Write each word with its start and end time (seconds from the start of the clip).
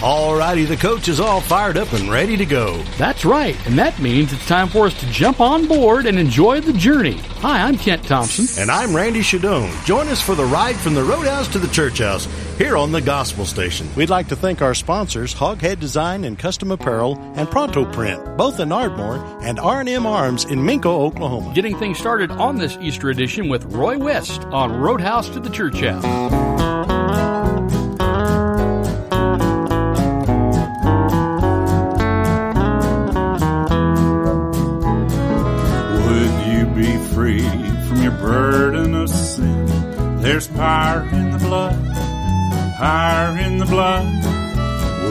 Alrighty, 0.00 0.66
the 0.66 0.78
coach 0.78 1.08
is 1.08 1.20
all 1.20 1.42
fired 1.42 1.76
up 1.76 1.92
and 1.92 2.10
ready 2.10 2.34
to 2.38 2.46
go. 2.46 2.82
That's 2.96 3.26
right, 3.26 3.54
and 3.66 3.78
that 3.78 3.98
means 3.98 4.32
it's 4.32 4.46
time 4.46 4.68
for 4.68 4.86
us 4.86 4.98
to 4.98 5.06
jump 5.10 5.40
on 5.40 5.68
board 5.68 6.06
and 6.06 6.18
enjoy 6.18 6.62
the 6.62 6.72
journey. 6.72 7.18
Hi, 7.42 7.60
I'm 7.60 7.76
Kent 7.76 8.04
Thompson. 8.04 8.46
And 8.62 8.70
I'm 8.70 8.96
Randy 8.96 9.20
Shadoan. 9.20 9.84
Join 9.84 10.08
us 10.08 10.22
for 10.22 10.34
the 10.34 10.46
ride 10.46 10.76
from 10.76 10.94
the 10.94 11.04
Roadhouse 11.04 11.48
to 11.48 11.58
the 11.58 11.68
Church 11.68 11.98
House 11.98 12.26
here 12.56 12.78
on 12.78 12.92
the 12.92 13.02
Gospel 13.02 13.44
Station. 13.44 13.90
We'd 13.94 14.08
like 14.08 14.28
to 14.28 14.36
thank 14.36 14.62
our 14.62 14.72
sponsors, 14.72 15.34
Hoghead 15.34 15.80
Design 15.80 16.24
and 16.24 16.38
Custom 16.38 16.70
Apparel 16.70 17.18
and 17.36 17.50
Pronto 17.50 17.84
Print, 17.92 18.38
both 18.38 18.58
in 18.58 18.72
Ardmore, 18.72 19.22
and 19.42 19.60
R&M 19.60 20.06
Arms 20.06 20.46
in 20.46 20.60
Minco, 20.60 20.86
Oklahoma. 20.86 21.52
Getting 21.54 21.76
things 21.76 21.98
started 21.98 22.30
on 22.30 22.56
this 22.56 22.78
Easter 22.80 23.10
edition 23.10 23.50
with 23.50 23.66
Roy 23.66 23.98
West 23.98 24.44
on 24.44 24.80
Roadhouse 24.80 25.28
to 25.28 25.40
the 25.40 25.50
Church 25.50 25.78
House. 25.80 26.59
There's 40.22 40.46
power 40.48 41.08
in 41.12 41.30
the 41.32 41.38
blood 41.38 42.10
power 42.80 43.36
in 43.36 43.58
the 43.58 43.66
blood. 43.66 44.06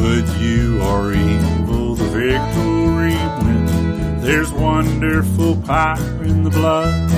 Would 0.02 0.28
you 0.42 0.82
or 0.82 1.14
evil 1.14 1.94
the 1.94 2.06
victory 2.06 3.14
win? 3.44 4.22
There's 4.22 4.52
wonderful 4.52 5.62
power 5.62 6.24
in 6.24 6.44
the 6.44 6.50
blood. 6.50 7.12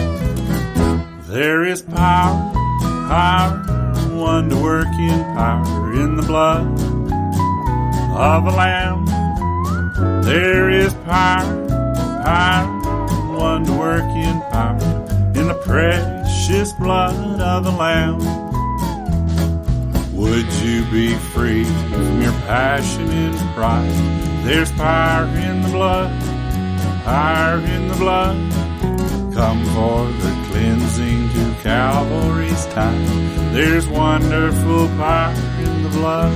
There 1.24 1.64
is 1.64 1.82
power, 1.82 2.52
power, 3.08 3.60
one 4.14 4.50
to 4.50 4.58
work 4.62 4.94
in 5.00 5.24
power 5.34 5.94
in 5.94 6.18
the 6.18 6.24
blood 6.24 6.68
of 8.12 8.44
the 8.44 8.52
Lamb. 8.52 9.06
There 10.22 10.70
is 10.70 10.94
power, 11.06 11.68
power, 12.26 12.68
one 13.40 13.64
to 13.64 13.72
work 13.72 14.10
in 14.28 14.42
power 14.52 15.08
in 15.34 15.48
the 15.48 15.62
precious 16.52 16.74
blood 16.74 17.40
of 17.40 17.64
the 17.64 17.72
Lamb. 17.72 18.20
Would 20.14 20.52
you 20.62 20.84
be 20.92 21.16
free 21.16 21.64
from 21.64 22.22
your 22.22 22.34
passion 22.44 23.10
and 23.10 23.38
pride? 23.56 23.90
There's 24.44 24.70
power 24.74 25.28
in 25.28 25.62
the 25.62 25.70
blood, 25.70 26.12
power 27.06 27.58
in 27.58 27.88
the 27.88 27.96
blood. 27.96 28.36
Come 29.34 29.64
for 29.74 30.08
the 30.24 30.48
cleansing 30.50 31.30
to 31.30 31.56
Calvary's 31.64 32.66
tide. 32.68 33.08
There's 33.54 33.88
wonderful 33.88 34.88
power 34.98 35.34
in 35.64 35.84
the 35.84 35.90
blood. 35.90 36.34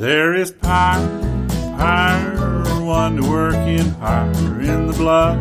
There 0.00 0.34
is 0.34 0.50
power, 0.50 1.46
power, 1.78 2.84
wonder 2.84 3.22
working 3.30 3.94
power 3.94 4.60
in 4.60 4.88
the 4.88 4.92
blood 4.94 5.38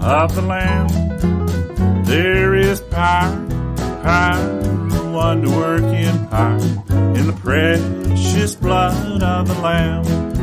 of 0.00 0.34
the 0.34 0.42
Lamb. 0.42 1.45
There 2.16 2.54
is 2.54 2.80
power, 2.80 3.46
power 4.02 5.12
wonder 5.12 5.50
working 5.50 6.26
power 6.28 6.56
in 7.14 7.26
the 7.26 7.38
precious 7.42 8.54
blood 8.54 9.22
of 9.22 9.48
the 9.48 9.60
Lamb. 9.60 10.35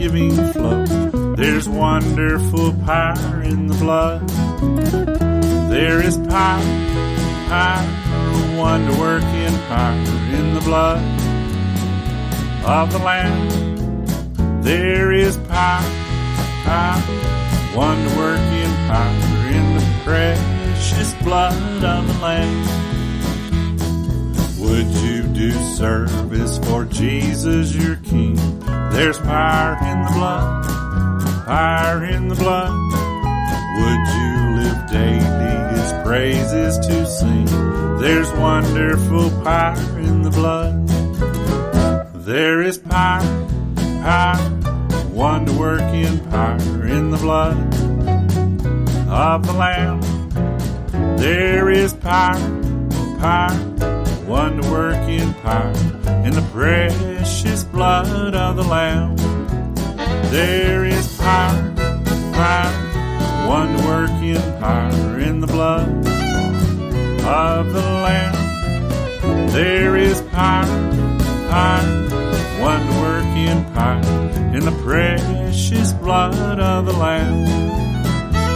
Life-giving 0.00 0.52
flow. 0.52 1.34
There's 1.34 1.68
wonderful 1.68 2.72
power 2.84 3.42
in 3.42 3.66
the 3.66 3.74
blood. 3.74 4.28
There 5.70 6.02
is 6.02 6.16
power, 6.16 6.62
power, 7.48 8.56
wonder-working 8.56 9.58
power 9.68 9.94
in 10.34 10.54
the 10.54 10.60
blood 10.62 11.02
of 12.64 12.92
the 12.92 12.98
Lamb. 12.98 14.62
There 14.62 15.12
is 15.12 15.36
power, 15.36 15.84
power, 16.64 17.02
wonder-working 17.76 18.72
power 18.88 19.48
in 19.48 19.74
the 19.76 19.84
precious 20.04 21.14
blood 21.22 21.84
of 21.84 22.06
the 22.06 22.18
Lamb. 22.20 22.66
Would 24.60 24.86
you 25.02 25.22
do 25.34 25.50
service 25.74 26.58
for 26.58 26.84
Jesus 26.84 27.74
your 27.74 27.96
King? 27.96 28.38
There's 28.92 29.18
power 29.18 29.78
in 29.82 30.02
the 30.02 30.10
blood, 30.12 31.46
power 31.46 32.04
in 32.04 32.28
the 32.28 32.34
blood. 32.34 32.70
Would 33.78 34.04
you 34.18 34.32
live 34.60 34.90
daily 34.90 35.54
his 35.74 35.92
praises 36.04 36.76
to 36.86 37.06
sing? 37.06 37.46
There's 37.98 38.30
wonderful 38.32 39.30
power 39.42 39.98
in 39.98 40.22
the 40.22 40.30
blood. 40.30 40.88
There 42.26 42.62
is 42.62 42.78
power, 42.78 43.22
power, 44.02 44.60
wonder 45.12 45.52
working 45.52 46.18
power 46.28 46.86
in 46.86 47.10
the 47.10 47.16
blood 47.16 47.56
of 49.08 49.46
the 49.46 49.52
Lamb. 49.52 50.00
There 51.16 51.70
is 51.70 51.94
power, 51.94 52.40
power, 53.20 54.24
wonder 54.26 54.68
working 54.68 55.32
power 55.34 55.99
in 56.30 56.36
the 56.36 56.50
precious 56.52 57.64
blood 57.64 58.34
of 58.36 58.54
the 58.54 58.62
Lamb. 58.62 59.16
There 60.30 60.84
is 60.84 61.16
power, 61.18 61.74
power, 62.32 63.48
wonder 63.48 63.82
working 63.84 64.40
power 64.60 65.18
in 65.18 65.40
the 65.40 65.48
blood 65.48 65.88
of 65.88 67.72
the 67.72 67.82
Lamb. 68.06 69.48
There 69.48 69.96
is 69.96 70.20
power, 70.30 70.66
power, 71.50 72.08
wonder 72.60 73.00
working 73.00 73.64
power 73.74 74.02
in 74.54 74.64
the 74.64 74.76
precious 74.84 75.92
blood 75.94 76.60
of 76.60 76.86
the 76.86 76.92
Lamb. 76.92 77.38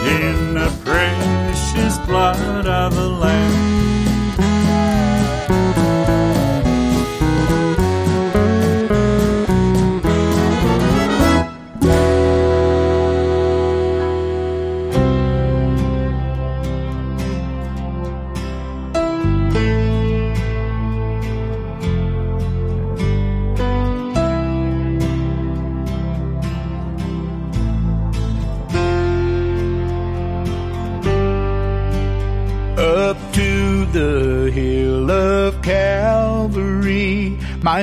In 0.07 0.55
the 0.55 0.71
precious 0.85 1.99
blood 2.07 2.67
of 2.69 2.95
the 2.95 3.09
Lamb. 3.09 4.04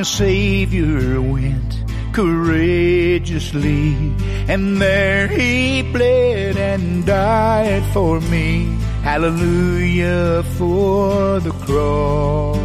Savior 0.04 1.22
went 1.22 1.84
courageously, 2.14 3.94
and 4.48 4.82
there 4.82 5.28
he 5.28 5.82
bled 5.82 6.58
and 6.58 7.06
died 7.06 7.84
for 7.94 8.20
me. 8.22 8.78
Hallelujah 9.04 10.44
for 10.58 11.40
the 11.40 11.52
cross. 11.66 12.58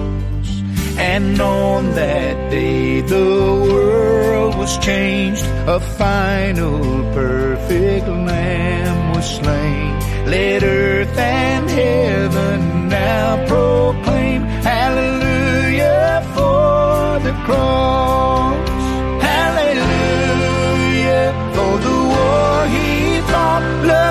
And 0.98 1.40
on 1.40 1.92
that 1.92 2.50
day 2.50 3.02
the 3.02 3.24
world 3.72 4.56
was 4.56 4.78
changed, 4.78 5.44
a 5.66 5.78
final 5.80 6.80
perfect 7.12 8.06
lamb 8.08 9.14
was 9.14 9.36
slain. 9.36 10.26
Let 10.26 10.62
earth 10.62 11.18
and 11.18 11.70
heaven 11.70 12.88
now 12.88 13.46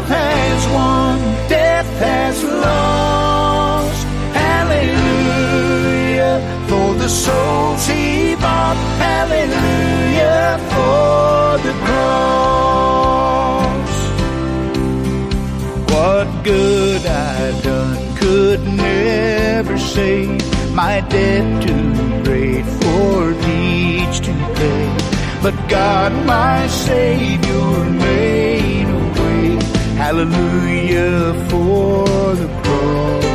Has 0.07 0.67
won, 0.67 1.19
death 1.49 1.87
has 1.99 2.43
lost. 2.43 4.05
Hallelujah 4.35 5.45
for 6.67 6.93
the 6.93 7.09
souls 7.09 7.87
he 7.87 8.35
bought. 8.35 8.77
Hallelujah 8.99 10.59
for 10.69 11.57
the 11.65 11.73
cross. 11.85 12.95
What 15.89 16.27
good 16.43 17.03
I've 17.05 17.63
done 17.63 18.15
could 18.17 18.61
never 18.63 19.77
save 19.79 20.39
my 20.75 21.01
debt 21.01 21.63
too 21.63 22.23
great 22.23 22.65
for 22.81 23.31
each 23.49 24.19
to 24.27 24.33
pay. 24.53 24.87
But 25.41 25.55
God, 25.67 26.11
my 26.27 26.67
Savior. 26.67 28.04
Hallelujah 29.97 31.33
for 31.49 32.05
the 32.35 32.47
cross. 32.61 33.25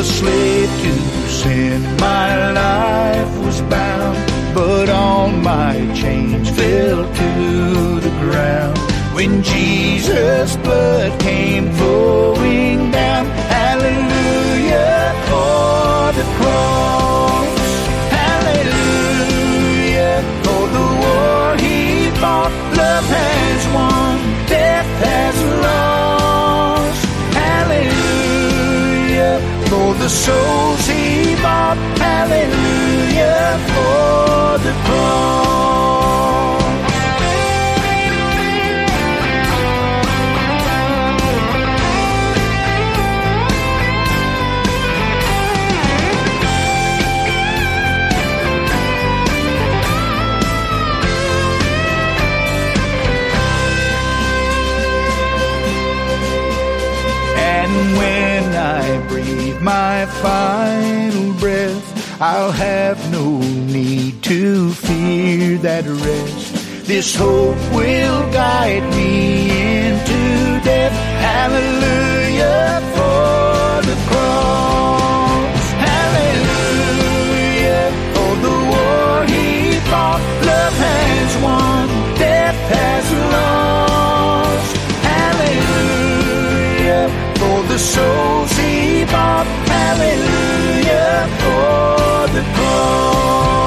A 0.00 0.04
slave 0.04 0.70
to 0.82 0.92
sin, 1.28 1.82
my 1.96 2.52
life 2.52 3.38
was 3.44 3.60
bound, 3.62 4.16
but 4.54 4.88
all 4.88 5.28
my 5.28 5.74
chains 5.94 6.48
fell 6.50 7.04
to 7.04 8.00
the 8.00 8.10
ground. 8.20 8.78
When 9.14 9.42
Jesus' 9.42 10.56
blood 10.56 11.18
came 11.20 11.72
flowing 11.72 12.90
down, 12.92 13.26
hallelujah 13.26 15.12
for 15.28 16.12
the 16.18 16.24
cross. 16.38 17.58
Hallelujah 18.22 20.22
for 20.44 20.62
the 20.76 20.86
war 21.02 21.56
he 21.56 22.10
fought. 22.20 22.52
Love 22.76 23.06
the 30.06 30.10
souls 30.10 30.86
he 30.86 31.34
bought. 31.42 31.76
Hallelujah 31.98 33.58
for 33.70 34.58
the 34.66 34.72
cross. 34.84 35.26
And 57.38 57.98
when 57.98 58.15
my 59.66 60.06
final 60.22 61.32
breath, 61.40 62.22
I'll 62.22 62.52
have 62.52 63.10
no 63.10 63.38
need 63.40 64.22
to 64.22 64.70
fear 64.70 65.58
that 65.58 65.84
rest. 65.84 66.86
This 66.86 67.16
hope 67.16 67.58
will 67.74 68.22
guide 68.30 68.88
me 68.94 69.50
into 69.88 70.60
death. 70.62 70.92
Hallelujah 71.30 72.80
for 72.94 73.82
the 73.90 73.96
cross. 74.08 75.64
Hallelujah 75.90 77.86
for 78.14 78.32
the 78.46 78.56
war 78.72 79.14
he 79.34 79.80
fought. 79.90 80.25
The 87.76 87.82
souls 87.82 88.52
he 88.52 89.04
bought. 89.04 89.46
Hallelujah 89.68 91.28
for 91.40 92.32
the 92.32 92.42
cross. 92.54 93.65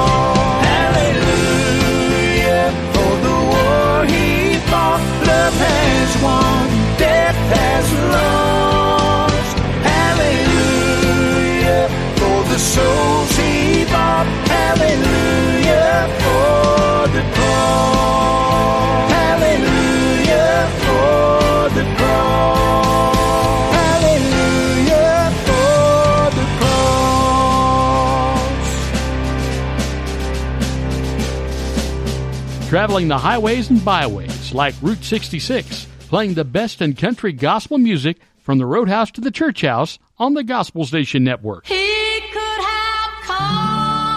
Traveling 32.80 33.08
the 33.08 33.18
highways 33.18 33.68
and 33.68 33.84
byways 33.84 34.54
like 34.54 34.74
Route 34.80 35.04
66, 35.04 35.84
playing 36.08 36.32
the 36.32 36.46
best 36.46 36.80
in 36.80 36.94
country 36.94 37.30
gospel 37.30 37.76
music 37.76 38.16
from 38.38 38.56
the 38.56 38.64
roadhouse 38.64 39.10
to 39.10 39.20
the 39.20 39.30
church 39.30 39.60
house 39.60 39.98
on 40.18 40.32
the 40.32 40.42
Gospel 40.42 40.86
Station 40.86 41.22
Network. 41.22 41.66
He 41.66 42.20
could 42.32 42.62
have 42.62 43.12
called 43.26 44.08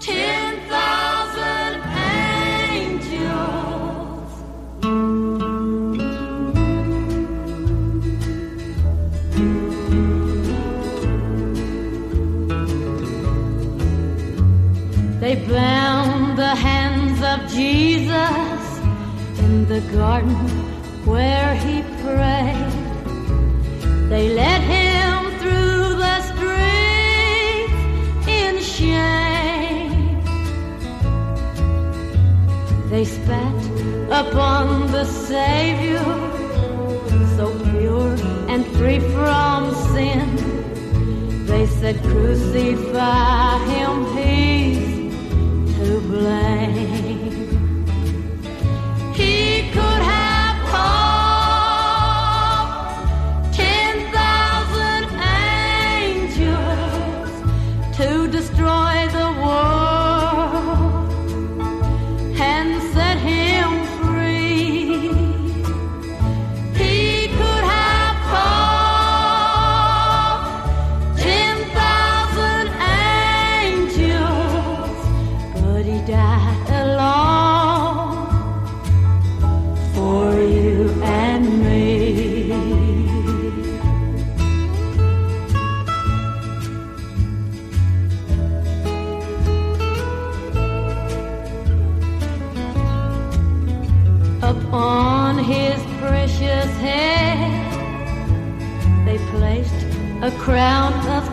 ten 0.00 0.58
thousand 0.70 1.82
angels. 2.80 3.20
They 15.20 15.34
bound 15.46 15.81
in 19.62 19.68
the 19.68 19.80
garden 19.92 20.34
where 21.04 21.54
he 21.54 21.82
prayed. 22.02 22.72
They 24.08 24.34
led 24.34 24.60
him 24.76 25.16
through 25.40 25.96
the 26.04 26.18
streets 26.30 27.74
in 28.40 28.54
shame. 28.76 30.20
They 32.90 33.04
spat 33.04 33.62
upon 34.20 34.90
the 34.90 35.04
Savior, 35.04 36.10
so 37.36 37.46
pure 37.70 38.14
and 38.52 38.66
free 38.76 39.00
from 39.14 39.74
sin. 39.92 40.26
They 41.46 41.66
said, 41.66 42.02
Crucify 42.02 43.58
him, 43.72 43.94
he's 44.16 45.14
to 45.76 46.00
blame. 46.00 47.01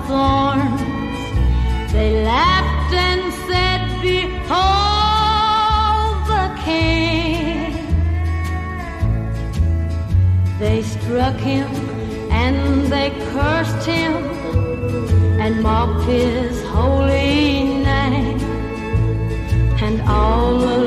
Thorns. 0.09 0.81
They 1.93 2.09
laughed 2.23 2.93
and 3.07 3.21
said, 3.47 3.81
Behold 4.01 4.49
the 6.33 6.47
King. 6.65 7.73
They 10.63 10.79
struck 10.95 11.37
him 11.51 11.69
and 12.43 12.57
they 12.93 13.09
cursed 13.33 13.85
him 13.85 14.13
and 15.43 15.53
mocked 15.61 16.03
his 16.05 16.53
holy 16.75 17.53
name. 17.91 18.39
And 19.85 19.97
all 20.17 20.78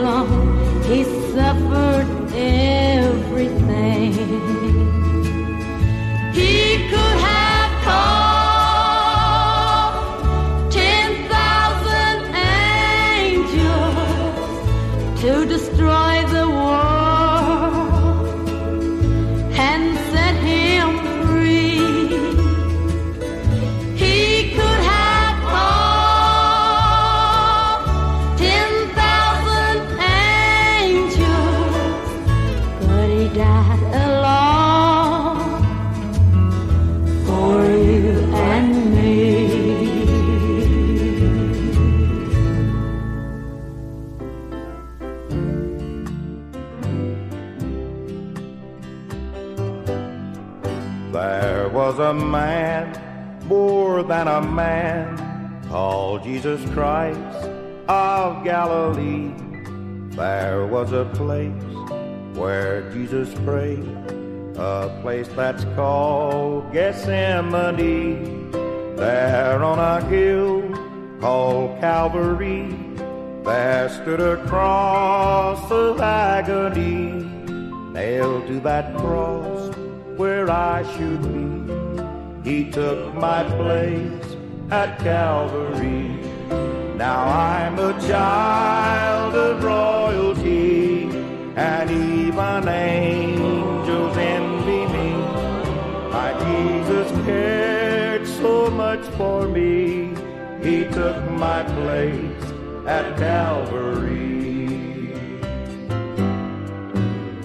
a 52.12 52.14
man, 52.14 52.92
more 53.46 54.02
than 54.02 54.28
a 54.28 54.42
man, 54.42 55.16
called 55.70 56.22
Jesus 56.22 56.60
Christ 56.74 57.48
of 57.88 58.44
Galilee. 58.44 59.32
There 60.10 60.66
was 60.66 60.92
a 60.92 61.06
place 61.14 61.72
where 62.36 62.82
Jesus 62.92 63.32
prayed, 63.46 63.96
a 64.56 64.98
place 65.00 65.28
that's 65.28 65.64
called 65.74 66.70
Gethsemane. 66.70 68.50
There 68.96 69.64
on 69.64 69.78
a 69.78 70.04
hill 70.04 70.60
called 71.18 71.80
Calvary, 71.80 72.76
there 73.42 73.88
stood 73.88 74.20
a 74.20 74.36
cross 74.48 75.64
of 75.70 75.98
agony, 75.98 77.24
nailed 77.90 78.48
to 78.48 78.60
that 78.60 78.94
cross 78.98 79.74
where 80.18 80.50
I 80.50 80.82
should 80.94 81.22
be. 81.22 81.51
He 82.44 82.70
took 82.72 83.14
my 83.14 83.44
place 83.44 84.36
at 84.72 84.98
Calvary. 84.98 86.08
Now 86.96 87.24
I'm 87.28 87.78
a 87.78 87.92
child 88.00 89.34
of 89.36 89.62
royalty, 89.62 91.04
and 91.54 91.88
even 91.88 92.68
angels 92.68 94.16
envy 94.16 94.86
me. 94.92 95.12
My 96.10 96.32
Jesus 96.44 97.12
cared 97.24 98.26
so 98.26 98.70
much 98.70 99.04
for 99.16 99.46
me, 99.46 100.12
He 100.64 100.84
took 100.90 101.30
my 101.30 101.62
place 101.62 102.44
at 102.88 103.16
Calvary. 103.18 105.12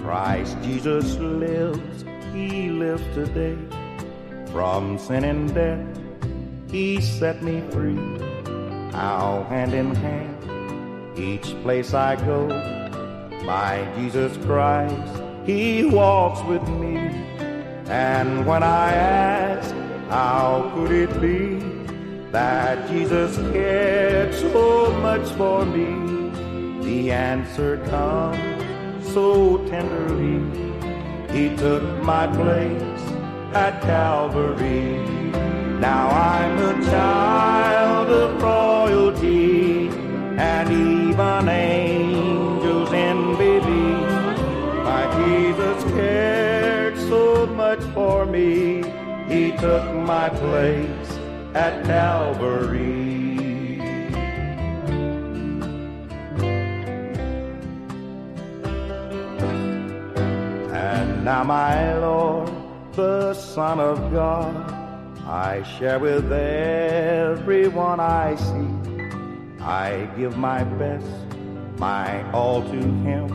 Christ 0.02 0.56
Jesus 0.62 1.16
lives, 1.18 2.04
He 2.32 2.70
lives 2.70 3.04
today. 3.14 3.67
From 4.58 4.98
sin 4.98 5.22
and 5.22 5.54
death, 5.54 5.86
He 6.68 7.00
set 7.00 7.44
me 7.44 7.62
free. 7.70 8.02
Now, 8.90 9.46
hand 9.48 9.72
in 9.72 9.94
hand, 9.94 11.16
each 11.16 11.54
place 11.62 11.94
I 11.94 12.16
go, 12.16 12.48
my 13.44 13.86
Jesus 13.94 14.36
Christ, 14.38 15.22
He 15.46 15.84
walks 15.84 16.42
with 16.42 16.66
me. 16.70 16.96
And 17.86 18.44
when 18.48 18.64
I 18.64 18.94
ask, 18.94 19.72
how 20.10 20.72
could 20.74 20.90
it 20.90 21.20
be 21.20 21.62
that 22.32 22.88
Jesus 22.88 23.36
cared 23.52 24.34
so 24.34 24.90
much 25.06 25.28
for 25.34 25.64
me? 25.64 25.86
The 26.82 27.12
answer 27.12 27.78
comes 27.86 29.12
so 29.14 29.58
tenderly. 29.68 30.42
He 31.32 31.56
took 31.56 31.84
my 32.02 32.26
place 32.26 32.87
at 33.54 33.80
Calvary. 33.82 34.98
Now 35.80 36.08
I'm 36.08 36.58
a 36.58 36.84
child 36.86 38.08
of 38.10 38.42
royalty, 38.42 39.88
and 40.36 40.70
even 40.70 41.48
angels 41.48 42.92
envy 42.92 43.60
me. 43.60 43.92
My 44.84 45.04
Jesus 45.18 45.84
cared 45.92 46.98
so 46.98 47.46
much 47.46 47.80
for 47.94 48.26
me, 48.26 48.82
He 49.28 49.52
took 49.52 49.84
my 49.94 50.28
place 50.28 51.18
at 51.54 51.84
Calvary. 51.84 52.98
And 60.70 61.24
now, 61.24 61.44
my 61.44 61.98
Lord, 61.98 62.48
the 62.98 63.32
Son 63.32 63.78
of 63.78 64.12
God, 64.12 64.52
I 65.24 65.62
share 65.62 66.00
with 66.00 66.32
everyone 66.32 68.00
I 68.00 68.34
see. 68.34 69.62
I 69.62 70.10
give 70.16 70.36
my 70.36 70.64
best, 70.64 71.06
my 71.78 72.28
all 72.32 72.60
to 72.60 72.80
Him, 73.06 73.28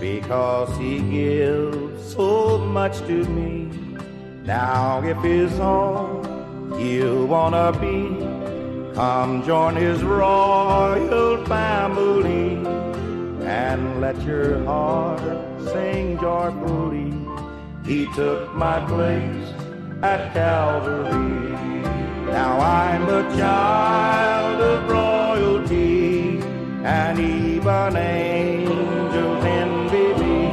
because 0.00 0.76
He 0.76 0.98
gives 1.08 2.14
so 2.14 2.58
much 2.58 2.98
to 3.06 3.24
me. 3.26 3.70
Now, 4.42 5.00
if 5.04 5.18
His 5.18 5.52
own 5.60 6.80
you 6.80 7.26
wanna 7.26 7.70
be, 7.78 8.08
come 8.96 9.44
join 9.44 9.76
His 9.76 10.02
royal 10.02 11.46
family 11.46 12.56
and 13.46 14.00
let 14.00 14.20
your 14.22 14.64
heart 14.64 15.22
sing 15.72 16.18
joyfully. 16.18 17.19
He 17.90 18.06
took 18.14 18.54
my 18.54 18.78
place 18.86 19.50
at 20.00 20.32
Calvary. 20.32 21.50
Now 22.30 22.60
I'm 22.60 23.08
a 23.08 23.22
child 23.36 24.60
of 24.60 24.88
royalty, 24.88 26.38
and 26.84 27.18
even 27.18 27.96
angels 27.96 29.44
envy 29.44 30.14
me. 30.22 30.52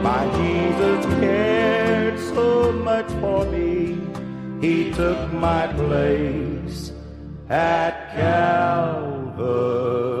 My 0.00 0.22
Jesus 0.38 1.04
cared 1.18 2.20
so 2.20 2.70
much 2.70 3.10
for 3.20 3.44
me, 3.46 3.98
He 4.60 4.92
took 4.92 5.32
my 5.32 5.66
place 5.72 6.92
at 7.50 8.14
Calvary. 8.14 10.13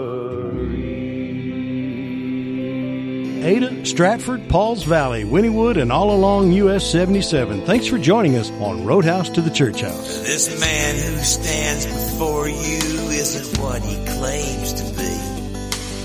Stratford, 3.86 4.48
Pauls 4.48 4.82
Valley, 4.84 5.24
Wynnewood, 5.24 5.80
and 5.80 5.92
all 5.92 6.10
along 6.10 6.52
US 6.52 6.90
77. 6.90 7.66
Thanks 7.66 7.86
for 7.86 7.98
joining 7.98 8.36
us 8.36 8.50
on 8.52 8.84
Roadhouse 8.84 9.28
to 9.30 9.40
the 9.40 9.50
Church 9.50 9.82
House. 9.82 10.22
This 10.22 10.60
man 10.60 10.94
who 10.94 11.22
stands 11.22 11.86
before 11.86 12.48
you 12.48 12.78
isn't 13.10 13.60
what 13.60 13.82
he 13.82 13.96
claims 14.18 14.72
to 14.74 14.84
be. 14.98 15.34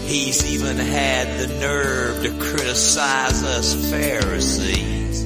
He's 0.08 0.52
even 0.54 0.78
had 0.78 1.40
the 1.40 1.48
nerve 1.60 2.24
to 2.24 2.32
criticize 2.40 3.44
us 3.44 3.90
Pharisees. 3.90 5.26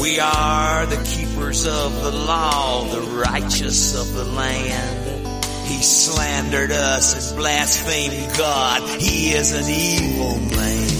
We 0.00 0.20
are 0.20 0.86
the 0.86 1.02
keepers 1.04 1.66
of 1.66 2.02
the 2.02 2.12
law, 2.12 2.84
the 2.84 3.00
righteous 3.00 4.00
of 4.00 4.14
the 4.14 4.24
land. 4.24 5.26
He 5.66 5.82
slandered 5.82 6.70
us 6.70 7.30
and 7.30 7.38
blasphemed 7.38 8.36
God. 8.36 9.00
He 9.00 9.32
is 9.32 9.52
an 9.52 9.68
evil 9.68 10.38
man. 10.56 10.99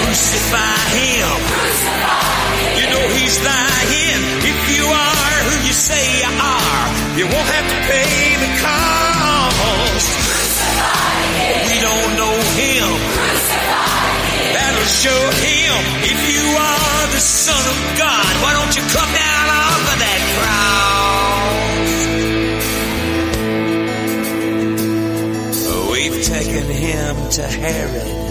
Crucify 0.00 0.80
him. 0.98 1.38
You 2.78 2.86
know 2.92 3.04
he's 3.14 3.36
lying. 3.44 4.22
If 4.42 4.60
you 4.76 4.84
are 4.86 5.36
who 5.46 5.54
you 5.66 5.72
say 5.72 6.04
you 6.20 6.30
are, 6.30 6.86
you 7.18 7.26
won't 7.26 7.48
have 7.56 7.66
to 7.70 7.78
pay 7.90 8.36
the 8.42 8.50
cost. 8.64 10.10
We 11.68 11.76
don't 11.80 12.12
know 12.16 12.36
him. 12.60 12.90
That'll 14.54 14.90
show 15.04 15.22
him. 15.46 15.74
If 16.12 16.20
you 16.32 16.44
are 16.56 17.06
the 17.14 17.20
son 17.20 17.62
of 17.74 17.78
God, 17.98 18.32
why 18.42 18.52
don't 18.58 18.74
you 18.76 18.82
come 18.96 19.12
down 19.14 19.46
off 19.62 19.82
of 19.92 19.98
that 20.04 20.22
cross? 20.34 21.60
Oh, 25.68 25.92
we've 25.92 26.20
taken 26.24 26.64
him 26.70 27.14
to 27.30 27.42
Herod 27.46 28.29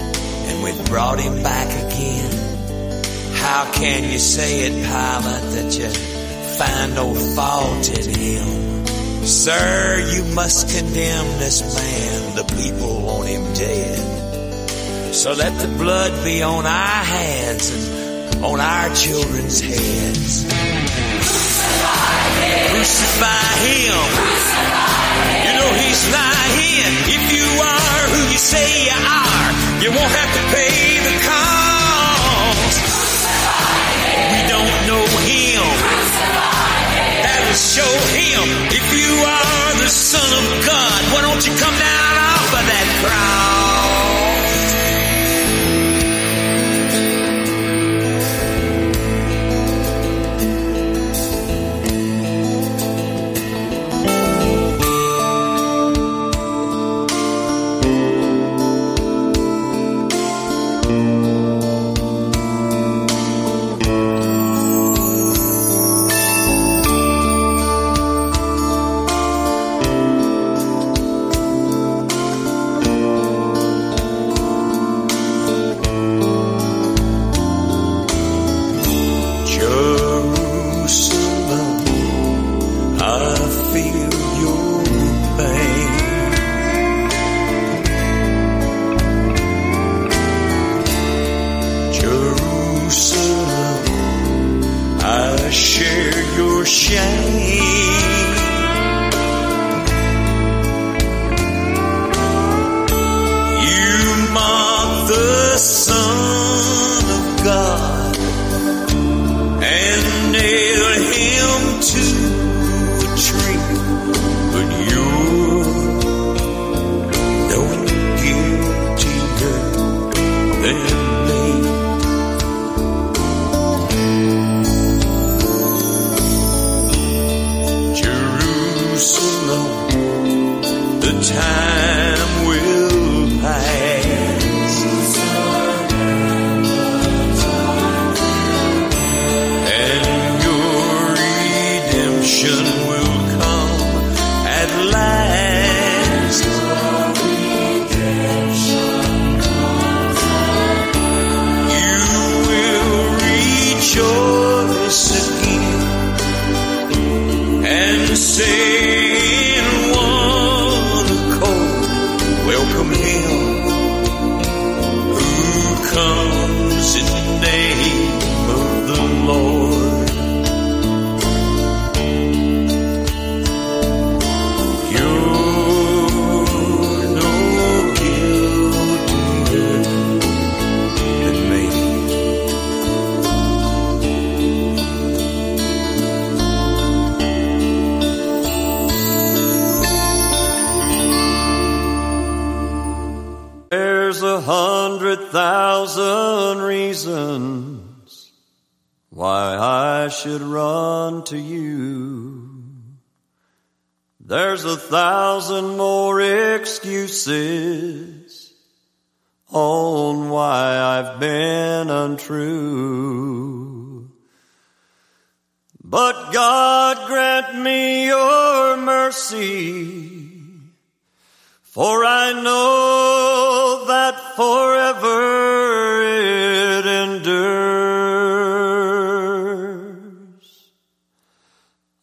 we've 0.62 0.84
brought 0.86 1.18
him 1.18 1.42
back 1.42 1.68
again. 1.86 2.30
How 3.36 3.70
can 3.72 4.10
you 4.10 4.18
say 4.18 4.66
it, 4.66 4.72
Pilate, 4.72 5.46
that 5.54 5.78
you 5.78 5.88
find 6.58 6.94
no 6.94 7.14
fault 7.34 7.88
in 7.88 8.14
him? 8.14 8.86
Sir, 9.26 10.10
you 10.12 10.24
must 10.34 10.68
condemn 10.76 11.26
this 11.38 11.60
man. 11.62 12.36
The 12.36 12.44
people 12.56 13.02
want 13.02 13.28
him 13.28 13.52
dead. 13.54 15.14
So 15.14 15.32
let 15.32 15.58
the 15.60 15.68
blood 15.76 16.24
be 16.24 16.42
on 16.42 16.64
our 16.64 17.04
hands 17.04 17.70
and 17.70 18.44
on 18.44 18.60
our 18.60 18.94
children's 18.94 19.60
heads. 19.60 20.44
Crucify 22.70 23.50
him. 23.66 24.00
You 25.44 25.52
know 25.58 25.59
he's 25.78 26.02
lying. 26.10 26.94
If 27.06 27.24
you 27.32 27.46
are 27.60 28.02
who 28.12 28.20
you 28.32 28.38
say 28.38 28.66
you 28.86 28.96
are, 28.96 29.48
you 29.82 29.90
won't 29.90 30.14
have 30.14 30.32
to 30.38 30.42
pay 30.54 30.98
the 31.06 31.14
cost. 31.26 32.76
We 34.32 34.40
don't 34.50 34.78
know 34.90 35.06
him. 35.26 35.64
That'll 37.24 37.58
show 37.58 37.92
him. 38.16 38.44
If 38.70 38.86
you 38.94 39.10
are 39.26 39.70
the 39.82 39.90
son 39.90 40.30
of 40.40 40.46
God, 40.66 41.00
why 41.12 41.20
don't 41.22 41.42
you 41.46 41.52
come 41.58 41.76
down 41.78 42.14
off 42.18 42.48
of 42.54 42.64
that 42.66 42.88
cross? 43.02 43.79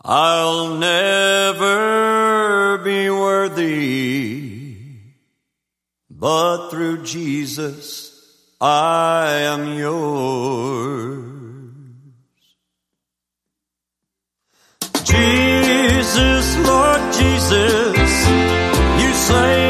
I'll 0.09 0.75
never 0.75 2.77
be 2.77 3.09
worthy, 3.09 4.77
but 6.09 6.69
through 6.69 7.03
Jesus 7.03 8.13
I 8.61 9.41
am 9.41 9.77
yours. 9.77 11.33
Jesus, 15.03 16.57
Lord 16.65 17.13
Jesus, 17.13 18.27
you 19.01 19.13
say 19.13 19.66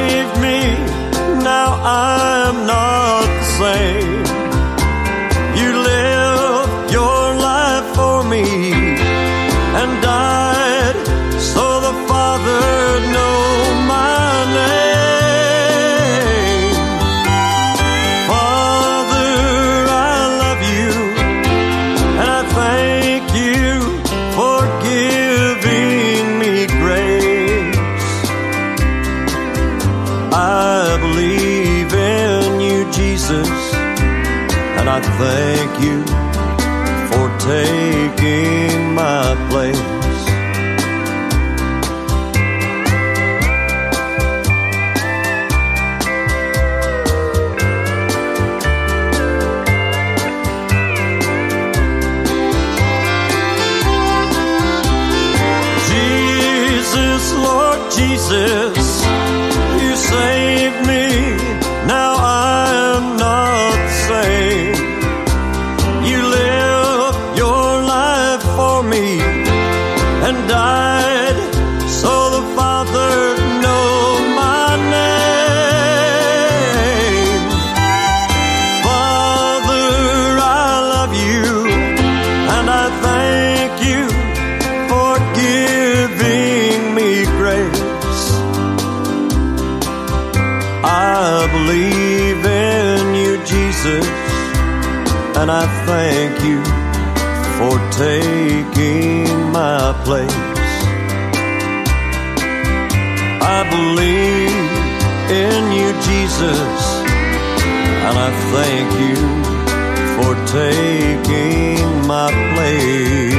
taking 110.58 112.08
my 112.08 112.32
place. 112.56 113.38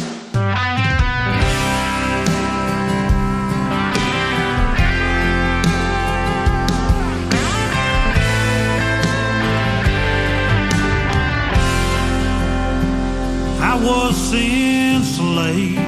I 14.07 14.09
was 14.09 14.33
enslaved, 14.33 15.81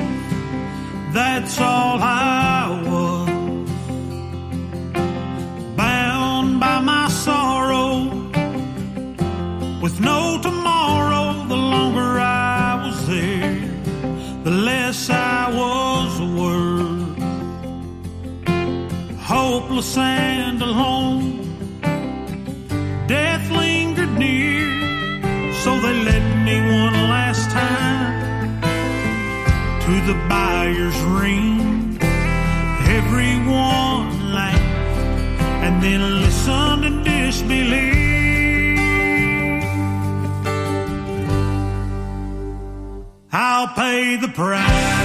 that's 1.14 1.58
all 1.58 1.98
I 2.02 2.84
was. 2.86 3.30
Bound 5.78 6.60
by 6.60 6.82
my 6.82 7.08
sorrow, 7.08 8.12
with 9.82 10.02
no 10.02 10.38
tomorrow, 10.42 11.46
the 11.48 11.56
longer 11.56 12.20
I 12.20 12.88
was 12.88 13.08
there, 13.08 13.56
the 14.44 14.52
less 14.52 15.10
I 15.10 15.50
was 15.62 16.20
worth. 16.42 17.24
Hopeless 19.22 19.98
and 19.98 20.62
alone, 20.62 21.49
the 30.10 30.16
buyer's 30.28 31.00
ring. 31.22 31.96
Everyone 33.00 34.34
laughed 34.34 35.42
and 35.64 35.84
then 35.84 36.02
listened 36.24 36.84
in 36.84 37.04
disbelief. 37.04 37.94
I'll 43.32 43.68
pay 43.76 44.16
the 44.16 44.30
price, 44.30 44.99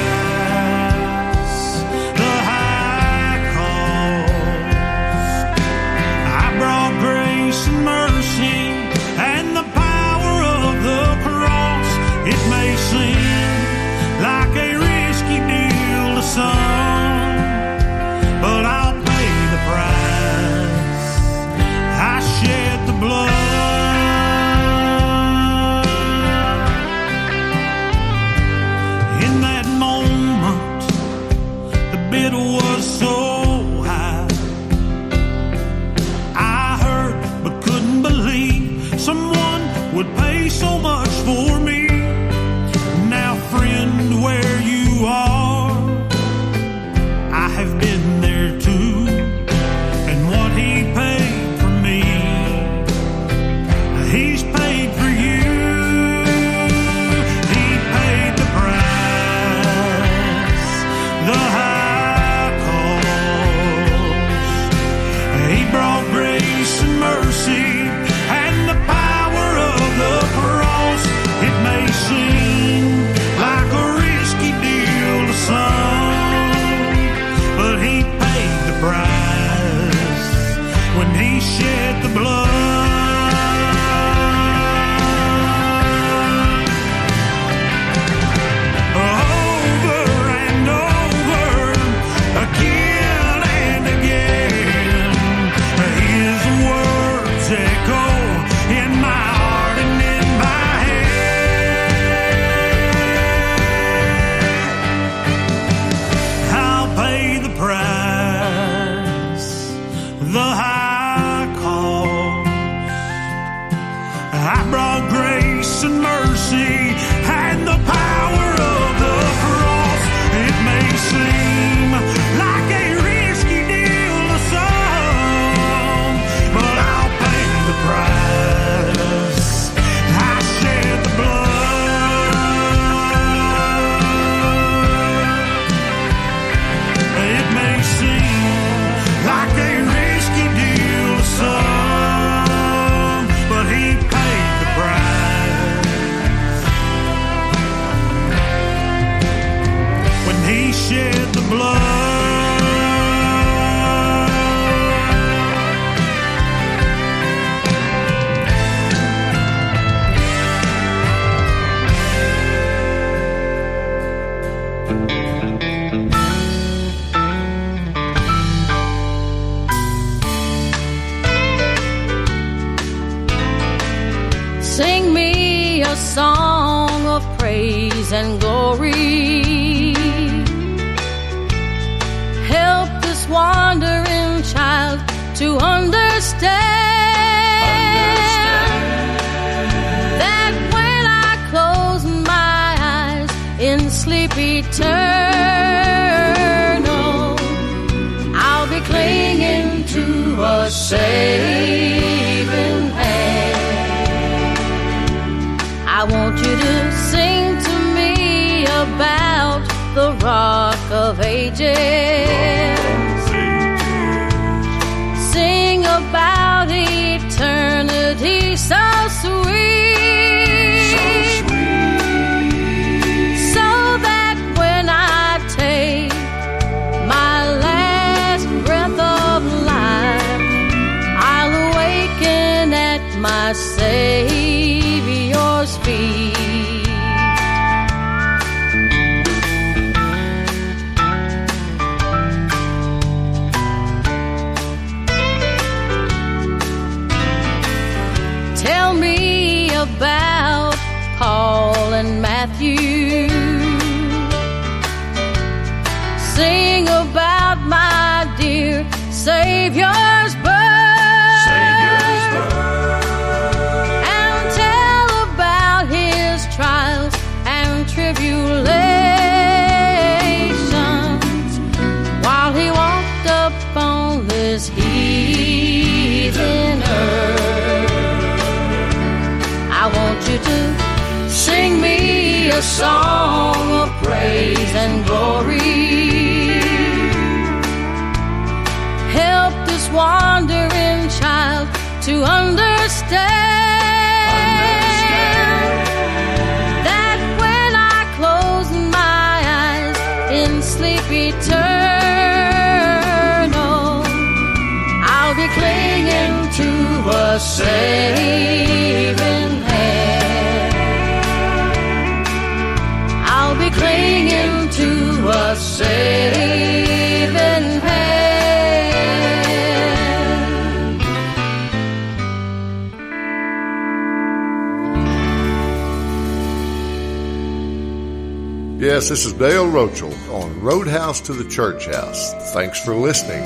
Church 331.54 331.86
House. 331.86 332.34
Thanks 332.52 332.84
for 332.84 332.96
listening. 332.96 333.44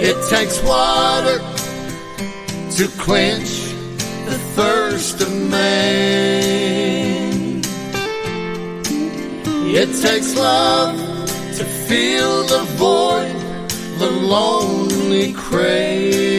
It 0.00 0.16
takes 0.30 0.62
water 0.62 1.40
to 2.76 2.88
quench 2.98 3.68
the 4.24 4.38
thirst 4.54 5.20
of 5.20 5.30
man. 5.50 7.60
It 9.74 10.00
takes 10.00 10.34
love 10.36 10.96
to 11.58 11.64
fill 11.86 12.44
the 12.44 12.64
void 12.78 13.36
the 13.98 14.10
lonely 14.10 15.34
crave. 15.34 16.31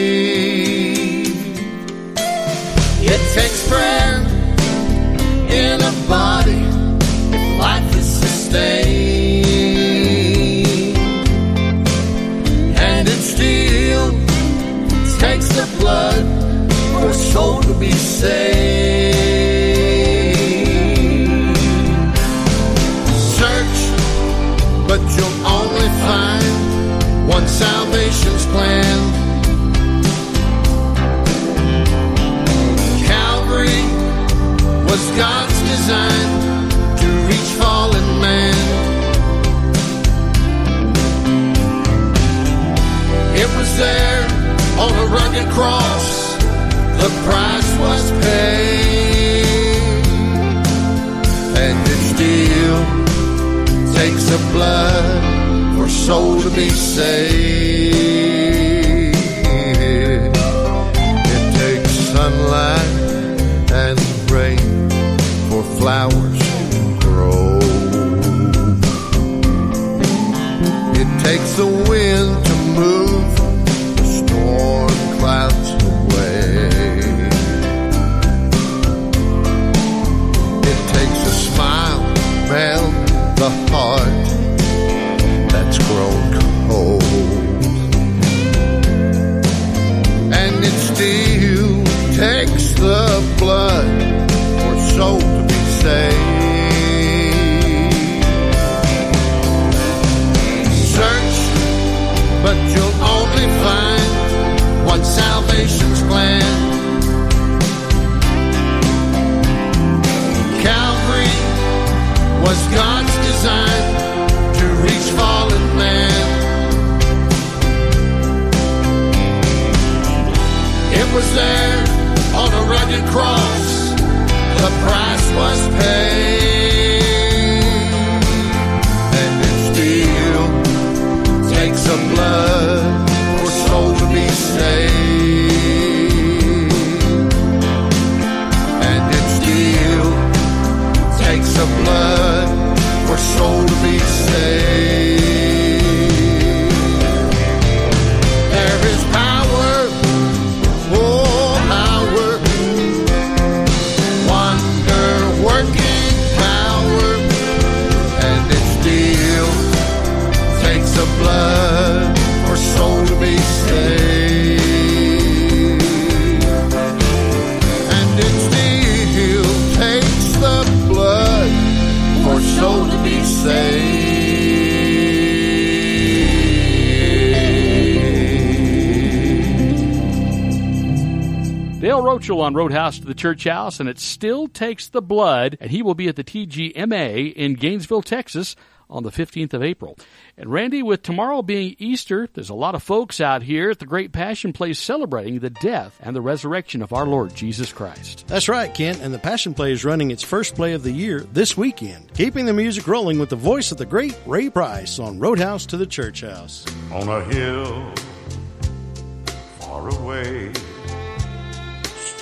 On 182.44 182.54
Roadhouse 182.54 182.98
to 182.98 183.06
the 183.06 183.14
Church 183.14 183.44
House, 183.44 183.80
and 183.80 183.88
it 183.88 183.98
still 183.98 184.46
takes 184.46 184.88
the 184.88 185.02
blood, 185.02 185.56
and 185.60 185.70
he 185.70 185.82
will 185.82 185.94
be 185.94 186.08
at 186.08 186.16
the 186.16 186.22
TGMA 186.22 187.32
in 187.32 187.54
Gainesville, 187.54 188.02
Texas 188.02 188.54
on 188.90 189.02
the 189.02 189.10
15th 189.10 189.54
of 189.54 189.62
April. 189.62 189.96
And 190.36 190.52
Randy, 190.52 190.82
with 190.82 191.02
tomorrow 191.02 191.42
being 191.42 191.74
Easter, 191.78 192.28
there's 192.34 192.50
a 192.50 192.54
lot 192.54 192.74
of 192.74 192.82
folks 192.82 193.20
out 193.20 193.42
here 193.42 193.70
at 193.70 193.78
the 193.78 193.86
Great 193.86 194.12
Passion 194.12 194.52
Play 194.52 194.74
celebrating 194.74 195.38
the 195.38 195.50
death 195.50 195.98
and 196.02 196.14
the 196.14 196.20
resurrection 196.20 196.82
of 196.82 196.92
our 196.92 197.06
Lord 197.06 197.34
Jesus 197.34 197.72
Christ. 197.72 198.26
That's 198.26 198.48
right, 198.48 198.72
Kent, 198.72 199.00
and 199.00 199.14
the 199.14 199.18
Passion 199.18 199.54
Play 199.54 199.72
is 199.72 199.84
running 199.84 200.10
its 200.10 200.22
first 200.22 200.54
play 200.54 200.74
of 200.74 200.82
the 200.82 200.92
year 200.92 201.20
this 201.20 201.56
weekend. 201.56 202.12
Keeping 202.14 202.44
the 202.44 202.52
music 202.52 202.86
rolling 202.86 203.18
with 203.18 203.30
the 203.30 203.36
voice 203.36 203.72
of 203.72 203.78
the 203.78 203.86
great 203.86 204.18
Ray 204.26 204.50
Price 204.50 204.98
on 204.98 205.18
Roadhouse 205.18 205.66
to 205.66 205.76
the 205.76 205.86
Church 205.86 206.20
House. 206.20 206.66
On 206.92 207.08
a 207.08 207.24
hill 207.24 207.92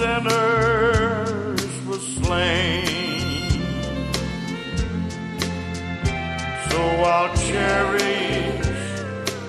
sinners 0.00 1.60
was 1.86 2.02
slain. 2.16 2.86
So 6.70 6.80
I'll 7.12 7.36
cherish 7.36 8.66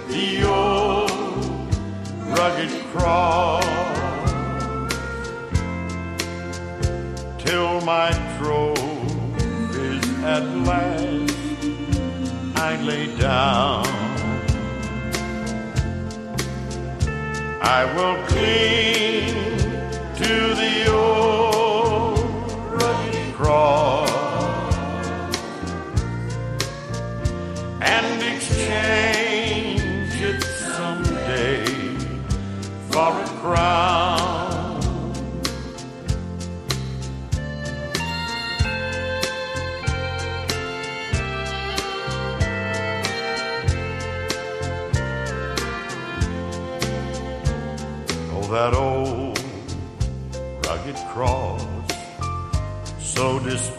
the 0.09 0.43
old 0.43 1.73
rugged 2.37 2.73
cross 2.91 3.63
till 7.37 7.79
my 7.93 8.09
trophies 8.37 10.05
at 10.35 10.45
last 10.67 11.63
I 12.67 12.71
lay 12.89 13.05
down. 13.15 13.87
I 17.61 17.85
will 17.95 18.17
cling 18.27 19.60
to 20.21 20.53
the 20.53 20.87
old 20.93 22.19
rugged 22.69 23.33
cross 23.33 24.75
and 27.81 28.21
exchange 28.21 30.13
it 30.21 30.43
someday 30.43 31.65
for 32.91 33.11
a 33.19 33.27
crown. 33.41 34.81
Oh, 48.33 48.47
that 48.51 48.73
old 48.75 49.00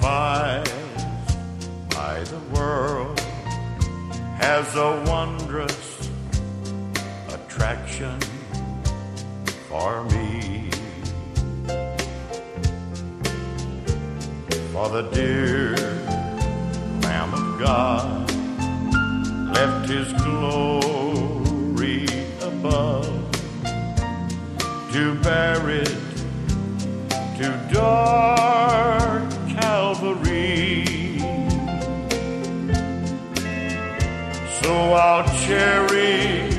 despised 0.03 0.69
by 1.91 2.25
the 2.25 2.41
world, 2.53 3.21
has 4.37 4.75
a 4.75 5.01
wondrous 5.07 6.11
attraction 7.29 8.19
for 9.69 10.03
me. 10.07 10.69
For 14.73 14.89
the 14.89 15.03
dear 15.13 15.77
Lamb 17.03 17.33
of 17.35 17.61
God 17.61 18.29
left 19.55 19.89
his 19.89 20.13
glory 20.25 22.07
above 22.43 23.07
to 24.93 25.15
bear 25.23 25.71
it 25.71 25.97
to 27.39 27.69
dark 27.73 28.92
So 34.63 34.93
I'll 34.93 35.25
cherish 35.41 36.55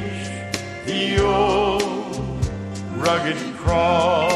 the 0.85 1.21
old 1.21 2.45
rugged 2.97 3.37
cross 3.55 4.33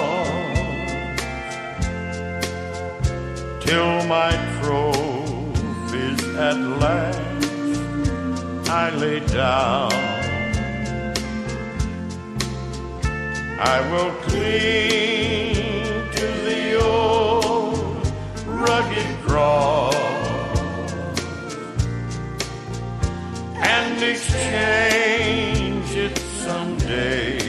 till 3.59 4.05
my 4.07 4.32
trophies 4.61 6.24
at 6.38 6.57
last 6.80 7.28
I 8.70 8.89
lay 8.91 9.20
down. 9.20 9.91
I 13.59 13.82
will 13.91 14.11
cling 14.28 15.55
to 16.18 16.28
the 16.47 16.80
old 16.82 18.07
rugged 18.45 19.20
cross 19.26 20.07
and 23.98 24.12
exchange 24.12 25.95
it 25.95 26.18
someday 26.20 27.39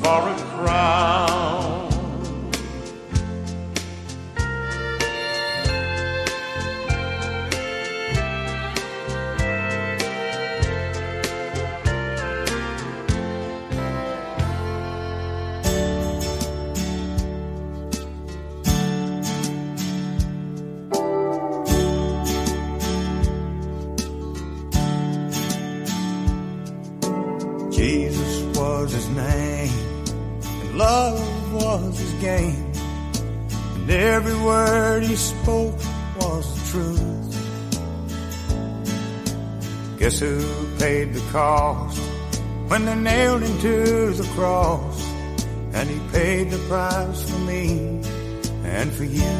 for 0.00 0.28
a 0.28 0.36
crown. 0.50 1.57
Cost 41.30 42.00
when 42.68 42.84
they 42.84 42.94
nailed 42.94 43.42
him 43.42 43.58
to 43.60 44.12
the 44.12 44.28
cross 44.34 45.02
and 45.72 45.88
he 45.88 45.98
paid 46.12 46.50
the 46.50 46.58
price 46.68 47.30
for 47.30 47.38
me 47.40 48.00
and 48.64 48.92
for 48.92 49.04
you. 49.04 49.36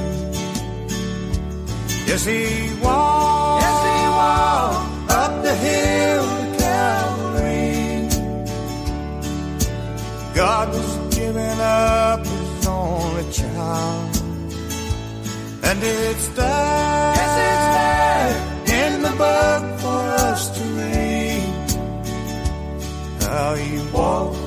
Yes, 2.09 2.25
he 2.25 2.73
walked. 2.83 3.63
Yes, 3.65 3.79
he 3.89 3.99
walked 4.21 5.11
up 5.13 5.43
the 5.43 5.55
hill 5.67 6.25
to 6.41 6.47
Calvary. 6.59 8.09
God 10.35 10.69
was 10.71 11.17
giving 11.17 11.61
up 11.61 12.21
his 12.27 12.67
only 12.67 13.33
child. 13.33 14.17
And 15.65 15.79
it's 15.83 16.29
there, 16.29 17.15
yes, 17.21 17.33
it's 17.49 17.69
there 17.77 18.87
in 18.87 19.03
the 19.03 19.11
book 19.11 19.58
He 23.39 23.79
walked 23.93 24.38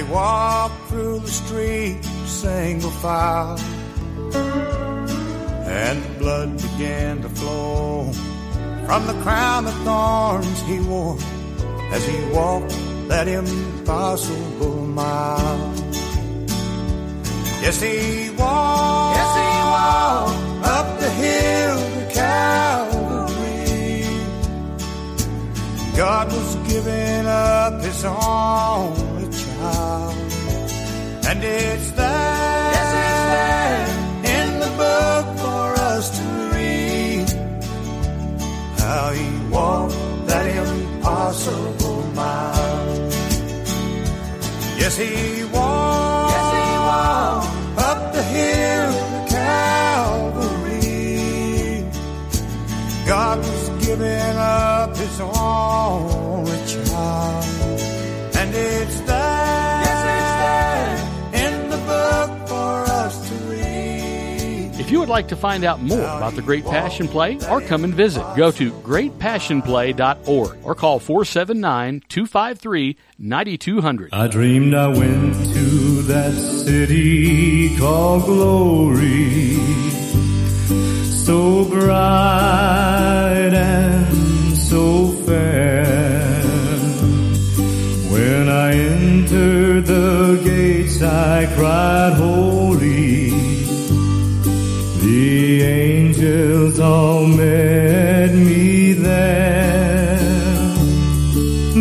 they 0.00 0.08
walked 0.08 0.88
through 0.88 1.18
the 1.18 1.28
street 1.28 2.02
single 2.24 2.90
file. 2.90 3.58
And 5.68 6.02
the 6.02 6.08
blood 6.18 6.56
began 6.56 7.20
to 7.22 7.28
flow 7.28 8.10
from 8.86 9.06
the 9.06 9.12
crown 9.22 9.66
of 9.66 9.74
thorns 9.84 10.62
he 10.62 10.80
wore, 10.80 11.18
as 11.92 12.06
he 12.06 12.18
walked 12.32 12.74
that 13.08 13.28
impossible 13.28 14.86
mile. 14.86 15.74
Yes, 17.62 17.80
he 17.82 18.30
walked. 18.30 19.16
Yes, 19.18 19.34
he 19.42 19.50
walked 19.76 20.66
up 20.76 20.88
the 21.00 21.10
hill 21.22 21.78
to 21.96 22.04
Calvary. 22.14 23.36
God 25.94 26.26
was 26.32 26.56
giving 26.72 27.26
up 27.26 27.82
his 27.82 28.00
child, 28.00 29.09
and 31.30 31.44
it's 31.44 31.90
there. 31.92 32.72
Yes, 32.76 32.90
it's 33.06 33.24
there 33.34 33.86
in 34.36 34.48
the 34.64 34.70
book 34.82 35.26
for 35.44 35.66
us 35.90 36.04
to 36.18 36.26
read 36.56 37.28
how 38.82 39.04
he 39.18 39.28
walked 39.54 39.94
that 40.26 40.46
impossible 40.66 42.02
mile. 42.14 43.10
Yes, 44.82 44.94
he 45.02 45.44
walked. 45.54 46.32
Yes, 46.34 46.46
he 46.58 46.66
walked 46.90 47.50
up 47.90 48.00
the 48.16 48.24
hill 48.34 48.92
to 49.12 49.20
Calvary. 49.36 50.80
God 53.06 53.38
was 53.38 53.64
giving 53.86 54.36
up 54.36 54.96
his 54.96 55.20
only 55.20 56.19
If 64.90 64.94
you 64.94 64.98
would 64.98 65.08
like 65.08 65.28
to 65.28 65.36
find 65.36 65.62
out 65.62 65.80
more 65.80 66.00
about 66.00 66.34
the 66.34 66.42
Great 66.42 66.64
Passion 66.64 67.06
Play 67.06 67.38
or 67.48 67.60
come 67.60 67.84
and 67.84 67.94
visit, 67.94 68.24
go 68.36 68.50
to 68.50 68.72
greatpassionplay.org 68.72 70.58
or 70.64 70.74
call 70.74 70.98
479 70.98 72.02
253 72.08 72.96
9200. 73.16 74.12
I 74.12 74.26
dreamed 74.26 74.74
I 74.74 74.88
went 74.88 75.34
to 75.54 76.02
that 76.08 76.32
city 76.32 77.78
called 77.78 78.24
glory, 78.24 79.54
so 81.04 81.66
bright 81.66 83.52
and 83.54 84.56
so 84.56 85.12
fair. 85.24 85.84
When 88.10 88.48
I 88.48 88.72
entered 88.72 89.86
the 89.86 90.40
gates, 90.42 91.00
I 91.00 91.46
cried, 91.54 92.14
Holy. 92.14 93.09
Angels 95.62 96.78
all 96.80 97.26
met 97.26 98.32
me 98.32 98.92
there. 98.94 100.18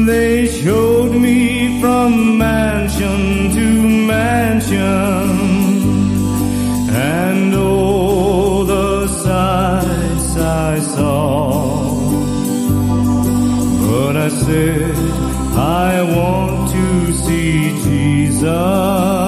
They 0.05 0.47
showed 0.47 1.13
me 1.13 1.79
from 1.79 2.37
mansion 2.37 3.51
to 3.51 3.67
mansion, 4.13 5.29
and 6.89 7.55
all 7.55 8.65
the 8.65 9.07
sights 9.07 10.37
I 10.37 10.79
saw. 10.79 11.99
But 13.87 14.17
I 14.17 14.29
said, 14.29 14.95
I 15.55 16.03
want 16.17 16.71
to 16.71 17.13
see 17.13 17.71
Jesus, 17.83 19.18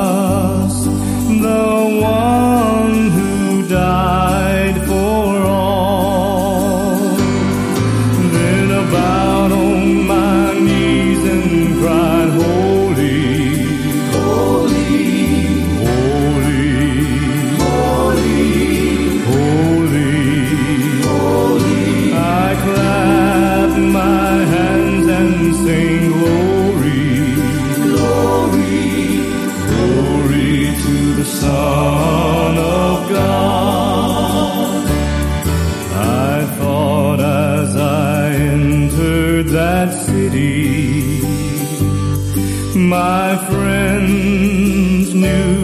my 42.91 43.37
friends 43.49 45.13
knew 45.13 45.55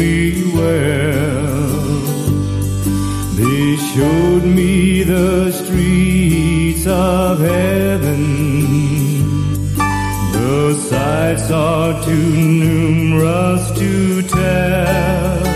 me 0.00 0.44
well. 0.52 1.70
They 3.40 3.76
showed 3.76 4.44
me 4.44 5.02
the 5.02 5.50
streets 5.50 6.86
of 6.86 7.38
heaven. 7.38 8.22
The 10.36 10.74
sights 10.90 11.50
are 11.50 12.04
too 12.04 12.30
numerous 12.66 13.62
to 13.80 14.22
tell. 14.22 15.46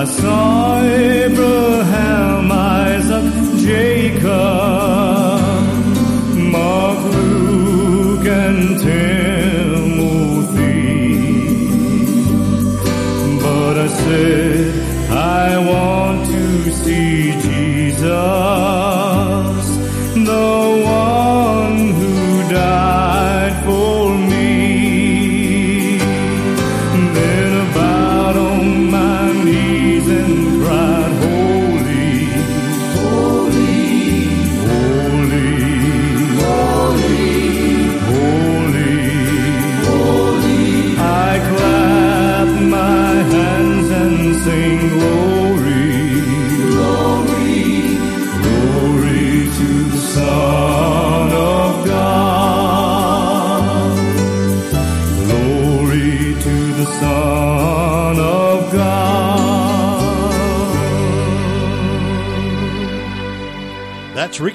I 0.00 0.04
saw 0.04 0.82
Abraham, 0.82 2.50
Isaac, 2.50 3.26
Jacob, 3.58 4.75
돼 8.78 9.15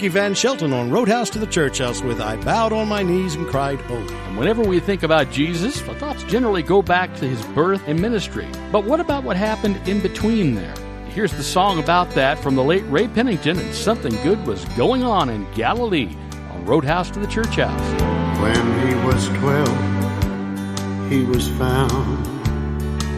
Ricky 0.01 0.13
Van 0.13 0.33
Shelton 0.33 0.73
on 0.73 0.89
Roadhouse 0.89 1.29
to 1.29 1.37
the 1.37 1.45
Church 1.45 1.77
House 1.77 2.01
with 2.01 2.19
I 2.19 2.35
Bowed 2.37 2.73
on 2.73 2.87
My 2.87 3.03
Knees 3.03 3.35
and 3.35 3.45
Cried 3.47 3.79
Holy. 3.81 4.11
And 4.11 4.35
whenever 4.35 4.63
we 4.63 4.79
think 4.79 5.03
about 5.03 5.29
Jesus, 5.29 5.87
our 5.87 5.93
thoughts 5.93 6.23
generally 6.23 6.63
go 6.63 6.81
back 6.81 7.15
to 7.17 7.29
his 7.29 7.39
birth 7.53 7.83
and 7.85 8.01
ministry. 8.01 8.47
But 8.71 8.83
what 8.83 8.99
about 8.99 9.23
what 9.23 9.37
happened 9.37 9.79
in 9.87 10.01
between 10.01 10.55
there? 10.55 10.73
Here's 11.09 11.33
the 11.33 11.43
song 11.43 11.77
about 11.77 12.09
that 12.15 12.39
from 12.39 12.55
the 12.55 12.63
late 12.63 12.83
Ray 12.87 13.09
Pennington, 13.09 13.59
and 13.59 13.75
something 13.75 14.13
good 14.23 14.43
was 14.47 14.65
going 14.69 15.03
on 15.03 15.29
in 15.29 15.45
Galilee 15.51 16.17
on 16.49 16.65
Roadhouse 16.65 17.11
to 17.11 17.19
the 17.19 17.27
Church 17.27 17.57
House. 17.57 18.01
When 18.41 18.87
he 18.87 18.95
was 19.05 19.27
twelve, 19.37 21.11
he 21.11 21.25
was 21.25 21.47
found 21.59 22.25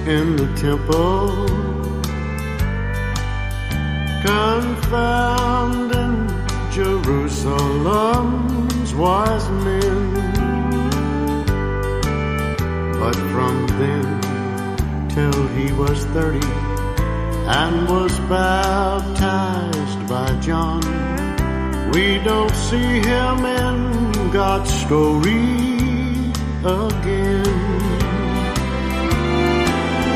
in 0.05 0.35
the 0.35 0.53
temple, 0.57 1.47
confounding 4.25 5.92
Jerusalem's 6.73 8.93
wise 8.95 9.47
men. 9.63 10.13
But 12.99 13.15
from 13.15 13.67
then 13.77 14.21
till 15.09 15.47
he 15.49 15.71
was 15.73 16.03
thirty 16.05 16.47
and 17.45 17.87
was 17.87 18.19
baptized 18.21 20.07
by 20.09 20.35
John, 20.39 20.81
we 21.91 22.17
don't 22.23 22.55
see 22.55 23.01
him 23.11 23.45
in 23.45 24.31
God's 24.31 24.73
story 24.73 26.31
again. 26.65 27.45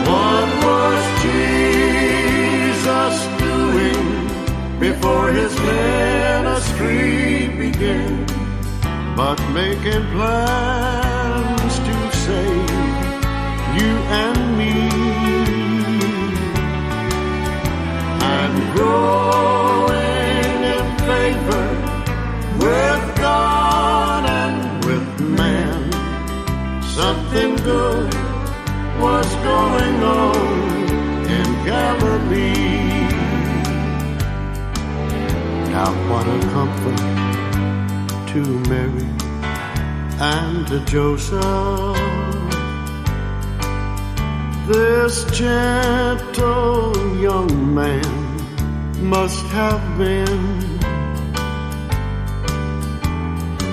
What 0.10 0.48
was 0.66 1.04
Jesus 1.22 1.77
before 4.80 5.32
his 5.32 5.54
ministry 5.60 7.48
began? 7.58 8.26
But 9.16 9.40
making 9.50 10.06
plans 10.12 11.80
to 11.88 11.96
save 12.26 12.98
you 13.78 13.94
and 14.24 14.58
me 14.58 14.76
and 18.36 18.54
growing 18.76 20.58
in 20.76 20.86
favor 21.10 21.68
with 22.64 23.04
God 23.18 24.24
and 24.30 24.86
with 24.86 25.20
man. 25.40 25.92
Something 26.84 27.56
good 27.58 28.14
was 29.02 29.28
going 29.52 30.04
on 30.04 30.38
in 31.38 31.48
Galilee. 31.66 32.87
Now, 35.78 35.94
what 36.10 36.26
a 36.26 36.40
comfort 36.56 36.98
to 38.32 38.42
Mary 38.68 39.08
and 40.20 40.66
to 40.70 40.80
Joseph. 40.86 41.96
This 44.68 45.24
gentle 45.38 46.98
young 47.20 47.76
man 47.76 48.12
must 49.08 49.46
have 49.58 49.84
been 50.00 50.80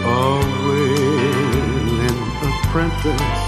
a 0.05 0.25
willing 0.67 2.21
apprentice 2.51 3.45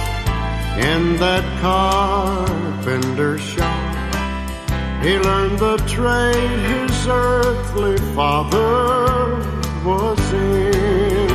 in 0.90 1.16
that 1.18 1.44
carpenter 1.60 3.36
shop. 3.36 3.75
He 5.02 5.18
learned 5.18 5.58
the 5.58 5.76
trade 5.86 6.60
his 6.70 7.06
earthly 7.06 7.96
father 8.14 9.36
was 9.84 10.32
in. 10.32 11.28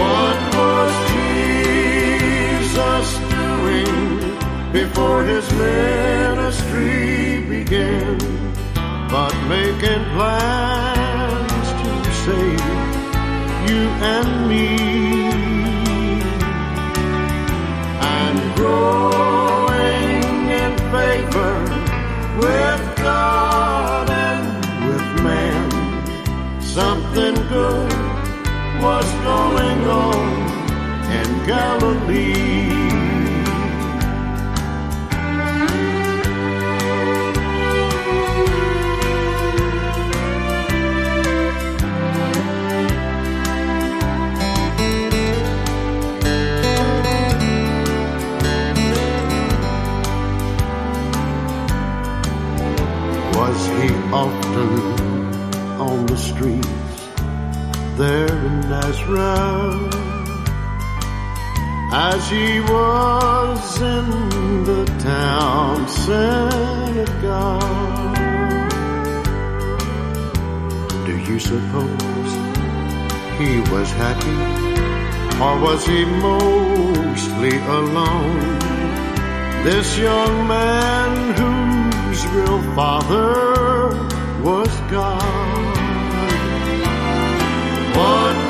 What 0.00 0.38
was 0.58 0.92
Jesus 1.14 3.06
doing 3.40 4.02
before 4.72 5.22
his 5.22 5.46
ministry 5.52 7.44
began? 7.48 8.18
But 9.08 9.34
making 9.48 10.04
plans 10.16 11.68
to 11.80 11.90
save 12.24 12.60
you 13.70 13.82
and 14.14 14.48
me 14.48 14.66
and 18.00 18.56
growing 18.56 19.13
with 22.44 22.82
God 22.96 24.10
and 24.10 24.46
with 24.86 25.08
man. 25.22 25.66
Something 26.60 27.34
good 27.56 27.92
was 28.84 29.08
going 29.30 29.80
on 30.06 30.24
in 31.18 31.28
Galilee. 31.46 32.53
Streets 56.44 57.08
there 57.96 58.28
in 58.28 58.60
Nazareth? 58.68 59.94
As 61.92 62.28
he 62.28 62.60
was 62.60 63.80
in 63.80 64.64
the 64.64 64.84
town 64.98 65.88
synagogue, 65.88 66.96
do 71.06 71.14
you 71.28 71.38
suppose 71.38 72.32
he 73.38 73.52
was 73.72 73.88
happy 74.02 74.38
or 75.44 75.54
was 75.66 75.86
he 75.86 76.04
mostly 76.04 77.56
alone? 77.78 78.58
This 79.64 79.96
young 79.96 80.46
man 80.46 81.10
whose 81.38 82.26
real 82.34 82.60
father 82.74 83.32
was 84.42 84.68
God. 84.90 85.73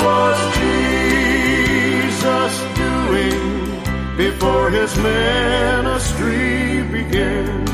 Was 0.05 0.39
Jesus 0.61 2.53
doing 2.77 3.45
before 4.19 4.69
his 4.69 4.95
ministry 4.99 6.83
began? 6.93 7.65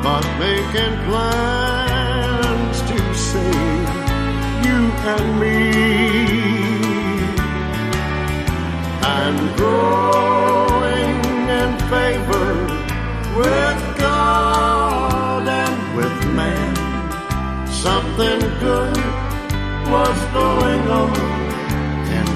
But 0.00 0.24
making 0.38 0.94
plans 1.08 2.76
to 2.90 2.98
save 3.14 3.90
you 4.66 4.80
and 5.14 5.26
me 5.42 5.60
and 9.18 9.38
growing 9.56 11.18
in 11.62 11.70
favor 11.90 12.50
with 13.40 13.80
God 13.98 15.48
and 15.48 15.96
with 15.96 16.18
man. 16.32 16.74
Something 17.66 18.40
good 18.60 18.96
was 19.90 20.18
going 20.32 20.88
on 20.88 21.39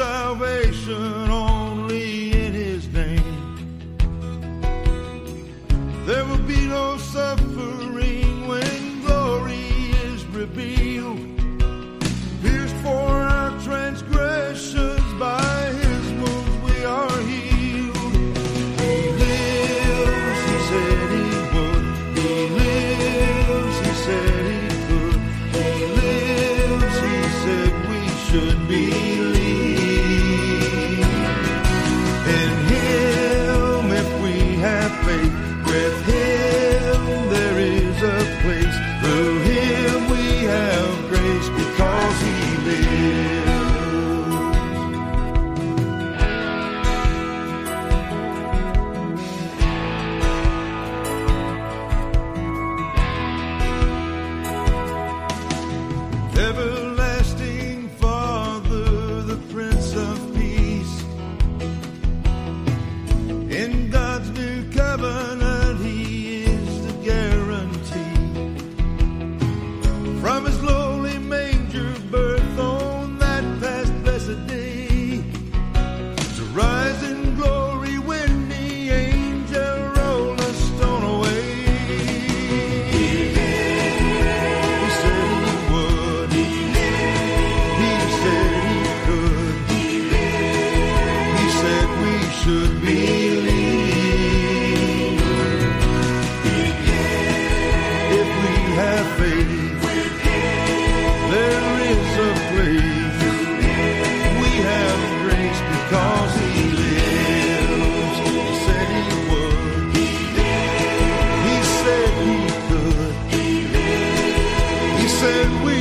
salvation 0.00 1.19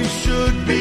should 0.10 0.66
believe. 0.66 0.79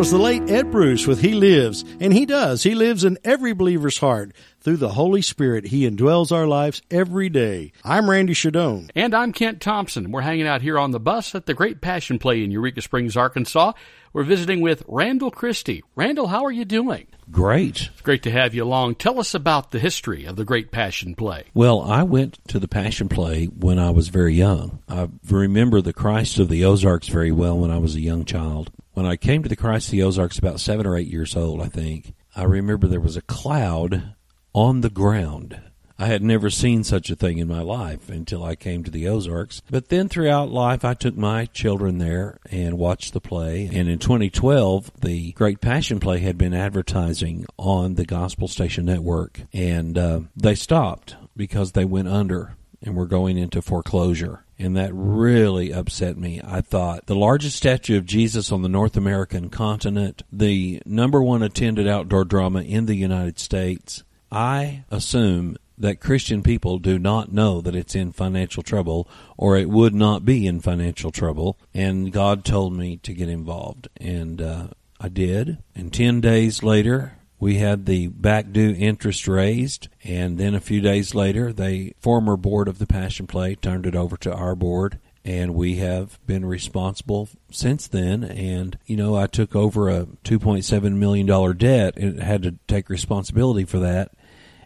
Was 0.00 0.12
the 0.12 0.16
late 0.16 0.48
Ed 0.48 0.70
Bruce 0.70 1.06
with 1.06 1.20
He 1.20 1.34
Lives, 1.34 1.84
and 2.00 2.10
He 2.10 2.24
does. 2.24 2.62
He 2.62 2.74
lives 2.74 3.04
in 3.04 3.18
every 3.22 3.52
believer's 3.52 3.98
heart. 3.98 4.32
Through 4.62 4.78
the 4.78 4.88
Holy 4.88 5.20
Spirit, 5.20 5.66
He 5.66 5.86
indwells 5.86 6.32
our 6.32 6.46
lives 6.46 6.80
every 6.90 7.28
day. 7.28 7.72
I'm 7.84 8.08
Randy 8.08 8.32
Shadoan. 8.32 8.90
And 8.94 9.14
I'm 9.14 9.34
Kent 9.34 9.60
Thompson. 9.60 10.10
We're 10.10 10.22
hanging 10.22 10.46
out 10.46 10.62
here 10.62 10.78
on 10.78 10.92
the 10.92 10.98
bus 10.98 11.34
at 11.34 11.44
the 11.44 11.52
Great 11.52 11.82
Passion 11.82 12.18
Play 12.18 12.42
in 12.42 12.50
Eureka 12.50 12.80
Springs, 12.80 13.14
Arkansas. 13.14 13.74
We're 14.14 14.22
visiting 14.22 14.62
with 14.62 14.82
Randall 14.88 15.30
Christy. 15.30 15.84
Randall, 15.94 16.28
how 16.28 16.46
are 16.46 16.50
you 16.50 16.64
doing? 16.64 17.06
Great. 17.30 17.90
It's 17.92 18.00
great 18.00 18.22
to 18.22 18.30
have 18.30 18.54
you 18.54 18.64
along. 18.64 18.94
Tell 18.94 19.20
us 19.20 19.34
about 19.34 19.70
the 19.70 19.78
history 19.78 20.24
of 20.24 20.36
the 20.36 20.46
Great 20.46 20.72
Passion 20.72 21.14
Play. 21.14 21.44
Well, 21.52 21.82
I 21.82 22.04
went 22.04 22.38
to 22.48 22.58
the 22.58 22.68
Passion 22.68 23.10
Play 23.10 23.48
when 23.48 23.78
I 23.78 23.90
was 23.90 24.08
very 24.08 24.34
young. 24.34 24.78
I 24.88 25.08
remember 25.28 25.82
the 25.82 25.92
Christ 25.92 26.38
of 26.38 26.48
the 26.48 26.64
Ozarks 26.64 27.08
very 27.08 27.32
well 27.32 27.58
when 27.58 27.70
I 27.70 27.76
was 27.76 27.96
a 27.96 28.00
young 28.00 28.24
child. 28.24 28.70
When 28.92 29.06
I 29.06 29.16
came 29.16 29.42
to 29.42 29.48
the 29.48 29.56
Christ 29.56 29.88
of 29.88 29.92
the 29.92 30.02
Ozarks, 30.02 30.38
about 30.38 30.60
seven 30.60 30.86
or 30.86 30.96
eight 30.96 31.08
years 31.08 31.36
old, 31.36 31.60
I 31.62 31.68
think, 31.68 32.14
I 32.34 32.42
remember 32.44 32.86
there 32.86 33.00
was 33.00 33.16
a 33.16 33.22
cloud 33.22 34.14
on 34.52 34.80
the 34.80 34.90
ground. 34.90 35.60
I 36.00 36.06
had 36.06 36.22
never 36.22 36.48
seen 36.48 36.82
such 36.82 37.10
a 37.10 37.14
thing 37.14 37.36
in 37.36 37.46
my 37.46 37.60
life 37.60 38.08
until 38.08 38.42
I 38.42 38.56
came 38.56 38.82
to 38.84 38.90
the 38.90 39.06
Ozarks. 39.06 39.60
But 39.70 39.90
then 39.90 40.08
throughout 40.08 40.50
life, 40.50 40.82
I 40.82 40.94
took 40.94 41.14
my 41.14 41.44
children 41.44 41.98
there 41.98 42.38
and 42.50 42.78
watched 42.78 43.12
the 43.12 43.20
play. 43.20 43.68
And 43.70 43.86
in 43.86 43.98
2012, 43.98 44.92
the 45.02 45.32
Great 45.32 45.60
Passion 45.60 46.00
Play 46.00 46.20
had 46.20 46.38
been 46.38 46.54
advertising 46.54 47.44
on 47.58 47.96
the 47.96 48.06
Gospel 48.06 48.48
Station 48.48 48.86
Network. 48.86 49.42
And 49.52 49.98
uh, 49.98 50.20
they 50.34 50.54
stopped 50.54 51.16
because 51.36 51.72
they 51.72 51.84
went 51.84 52.08
under 52.08 52.56
and 52.82 52.96
were 52.96 53.06
going 53.06 53.36
into 53.36 53.60
foreclosure. 53.60 54.44
And 54.60 54.76
that 54.76 54.90
really 54.92 55.72
upset 55.72 56.18
me. 56.18 56.38
I 56.44 56.60
thought 56.60 57.06
the 57.06 57.14
largest 57.14 57.56
statue 57.56 57.96
of 57.96 58.04
Jesus 58.04 58.52
on 58.52 58.60
the 58.60 58.68
North 58.68 58.94
American 58.94 59.48
continent, 59.48 60.22
the 60.30 60.82
number 60.84 61.22
one 61.22 61.42
attended 61.42 61.88
outdoor 61.88 62.26
drama 62.26 62.60
in 62.60 62.84
the 62.84 62.94
United 62.94 63.38
States, 63.38 64.04
I 64.30 64.84
assume 64.90 65.56
that 65.78 65.98
Christian 65.98 66.42
people 66.42 66.78
do 66.78 66.98
not 66.98 67.32
know 67.32 67.62
that 67.62 67.74
it's 67.74 67.94
in 67.94 68.12
financial 68.12 68.62
trouble 68.62 69.08
or 69.38 69.56
it 69.56 69.70
would 69.70 69.94
not 69.94 70.26
be 70.26 70.46
in 70.46 70.60
financial 70.60 71.10
trouble. 71.10 71.58
And 71.72 72.12
God 72.12 72.44
told 72.44 72.74
me 72.74 72.98
to 72.98 73.14
get 73.14 73.30
involved. 73.30 73.88
And 73.96 74.42
uh, 74.42 74.66
I 75.00 75.08
did. 75.08 75.56
And 75.74 75.90
10 75.90 76.20
days 76.20 76.62
later, 76.62 77.16
we 77.40 77.56
had 77.56 77.86
the 77.86 78.08
back 78.08 78.52
due 78.52 78.76
interest 78.78 79.26
raised. 79.26 79.88
And 80.04 80.38
then 80.38 80.54
a 80.54 80.60
few 80.60 80.80
days 80.80 81.14
later, 81.14 81.52
the 81.52 81.94
former 81.98 82.36
board 82.36 82.68
of 82.68 82.78
the 82.78 82.86
Passion 82.86 83.26
Play 83.26 83.56
turned 83.56 83.86
it 83.86 83.96
over 83.96 84.16
to 84.18 84.32
our 84.32 84.54
board 84.54 85.00
and 85.24 85.54
we 85.54 85.76
have 85.76 86.18
been 86.26 86.44
responsible 86.44 87.28
since 87.50 87.86
then. 87.86 88.24
And 88.24 88.78
you 88.86 88.96
know, 88.96 89.16
I 89.16 89.26
took 89.26 89.54
over 89.54 89.88
a 89.88 90.06
two 90.24 90.38
point 90.38 90.64
seven 90.64 90.98
million 90.98 91.26
dollar 91.26 91.54
debt 91.54 91.96
and 91.96 92.20
had 92.20 92.42
to 92.42 92.56
take 92.66 92.88
responsibility 92.88 93.64
for 93.64 93.78
that. 93.80 94.12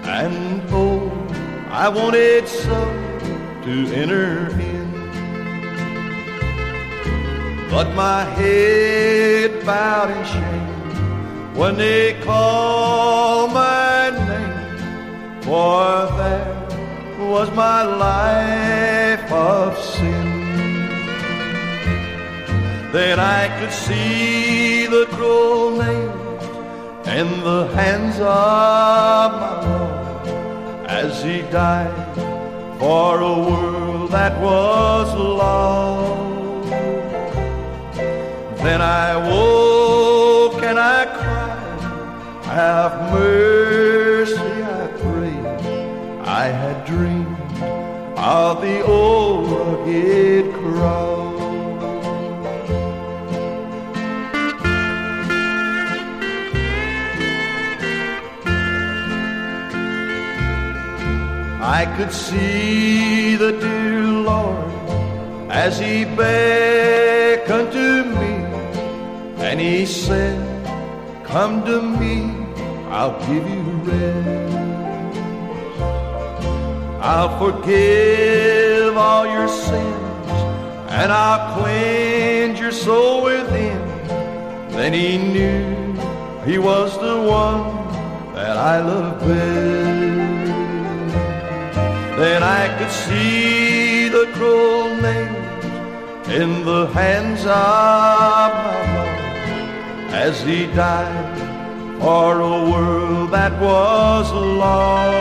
and 0.05 0.62
oh, 0.72 1.12
I 1.70 1.89
wanted 1.89 2.47
so 2.47 2.80
to 3.66 3.74
enter 3.93 4.49
in. 4.51 4.88
But 7.70 7.93
my 7.93 8.24
head 8.24 9.66
bowed 9.66 10.10
in 10.10 10.24
shame 10.32 11.58
when 11.58 11.76
they 11.76 12.14
called 12.22 13.51
my 13.51 14.12
name, 14.12 15.41
for 15.41 16.08
there 16.16 17.28
was 17.34 17.51
my 17.51 17.84
life 17.84 19.30
of 19.30 19.78
sin. 19.78 20.37
Then 22.98 23.20
I 23.20 23.48
could 23.60 23.72
see 23.72 24.88
the 24.88 25.06
cruel 25.12 25.70
nails 25.70 26.43
in 27.06 27.28
the 27.43 27.68
hands 27.76 28.16
of 28.16 29.28
my 29.41 29.54
Lord 29.68 30.28
as 30.89 31.22
He 31.22 31.43
died 31.43 32.16
for 32.80 33.20
a 33.22 33.36
world 33.50 34.10
that 34.10 34.41
was 34.41 35.14
lost. 35.14 36.72
Then 38.64 38.82
I 38.82 39.16
woke 39.30 40.64
and 40.64 40.80
I 40.80 41.06
cried, 41.20 41.82
have 42.45 43.14
mercy, 43.14 44.54
I 44.80 44.88
pray. 45.04 45.38
I 46.26 46.45
had 46.48 46.84
dreamed 46.88 47.38
of 48.18 48.60
the 48.64 48.84
old 48.84 49.52
rugged 49.52 50.52
cross. 50.56 51.27
I 61.68 61.86
could 61.97 62.13
see 62.13 63.36
the 63.36 63.51
dear 63.51 64.01
Lord 64.03 64.72
as 65.51 65.78
he 65.78 66.05
beckoned 66.05 67.74
to 67.74 68.05
me, 68.05 68.34
and 69.45 69.59
he 69.59 69.86
said, 69.86 70.39
Come 71.26 71.65
to 71.65 71.82
me, 71.82 72.32
I'll 72.89 73.20
give 73.28 73.45
you 73.49 73.63
rest. 73.84 75.20
I'll 77.01 77.38
forgive 77.38 78.95
all 78.95 79.26
your 79.28 79.49
sins, 79.49 80.32
and 80.88 81.11
I'll 81.11 81.59
cleanse 81.59 82.61
your 82.61 82.72
soul 82.72 83.26
within. 83.26 83.78
Then 84.70 84.93
he 84.93 85.18
knew 85.18 85.93
he 86.49 86.59
was 86.59 86.97
the 86.97 87.18
one 87.30 88.34
that 88.36 88.55
I 88.55 88.80
love 88.80 89.20
best. 89.20 89.97
Then 92.18 92.41
I 92.41 92.76
could 92.80 92.89
see 92.89 94.09
the 94.09 94.26
cruel 94.34 94.95
nails 94.95 95.65
in 96.28 96.65
the 96.65 96.88
hands 96.88 97.41
of 97.41 98.49
my 98.65 98.78
Lord 98.95 100.13
as 100.26 100.41
he 100.41 100.65
died 100.65 101.38
for 102.01 102.41
a 102.41 102.72
world 102.72 103.30
that 103.30 103.53
was 103.61 104.32
lost. 104.32 105.13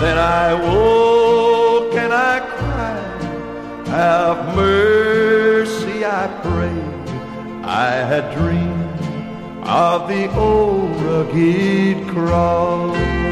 Then 0.00 0.18
I 0.18 0.52
woke 0.52 1.94
and 1.94 2.12
I 2.12 2.40
cried, 2.58 3.86
Have 3.86 4.56
mercy, 4.56 6.04
I 6.04 6.26
prayed. 6.42 7.64
I 7.64 7.90
had 8.10 8.34
dreamed 8.34 9.00
of 9.64 10.08
the 10.08 10.26
old 10.36 10.90
rugged 11.02 12.08
cross. 12.08 13.23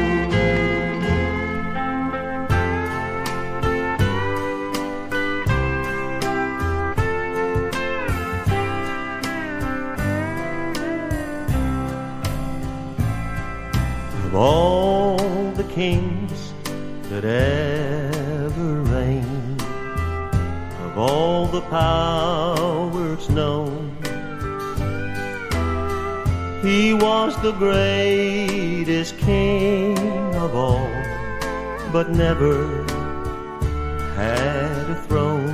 Of 14.33 14.39
all 14.39 15.51
the 15.51 15.63
kings 15.65 16.53
that 17.03 17.23
ever 17.23 18.81
reigned, 18.81 19.61
of 20.85 20.97
all 20.97 21.45
the 21.45 21.61
powers 21.61 23.29
known, 23.29 23.95
he 26.63 26.95
was 26.95 27.39
the 27.43 27.51
greatest 27.51 29.15
king 29.19 29.99
of 30.33 30.55
all, 30.55 30.89
but 31.91 32.09
never 32.09 32.83
had 34.15 34.89
a 34.89 34.99
throne. 35.07 35.53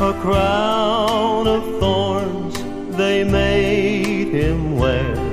A 0.00 0.12
crown 0.20 1.46
of 1.46 1.62
thorns 1.78 2.56
they 2.96 3.22
made 3.22 4.26
him 4.34 4.76
wear 4.76 5.27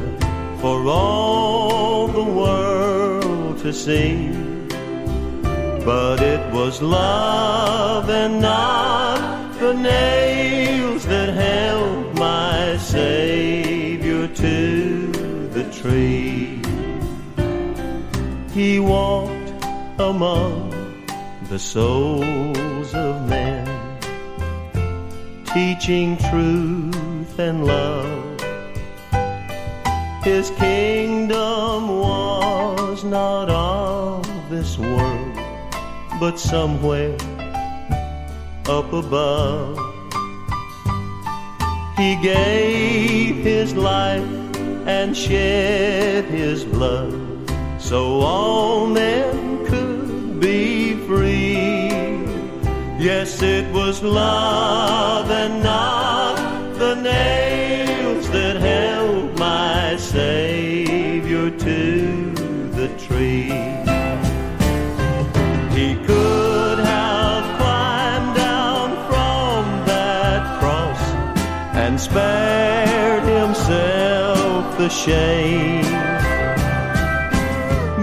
for 0.65 0.87
all 0.87 2.07
the 2.07 2.23
world 2.23 3.55
to 3.59 3.71
see. 3.71 4.31
But 5.85 6.23
it 6.23 6.41
was 6.51 6.81
love 6.81 8.09
and 8.09 8.41
not 8.41 9.59
the 9.59 9.75
nails 9.75 11.05
that 11.05 11.29
held 11.29 12.17
my 12.17 12.77
Savior 12.77 14.27
to 14.27 15.11
the 15.55 15.65
tree. 15.79 16.59
He 18.51 18.79
walked 18.79 19.51
among 19.99 20.57
the 21.47 21.59
souls 21.59 22.89
of 22.95 23.29
men, 23.29 23.67
teaching 25.53 26.17
truth 26.17 27.37
and 27.37 27.67
love 27.67 28.34
his 30.25 30.49
kingdom 30.49 31.99
was 31.99 33.03
not 33.03 33.47
of 33.47 34.25
this 34.49 34.75
world, 34.75 35.35
but 36.19 36.39
somewhere 36.39 37.15
up 38.67 38.91
above. 38.91 39.77
He 41.95 42.15
gave 42.23 43.35
his 43.35 43.75
life 43.75 44.23
and 44.87 45.15
shed 45.15 46.25
his 46.25 46.65
blood 46.65 47.13
so 47.79 48.21
all 48.21 48.87
men 48.87 49.63
could 49.67 50.39
be 50.39 50.95
free. 51.05 51.85
Yes, 52.97 53.43
it 53.43 53.71
was 53.71 54.01
love 54.01 55.29
and 55.29 55.61
not 55.61 56.35
the 56.79 56.95
nails 56.95 57.64
tree. 63.15 63.49
He 65.77 65.89
could 66.07 66.79
have 66.79 67.43
climbed 67.59 68.35
down 68.35 68.87
from 69.09 69.61
that 69.91 70.41
cross 70.59 71.01
and 71.81 71.99
spared 71.99 73.23
himself 73.23 74.77
the 74.77 74.89
shame. 74.89 75.91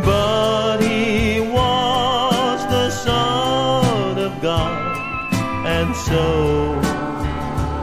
But 0.03 0.79
he 0.81 1.41
was 1.41 2.59
the 2.77 2.91
Son 2.91 4.19
of 4.19 4.33
God, 4.41 5.35
and 5.77 5.95
so 6.09 6.25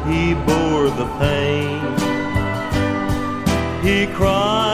he 0.10 0.34
bore 0.48 0.90
the 1.02 1.08
pain. 1.24 1.82
He 3.84 4.08
cried, 4.14 4.69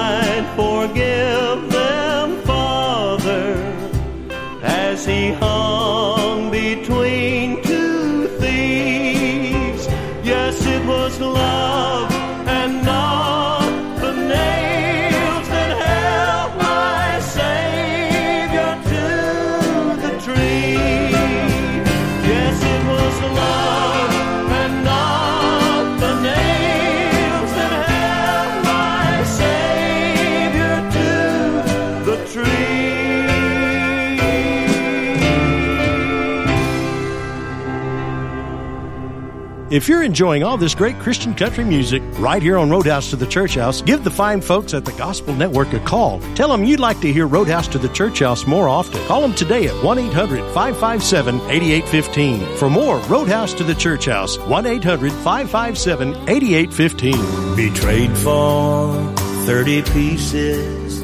If 39.76 39.90
you're 39.90 40.04
enjoying 40.04 40.42
all 40.42 40.56
this 40.56 40.74
great 40.74 40.98
Christian 41.00 41.36
country 41.36 41.66
music 41.66 42.02
right 42.18 42.42
here 42.42 42.56
on 42.56 42.70
Roadhouse 42.70 43.10
to 43.10 43.18
the 43.18 43.28
Church 43.28 43.56
House, 43.56 43.82
give 43.82 44.06
the 44.06 44.10
fine 44.10 44.40
folks 44.40 44.74
at 44.74 44.86
the 44.86 44.94
Gospel 44.94 45.36
Network 45.36 45.74
a 45.74 45.82
call. 45.82 46.22
Tell 46.34 46.48
them 46.48 46.64
you'd 46.64 46.80
like 46.80 47.02
to 47.02 47.12
hear 47.12 47.28
Roadhouse 47.28 47.68
to 47.68 47.78
the 47.78 47.90
Church 47.90 48.20
House 48.20 48.48
more 48.48 48.70
often. 48.70 49.06
Call 49.06 49.20
them 49.20 49.34
today 49.34 49.68
at 49.68 49.84
1 49.84 50.00
800 50.00 50.40
557 50.54 51.36
8815. 51.52 52.56
For 52.56 52.70
more 52.70 53.00
Roadhouse 53.00 53.54
to 53.56 53.66
the 53.66 53.76
Church 53.76 54.06
House, 54.06 54.40
1 54.40 54.66
800 54.66 55.12
557 55.12 56.30
8815. 56.30 57.56
Betrayed 57.58 58.18
for 58.20 59.14
30 59.46 59.82
pieces 59.92 61.02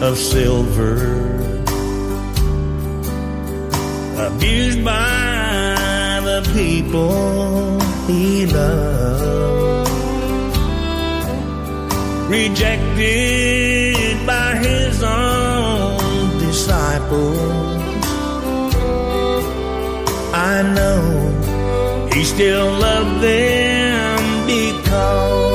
of 0.00 0.16
silver. 0.16 1.26
Abused 4.18 4.82
by 4.82 6.22
the 6.24 6.50
people 6.54 7.85
he 8.06 8.46
loved. 8.46 9.90
Rejected 12.28 14.26
by 14.26 14.56
his 14.56 15.02
own 15.02 16.38
disciples. 16.38 17.38
I 20.32 20.62
know 20.76 22.08
he 22.12 22.24
still 22.24 22.70
loved 22.86 23.22
them 23.22 24.18
because 24.46 25.46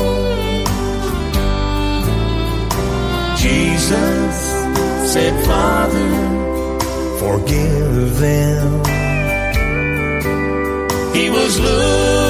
Jesus 3.41 4.36
said, 5.14 5.34
Father, 5.45 6.12
forgive 7.20 8.20
them. 8.20 8.84
He 11.14 11.30
was 11.30 11.60
looking 11.60 12.20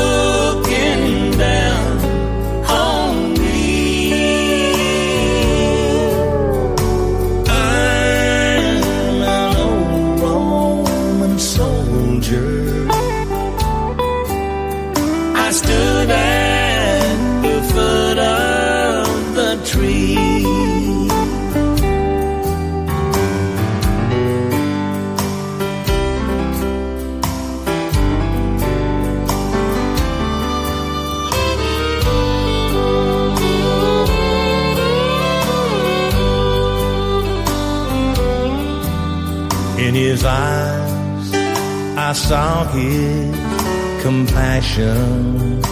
down 1.41 1.70
his 40.21 40.27
eyes, 40.27 41.33
I 41.97 42.13
saw 42.13 42.65
his 42.65 43.35
compassion. 44.03 45.63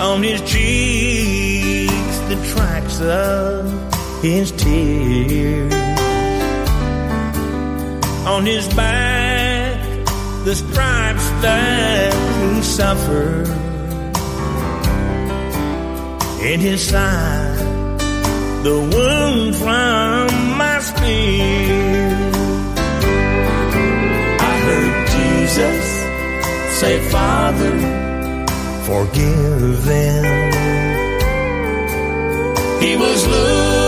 On 0.00 0.22
his 0.22 0.42
cheeks, 0.42 2.18
the 2.28 2.36
tracks 2.52 3.00
of 3.00 4.22
his 4.22 4.52
tears. 4.52 5.72
On 8.26 8.44
his 8.44 8.68
back, 8.74 10.04
the 10.44 10.54
stripes 10.54 11.28
that 11.40 12.12
he 12.42 12.62
suffered. 12.62 13.48
In 16.42 16.60
his 16.60 16.86
side, 16.86 17.58
the 18.62 18.76
wound 18.92 19.56
from 19.56 20.58
my 20.58 20.78
spear. 20.80 21.85
Jesus 25.46 25.86
say, 26.80 26.98
Father, 27.08 27.70
forgive 28.82 29.84
them. 29.84 30.52
He 32.82 32.96
was 32.96 33.26
looking 33.28 33.85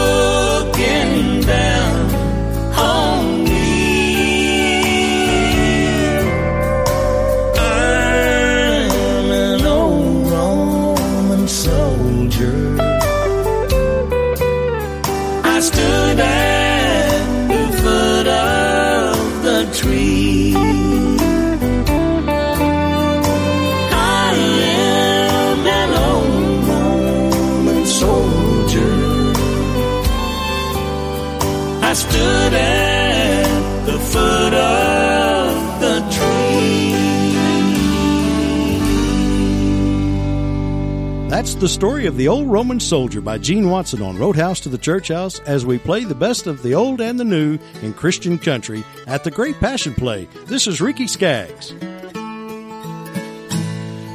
the 41.61 41.69
story 41.69 42.07
of 42.07 42.17
the 42.17 42.29
old 42.29 42.47
Roman 42.47 42.79
soldier 42.79 43.21
by 43.21 43.37
Gene 43.37 43.69
Watson 43.69 44.01
on 44.01 44.17
Roadhouse 44.17 44.61
to 44.61 44.69
the 44.69 44.79
Church 44.79 45.09
House 45.09 45.41
as 45.41 45.67
we 45.67 45.77
play 45.77 46.05
the 46.05 46.15
best 46.15 46.47
of 46.47 46.63
the 46.63 46.75
old 46.75 47.01
and 47.01 47.19
the 47.19 47.25
new 47.25 47.59
in 47.83 47.93
Christian 47.95 48.39
country 48.39 48.85
at 49.09 49.25
the 49.25 49.31
Great 49.33 49.59
Passion 49.59 49.93
Play. 49.93 50.29
This 50.47 50.69
is 50.69 50.81
Ricky 50.81 51.09
Skaggs. 51.09 51.71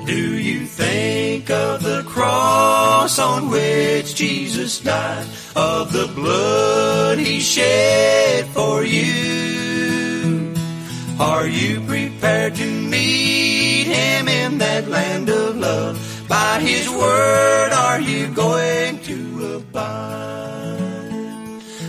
Do 0.05 0.37
you 0.37 0.65
think 0.65 1.49
of 1.49 1.83
the 1.83 2.03
cross 2.07 3.19
on 3.19 3.49
which 3.49 4.15
Jesus 4.15 4.79
died, 4.79 5.27
of 5.53 5.91
the 5.91 6.07
blood 6.15 7.19
he 7.19 7.41
shed 7.41 8.45
for 8.47 8.85
you? 8.85 10.53
Are 11.19 11.47
you 11.47 11.81
prepared 11.81 12.55
to 12.55 12.65
meet 12.65 13.87
him 13.87 14.29
in 14.29 14.59
that 14.59 14.87
land 14.87 15.27
of 15.27 15.57
love? 15.57 16.02
By 16.27 16.59
his 16.59 16.89
word 16.89 17.71
are 17.73 17.99
you 17.99 18.27
going 18.33 18.99
to 18.99 19.55
abide? 19.55 20.79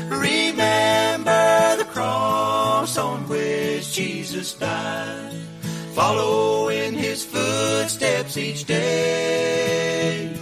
Remember 0.08 1.76
the 1.76 1.84
cross 1.88 2.98
on 2.98 3.28
which 3.28 3.92
Jesus 3.92 4.54
died. 4.54 5.32
Follow 5.94 6.68
in 6.68 6.94
his 6.94 7.24
footsteps 7.24 8.36
each 8.36 8.64
day. 8.64 10.36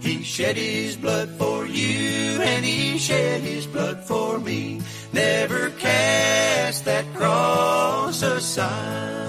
He 0.00 0.22
shed 0.22 0.56
his 0.56 0.96
blood 0.96 1.28
for 1.38 1.66
you 1.66 2.42
and 2.42 2.64
he 2.64 2.98
shed 2.98 3.42
his 3.42 3.66
blood 3.66 4.02
for 4.04 4.38
me. 4.38 4.82
Never 5.12 5.70
cast 5.70 6.84
that 6.84 7.04
cross 7.14 8.22
aside. 8.22 9.27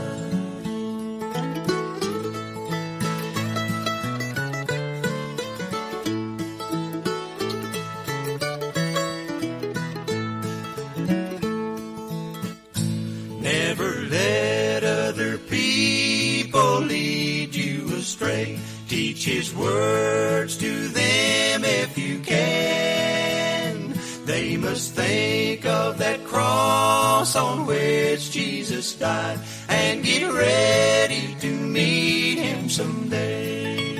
Teach 18.89 19.23
his 19.25 19.53
words 19.53 20.57
to 20.57 20.87
them 20.87 21.63
if 21.63 21.95
you 21.95 22.17
can. 22.21 23.93
They 24.25 24.57
must 24.57 24.95
think 24.95 25.63
of 25.63 25.99
that 25.99 26.25
cross 26.25 27.35
on 27.35 27.67
which 27.67 28.31
Jesus 28.31 28.95
died 28.95 29.37
and 29.67 30.03
get 30.03 30.23
ready 30.33 31.35
to 31.39 31.51
meet 31.51 32.39
him 32.39 32.67
someday. 32.67 33.95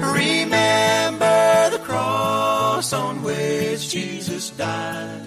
Remember 0.00 1.70
the 1.70 1.80
cross 1.82 2.94
on 2.94 3.22
which 3.22 3.90
Jesus 3.90 4.48
died. 4.50 5.26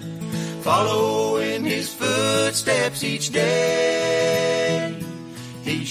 Follow 0.62 1.36
in 1.36 1.64
his 1.64 1.94
footsteps 1.94 3.04
each 3.04 3.30
day. 3.30 4.93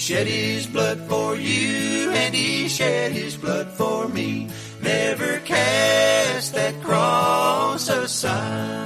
He 0.04 0.12
shed 0.12 0.26
his 0.26 0.66
blood 0.66 1.00
for 1.08 1.34
you 1.34 2.10
and 2.10 2.34
he 2.34 2.68
shed 2.68 3.12
his 3.12 3.38
blood 3.38 3.68
for 3.68 4.06
me. 4.06 4.50
Never 4.82 5.38
cast 5.38 6.52
that 6.52 6.78
cross 6.82 7.88
aside. 7.88 8.82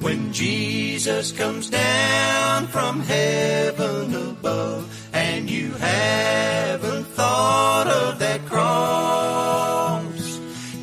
When 0.00 0.32
Jesus 0.32 1.32
comes 1.32 1.70
down 1.70 2.68
from 2.68 3.00
heaven 3.00 4.14
above 4.30 5.08
and 5.12 5.50
you 5.50 5.72
haven't 5.72 7.01
thought 7.32 7.88
of 7.88 8.18
that 8.18 8.44
cross, 8.44 10.24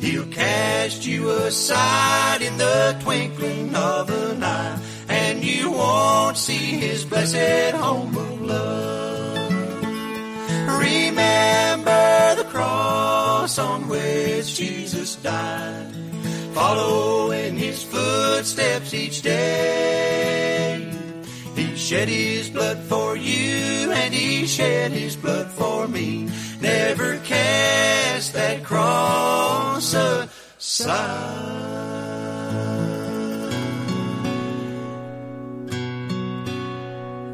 he'll 0.00 0.26
cast 0.26 1.06
you 1.06 1.30
aside 1.30 2.42
in 2.42 2.56
the 2.58 2.98
twinkling 3.04 3.72
of 3.76 4.10
an 4.10 4.42
eye 4.42 4.76
and 5.08 5.44
you 5.44 5.70
won't 5.70 6.36
see 6.36 6.66
his 6.86 7.04
blessed 7.04 7.76
home 7.76 8.16
of 8.16 8.40
love. 8.42 9.52
Remember 10.86 12.34
the 12.40 12.48
cross 12.54 13.56
on 13.58 13.86
which 13.86 14.56
Jesus 14.56 15.14
died. 15.16 15.94
Follow 16.52 17.30
in 17.30 17.56
his 17.56 17.80
footsteps 17.84 18.92
each 18.92 19.22
day. 19.22 20.89
He 21.90 21.96
shed 21.96 22.08
his 22.08 22.50
blood 22.50 22.78
for 22.78 23.16
you, 23.16 23.90
and 23.90 24.14
he 24.14 24.46
shed 24.46 24.92
his 24.92 25.16
blood 25.16 25.50
for 25.50 25.88
me. 25.88 26.28
Never 26.60 27.18
cast 27.18 28.32
that 28.32 28.62
cross 28.62 29.92
aside. 29.92 30.94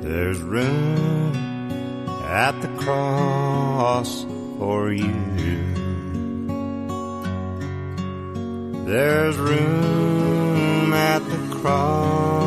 There's 0.01 0.41
room 0.41 1.37
at 2.25 2.59
the 2.63 2.69
cross 2.83 4.25
for 4.59 4.91
you. 4.91 5.67
There's 8.87 9.37
room 9.37 10.95
at 10.95 11.19
the 11.19 11.57
cross 11.61 12.46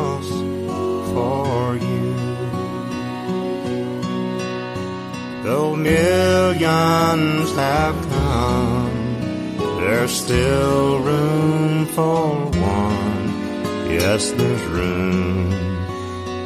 Though 5.50 5.74
millions 5.74 7.50
have 7.56 7.96
come, 8.08 9.56
there's 9.80 10.12
still 10.12 11.00
room 11.00 11.86
for 11.86 12.36
one. 12.36 13.90
Yes, 13.90 14.30
there's 14.30 14.62
room 14.66 15.52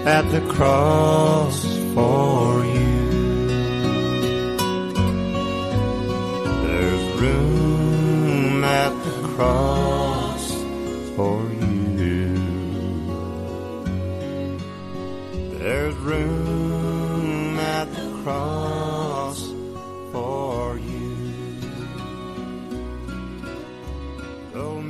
at 0.07 0.24
the 0.32 0.40
cross 0.55 1.66
for 1.92 2.64
you. 2.64 3.05
There's 6.64 7.20
room 7.20 8.64
at 8.64 8.94
the 9.05 9.28
cross 9.28 10.03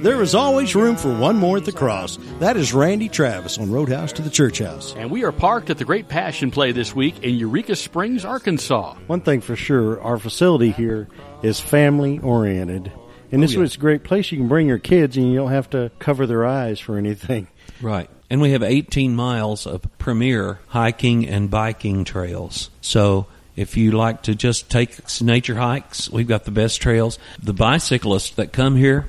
There 0.05 0.21
is 0.21 0.35
always 0.35 0.75
room 0.75 0.97
for 0.97 1.11
one 1.17 1.39
more 1.39 1.57
at 1.57 1.65
the 1.65 1.73
cross. 1.73 2.19
That 2.39 2.59
is 2.59 2.75
Randy 2.75 3.09
Travis 3.09 3.57
on 3.57 3.71
Roadhouse 3.73 4.13
to 4.13 4.21
the 4.23 4.29
Church 4.29 4.59
House. 4.59 4.95
And 4.99 5.11
we 5.11 5.25
are 5.25 5.33
parked 5.33 5.71
at 5.71 5.79
the 5.79 5.87
Great 5.87 6.09
Passion 6.09 6.51
Play 6.51 6.73
this 6.73 6.95
week 6.95 7.23
in 7.25 7.37
Eureka 7.37 7.75
Springs, 7.75 8.23
Arkansas. 8.23 8.97
One 9.07 9.23
thing 9.23 9.41
for 9.41 9.57
sure, 9.57 9.99
our 10.03 10.19
facility 10.19 10.73
here 10.73 11.09
is 11.43 11.59
family 11.59 12.19
oriented. 12.19 12.93
And 13.33 13.43
this 13.43 13.55
Oh, 13.57 13.61
yeah. 13.61 13.65
is 13.65 13.77
a 13.77 13.79
great 13.79 14.05
place 14.05 14.31
you 14.31 14.37
can 14.37 14.47
bring 14.47 14.69
your 14.69 14.79
kids 14.79 15.17
and 15.17 15.27
you 15.31 15.37
don't 15.37 15.51
have 15.53 15.71
to 15.71 15.91
cover 16.01 16.27
their 16.27 16.45
eyes 16.45 16.79
for 16.79 16.99
anything. 16.99 17.47
Right. 17.81 18.11
And 18.29 18.43
we 18.43 18.51
have 18.51 18.63
18 18.63 19.17
miles 19.17 19.67
of 19.67 19.81
premier 19.97 20.59
hiking 20.67 21.27
and 21.27 21.51
biking 21.51 22.05
trails. 22.05 22.69
So 22.83 23.25
if 23.57 23.75
you 23.79 23.93
like 23.93 24.25
to 24.25 24.35
just 24.35 24.69
take 24.69 24.99
nature 25.23 25.55
hikes, 25.55 26.11
we've 26.11 26.29
got 26.29 26.45
the 26.45 26.51
best 26.51 26.83
trails. 26.83 27.19
The 27.43 27.55
bicyclists 27.55 28.33
that 28.33 28.53
come 28.53 28.77
here 28.77 29.07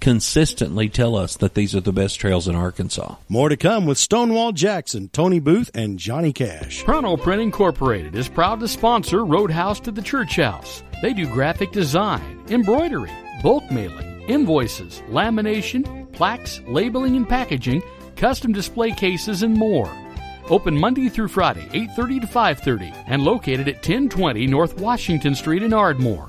consistently 0.00 0.88
tell 0.88 1.16
us 1.16 1.36
that 1.36 1.54
these 1.54 1.74
are 1.74 1.80
the 1.80 1.92
best 1.92 2.18
trails 2.18 2.48
in 2.48 2.54
Arkansas. 2.54 3.16
More 3.28 3.48
to 3.48 3.56
come 3.56 3.86
with 3.86 3.98
Stonewall 3.98 4.52
Jackson, 4.52 5.08
Tony 5.08 5.40
Booth, 5.40 5.70
and 5.74 5.98
Johnny 5.98 6.32
Cash. 6.32 6.84
Pronto 6.84 7.16
Print 7.16 7.42
Incorporated 7.42 8.14
is 8.14 8.28
proud 8.28 8.60
to 8.60 8.68
sponsor 8.68 9.24
Roadhouse 9.24 9.80
to 9.80 9.90
the 9.90 10.02
Church 10.02 10.36
House. 10.36 10.82
They 11.02 11.12
do 11.12 11.26
graphic 11.26 11.72
design, 11.72 12.44
embroidery, 12.48 13.12
bulk 13.42 13.70
mailing, 13.70 14.22
invoices, 14.28 15.02
lamination, 15.08 16.12
plaques, 16.12 16.60
labeling 16.66 17.16
and 17.16 17.28
packaging, 17.28 17.82
custom 18.16 18.52
display 18.52 18.92
cases, 18.92 19.42
and 19.42 19.54
more. 19.54 19.90
Open 20.50 20.76
Monday 20.76 21.08
through 21.08 21.28
Friday, 21.28 21.68
8:30 21.72 22.20
to 22.20 22.26
5:30, 22.26 22.92
and 23.06 23.22
located 23.22 23.68
at 23.68 23.82
1020 23.82 24.46
North 24.46 24.78
Washington 24.78 25.34
Street 25.34 25.62
in 25.62 25.74
Ardmore. 25.74 26.28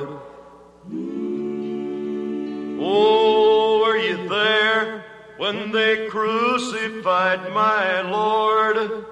Oh, 2.83 3.83
were 3.85 3.97
you 3.97 4.27
there 4.27 5.05
when 5.37 5.71
they 5.71 6.07
crucified 6.07 7.53
my 7.53 8.01
Lord? 8.01 9.05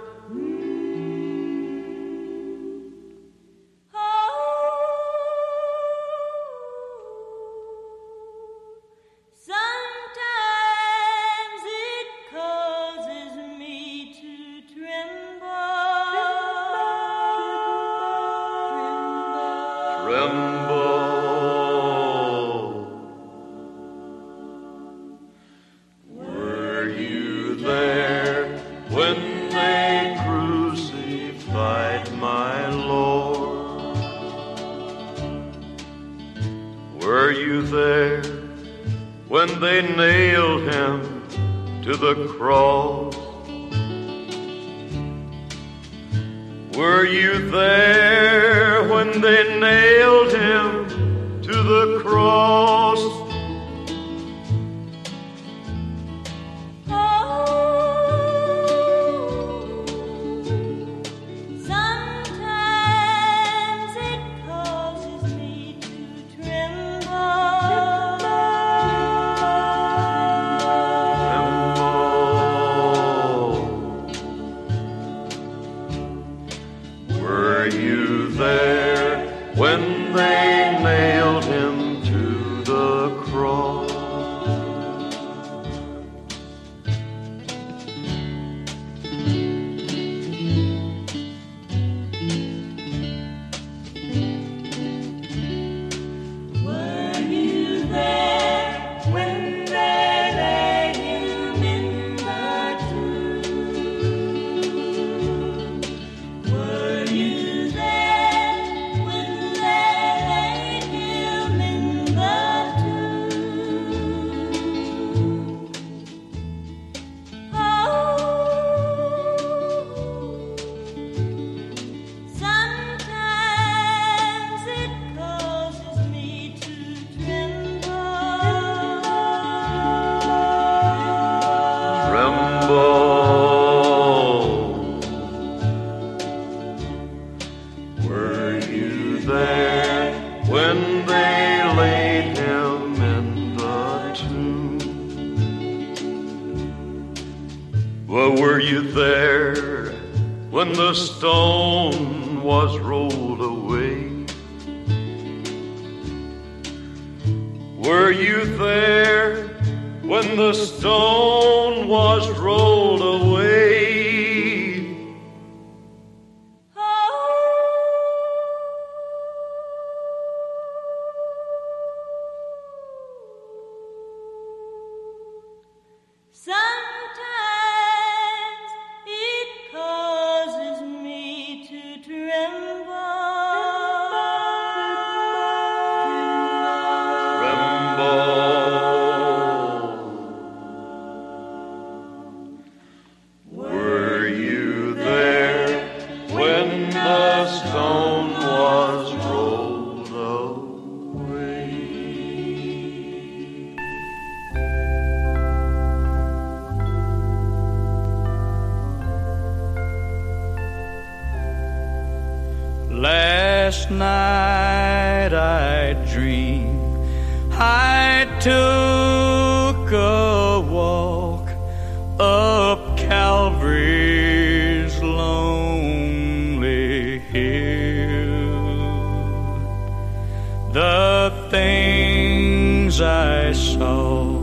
The 230.72 231.48
things 231.50 233.02
I 233.02 233.54
saw 233.54 234.38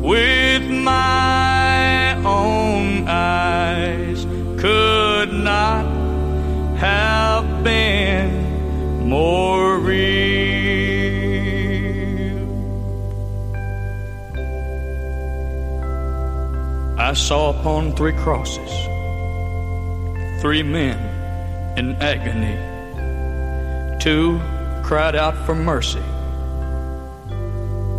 with 0.00 0.62
my 0.70 2.14
own 2.24 3.08
eyes 3.08 4.24
could 4.60 5.32
not 5.32 5.84
have 6.76 7.64
been 7.64 9.08
more 9.08 9.78
real. 9.78 9.96
I 16.96 17.12
saw 17.12 17.50
upon 17.50 17.96
three 17.96 18.12
crosses 18.12 18.70
three 20.40 20.62
men 20.62 20.96
in 21.76 21.96
agony. 22.00 22.56
Two 23.98 24.40
cried 24.86 25.16
out 25.16 25.36
for 25.44 25.52
mercy, 25.52 25.98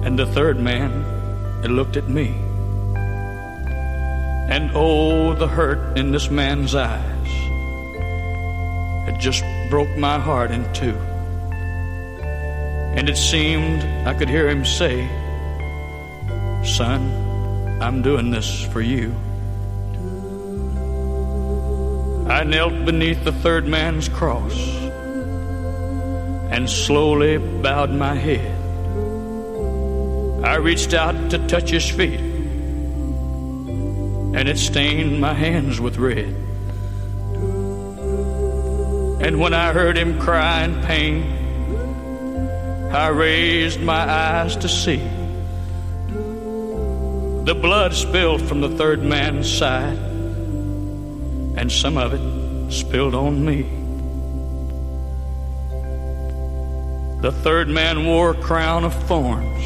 and 0.07 0.17
the 0.17 0.25
third 0.27 0.57
man 0.57 1.03
looked 1.63 1.97
at 1.97 2.07
me. 2.07 2.29
And 4.49 4.71
oh, 4.73 5.33
the 5.33 5.49
hurt 5.49 5.97
in 5.97 6.13
this 6.13 6.29
man's 6.29 6.75
eyes. 6.75 7.27
It 9.09 9.19
just 9.19 9.43
broke 9.69 9.93
my 9.97 10.17
heart 10.17 10.51
in 10.51 10.63
two. 10.73 10.95
And 12.95 13.09
it 13.09 13.17
seemed 13.17 13.83
I 14.07 14.13
could 14.13 14.29
hear 14.29 14.47
him 14.47 14.63
say, 14.63 15.05
Son, 16.63 17.81
I'm 17.81 18.01
doing 18.01 18.31
this 18.31 18.63
for 18.67 18.79
you. 18.79 19.13
I 22.31 22.45
knelt 22.45 22.85
beneath 22.85 23.25
the 23.25 23.33
third 23.33 23.67
man's 23.67 24.07
cross 24.07 24.86
and 26.57 26.67
slowly 26.67 27.37
bowed 27.37 27.91
my 27.91 28.15
head. 28.15 28.51
I 30.43 30.55
reached 30.55 30.95
out 30.95 31.29
to 31.29 31.37
touch 31.47 31.69
his 31.69 31.87
feet, 31.87 32.19
and 32.19 34.49
it 34.49 34.57
stained 34.57 35.21
my 35.21 35.35
hands 35.35 35.79
with 35.79 35.99
red. 35.99 36.33
And 39.21 39.39
when 39.39 39.53
I 39.53 39.71
heard 39.71 39.99
him 39.99 40.19
cry 40.19 40.63
in 40.63 40.81
pain, 40.81 41.21
I 42.91 43.09
raised 43.09 43.79
my 43.79 44.09
eyes 44.09 44.57
to 44.57 44.67
see. 44.67 45.03
The 47.45 47.53
blood 47.53 47.93
spilled 47.93 48.41
from 48.41 48.61
the 48.61 48.69
third 48.69 49.03
man's 49.03 49.47
side, 49.47 49.99
and 51.59 51.71
some 51.71 51.99
of 51.99 52.15
it 52.15 52.71
spilled 52.73 53.13
on 53.13 53.45
me. 53.45 53.76
The 57.27 57.33
third 57.33 57.67
man 57.67 58.05
wore 58.05 58.31
a 58.31 58.41
crown 58.41 58.85
of 58.85 58.93
thorns. 59.03 59.65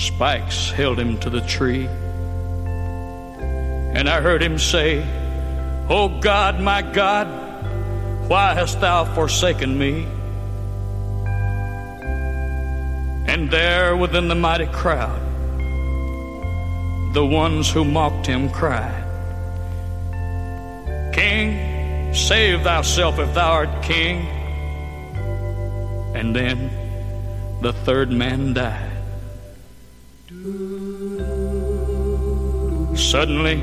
Spikes 0.00 0.70
held 0.70 0.96
him 0.96 1.18
to 1.18 1.28
the 1.28 1.40
tree. 1.40 1.88
And 3.96 4.08
I 4.08 4.20
heard 4.20 4.40
him 4.40 4.56
say, 4.56 5.04
O 5.88 6.20
God, 6.20 6.60
my 6.60 6.80
God, 6.80 7.26
why 8.28 8.54
hast 8.54 8.80
thou 8.80 9.04
forsaken 9.04 9.76
me? 9.76 10.04
And 13.26 13.50
there 13.50 13.96
within 13.96 14.28
the 14.28 14.36
mighty 14.36 14.66
crowd, 14.66 15.20
the 17.14 17.26
ones 17.26 17.68
who 17.68 17.84
mocked 17.84 18.26
him 18.26 18.48
cried, 18.48 19.02
King, 21.12 22.14
save 22.14 22.62
thyself 22.62 23.18
if 23.18 23.34
thou 23.34 23.50
art 23.50 23.82
king. 23.82 24.41
And 26.22 26.36
then 26.36 26.70
the 27.62 27.72
third 27.72 28.12
man 28.12 28.54
died. 28.54 28.92
Suddenly, 32.96 33.60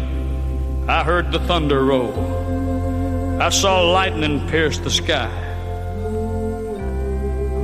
I 0.85 1.05
heard 1.05 1.31
the 1.31 1.39
thunder 1.39 1.85
roll. 1.85 2.11
I 3.41 3.47
saw 3.47 3.79
lightning 3.89 4.45
pierce 4.49 4.77
the 4.77 4.89
sky. 4.89 5.31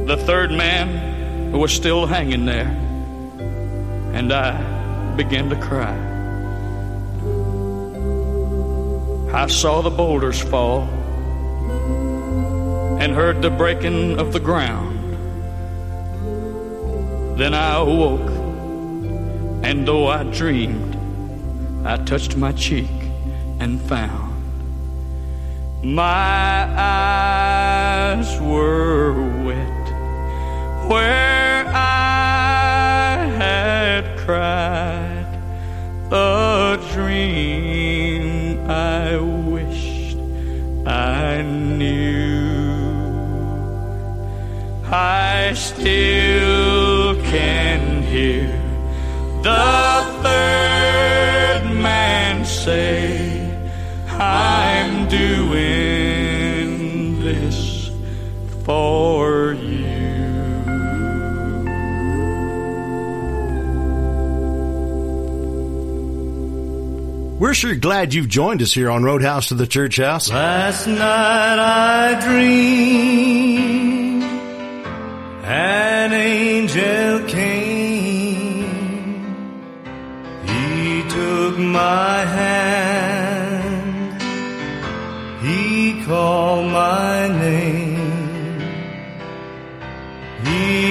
The 0.08 0.16
third 0.16 0.52
man 0.52 1.52
was 1.52 1.74
still 1.74 2.06
hanging 2.06 2.46
there, 2.46 2.72
and 4.14 4.32
I 4.32 4.56
began 5.18 5.50
to 5.50 5.58
cry. 5.58 5.98
I 9.34 9.48
saw 9.48 9.82
the 9.82 9.90
boulders 9.90 10.42
fall, 10.42 10.88
and 13.06 13.14
heard 13.14 13.40
the 13.44 13.52
breaking 13.52 14.18
of 14.18 14.34
the 14.34 14.40
ground. 14.40 14.98
Then 17.38 17.54
I 17.54 17.76
awoke, 17.76 18.32
and 19.64 19.88
though 19.88 20.08
I 20.08 20.24
dreamed, 20.24 20.98
I 21.86 21.98
touched 21.98 22.36
my 22.36 22.52
cheek 22.52 22.90
and 23.60 23.80
found 23.80 24.34
my 25.84 26.66
eyes 26.80 28.42
were 28.42 29.14
wet 29.46 29.86
where 30.90 31.68
I 31.68 33.30
had 33.38 34.18
cried 34.18 35.28
a 36.12 36.80
dream 36.92 37.55
I 44.98 45.54
still 45.56 47.16
can 47.24 48.02
hear 48.04 48.48
the 49.44 50.22
third 50.24 51.74
man 51.82 52.46
say, 52.46 53.52
I'm 54.08 55.10
doing 55.10 56.00
this 57.20 57.92
for 58.64 59.52
you. 59.52 59.84
We're 67.38 67.54
sure 67.54 67.76
glad 67.76 68.14
you've 68.14 68.30
joined 68.30 68.62
us 68.62 68.74
here 68.74 68.90
on 68.90 69.04
Roadhouse 69.04 69.50
to 69.50 69.56
the 69.56 69.68
Church 69.68 69.98
House. 69.98 70.32
Last 70.32 70.88
night 70.88 71.60
I 71.60 72.18
dreamed 72.26 73.45
angel 76.76 77.28
came. 77.28 78.66
He 80.46 81.04
took 81.10 81.58
my 81.58 82.26
hand. 82.38 84.22
He 85.42 86.04
called 86.04 86.72
my 86.72 87.28
name. 87.28 88.62
He 90.44 90.85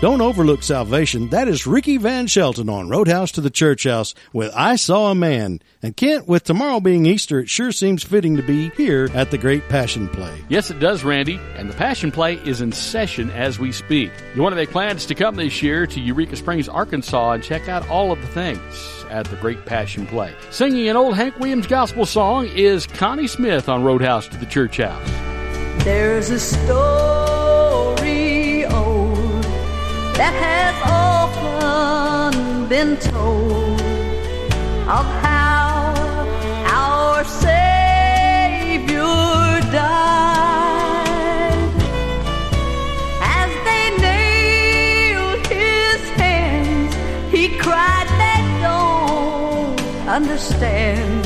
Don't 0.00 0.20
Overlook 0.20 0.62
Salvation, 0.62 1.28
that 1.30 1.48
is 1.48 1.66
Ricky 1.66 1.96
Van 1.96 2.28
Shelton 2.28 2.68
on 2.68 2.88
Roadhouse 2.88 3.32
to 3.32 3.40
the 3.40 3.50
Church 3.50 3.82
House 3.82 4.14
with 4.32 4.52
I 4.54 4.76
Saw 4.76 5.10
a 5.10 5.14
Man. 5.16 5.60
And 5.82 5.96
Kent, 5.96 6.28
with 6.28 6.44
tomorrow 6.44 6.78
being 6.78 7.04
Easter, 7.04 7.40
it 7.40 7.48
sure 7.48 7.72
seems 7.72 8.04
fitting 8.04 8.36
to 8.36 8.42
be 8.44 8.70
here 8.76 9.08
at 9.12 9.32
the 9.32 9.38
Great 9.38 9.68
Passion 9.68 10.06
Play. 10.06 10.40
Yes, 10.48 10.70
it 10.70 10.78
does, 10.78 11.02
Randy. 11.02 11.40
And 11.56 11.68
the 11.68 11.74
Passion 11.74 12.12
Play 12.12 12.34
is 12.34 12.60
in 12.60 12.70
session 12.70 13.28
as 13.30 13.58
we 13.58 13.72
speak. 13.72 14.12
You 14.36 14.42
want 14.42 14.52
to 14.52 14.56
make 14.56 14.70
plans 14.70 15.04
to 15.06 15.16
come 15.16 15.34
this 15.34 15.64
year 15.64 15.84
to 15.88 16.00
Eureka 16.00 16.36
Springs, 16.36 16.68
Arkansas, 16.68 17.32
and 17.32 17.42
check 17.42 17.68
out 17.68 17.88
all 17.88 18.12
of 18.12 18.20
the 18.20 18.28
things 18.28 19.04
at 19.10 19.26
the 19.26 19.36
Great 19.36 19.66
Passion 19.66 20.06
Play. 20.06 20.32
Singing 20.50 20.88
an 20.88 20.94
old 20.96 21.16
Hank 21.16 21.36
Williams 21.40 21.66
gospel 21.66 22.06
song 22.06 22.46
is 22.54 22.86
Connie 22.86 23.26
Smith 23.26 23.68
on 23.68 23.82
Roadhouse 23.82 24.28
to 24.28 24.36
the 24.36 24.46
Church 24.46 24.76
House. 24.76 25.10
There's 25.82 26.30
a 26.30 26.38
story 26.38 27.17
that 30.18 30.34
has 30.34 30.74
often 31.06 32.66
been 32.68 32.96
told 32.96 33.80
of 34.98 35.06
how 35.22 35.94
our 36.66 37.24
Savior 37.24 38.98
died 39.70 40.74
as 43.22 43.50
they 43.66 43.84
nailed 44.08 45.46
his 45.46 46.00
hands. 46.22 46.92
He 47.30 47.44
cried, 47.56 48.08
"They 48.22 48.40
don't 48.66 49.80
understand." 50.08 51.17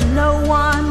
Was 0.00 0.06
no 0.12 0.40
one 0.42 0.87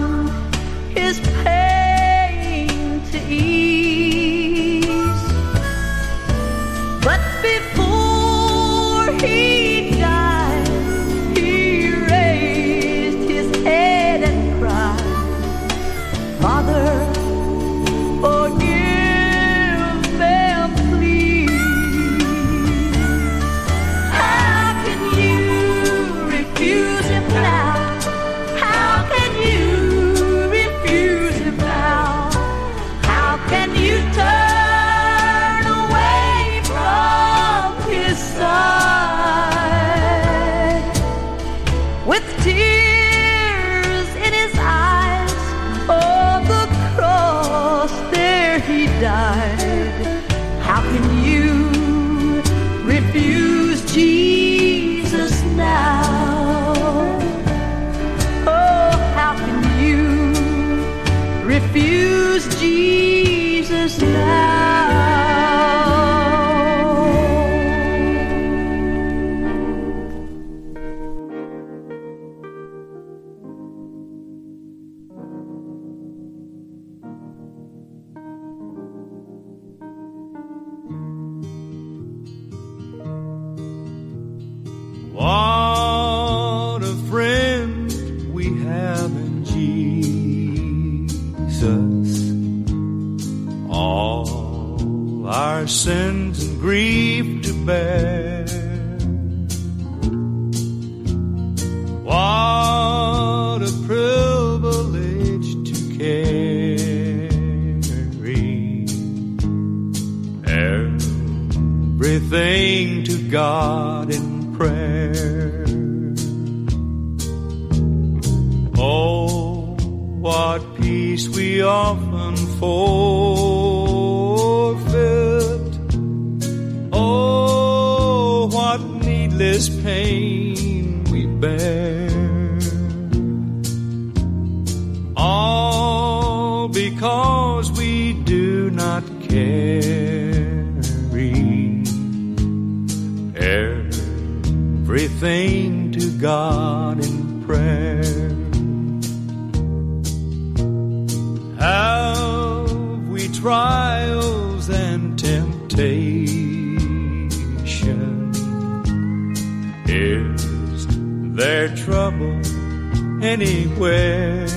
anywhere? 163.77 164.47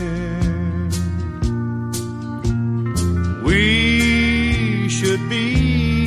We 3.45 4.89
should 4.89 5.29
be 5.29 6.07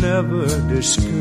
never 0.00 0.46
discouraged. 0.68 1.16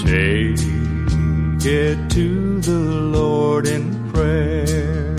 Take 0.00 0.60
it 1.64 2.10
to 2.10 2.60
the 2.60 2.78
Lord 3.12 3.66
in 3.66 4.10
prayer. 4.12 5.16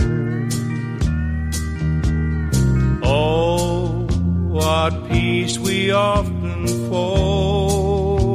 Oh, 3.04 4.08
what 4.50 5.10
peace 5.10 5.58
we 5.58 5.92
often 5.92 6.68
forfeit. 6.90 8.28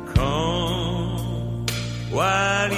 there. 0.07 0.15
Come 0.15 1.67
while 2.11 2.73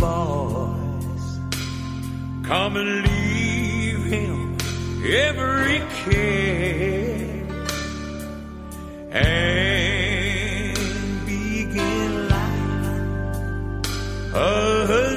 voice. 0.00 1.28
Come 2.44 2.76
and 2.76 3.02
leave 3.06 4.04
him 4.04 4.56
every 5.04 5.80
care 6.04 7.46
and 9.12 10.76
begin 11.26 12.28
life 12.28 13.14
anew. 14.34 15.09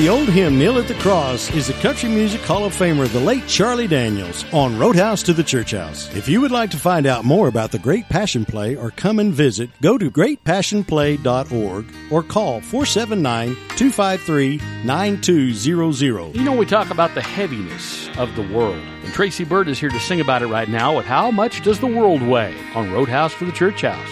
The 0.00 0.08
old 0.08 0.30
hymn 0.30 0.58
Kneel 0.58 0.78
at 0.78 0.88
the 0.88 0.94
Cross 0.94 1.50
is 1.54 1.66
the 1.66 1.74
Country 1.74 2.08
Music 2.08 2.40
Hall 2.40 2.64
of 2.64 2.74
Famer, 2.74 3.06
the 3.06 3.20
late 3.20 3.46
Charlie 3.46 3.86
Daniels, 3.86 4.46
on 4.50 4.78
Roadhouse 4.78 5.22
to 5.24 5.34
the 5.34 5.44
Church 5.44 5.72
House. 5.72 6.08
If 6.16 6.26
you 6.26 6.40
would 6.40 6.50
like 6.50 6.70
to 6.70 6.78
find 6.78 7.04
out 7.04 7.26
more 7.26 7.48
about 7.48 7.70
the 7.70 7.78
Great 7.78 8.08
Passion 8.08 8.46
Play 8.46 8.76
or 8.76 8.92
come 8.92 9.18
and 9.18 9.30
visit, 9.30 9.68
go 9.82 9.98
to 9.98 10.10
greatpassionplay.org 10.10 11.84
or 12.10 12.22
call 12.22 12.62
479 12.62 13.54
253 13.76 14.62
9200. 14.86 16.34
You 16.34 16.44
know, 16.44 16.56
we 16.56 16.64
talk 16.64 16.88
about 16.88 17.14
the 17.14 17.20
heaviness 17.20 18.08
of 18.16 18.34
the 18.36 18.54
world. 18.54 18.82
And 19.04 19.12
Tracy 19.12 19.44
Byrd 19.44 19.68
is 19.68 19.78
here 19.78 19.90
to 19.90 20.00
sing 20.00 20.22
about 20.22 20.40
it 20.40 20.46
right 20.46 20.70
now 20.70 20.96
with 20.96 21.04
How 21.04 21.30
Much 21.30 21.62
Does 21.62 21.78
the 21.78 21.86
World 21.86 22.22
Weigh 22.22 22.56
on 22.74 22.90
Roadhouse 22.90 23.34
to 23.34 23.44
the 23.44 23.52
Church 23.52 23.82
House. 23.82 24.08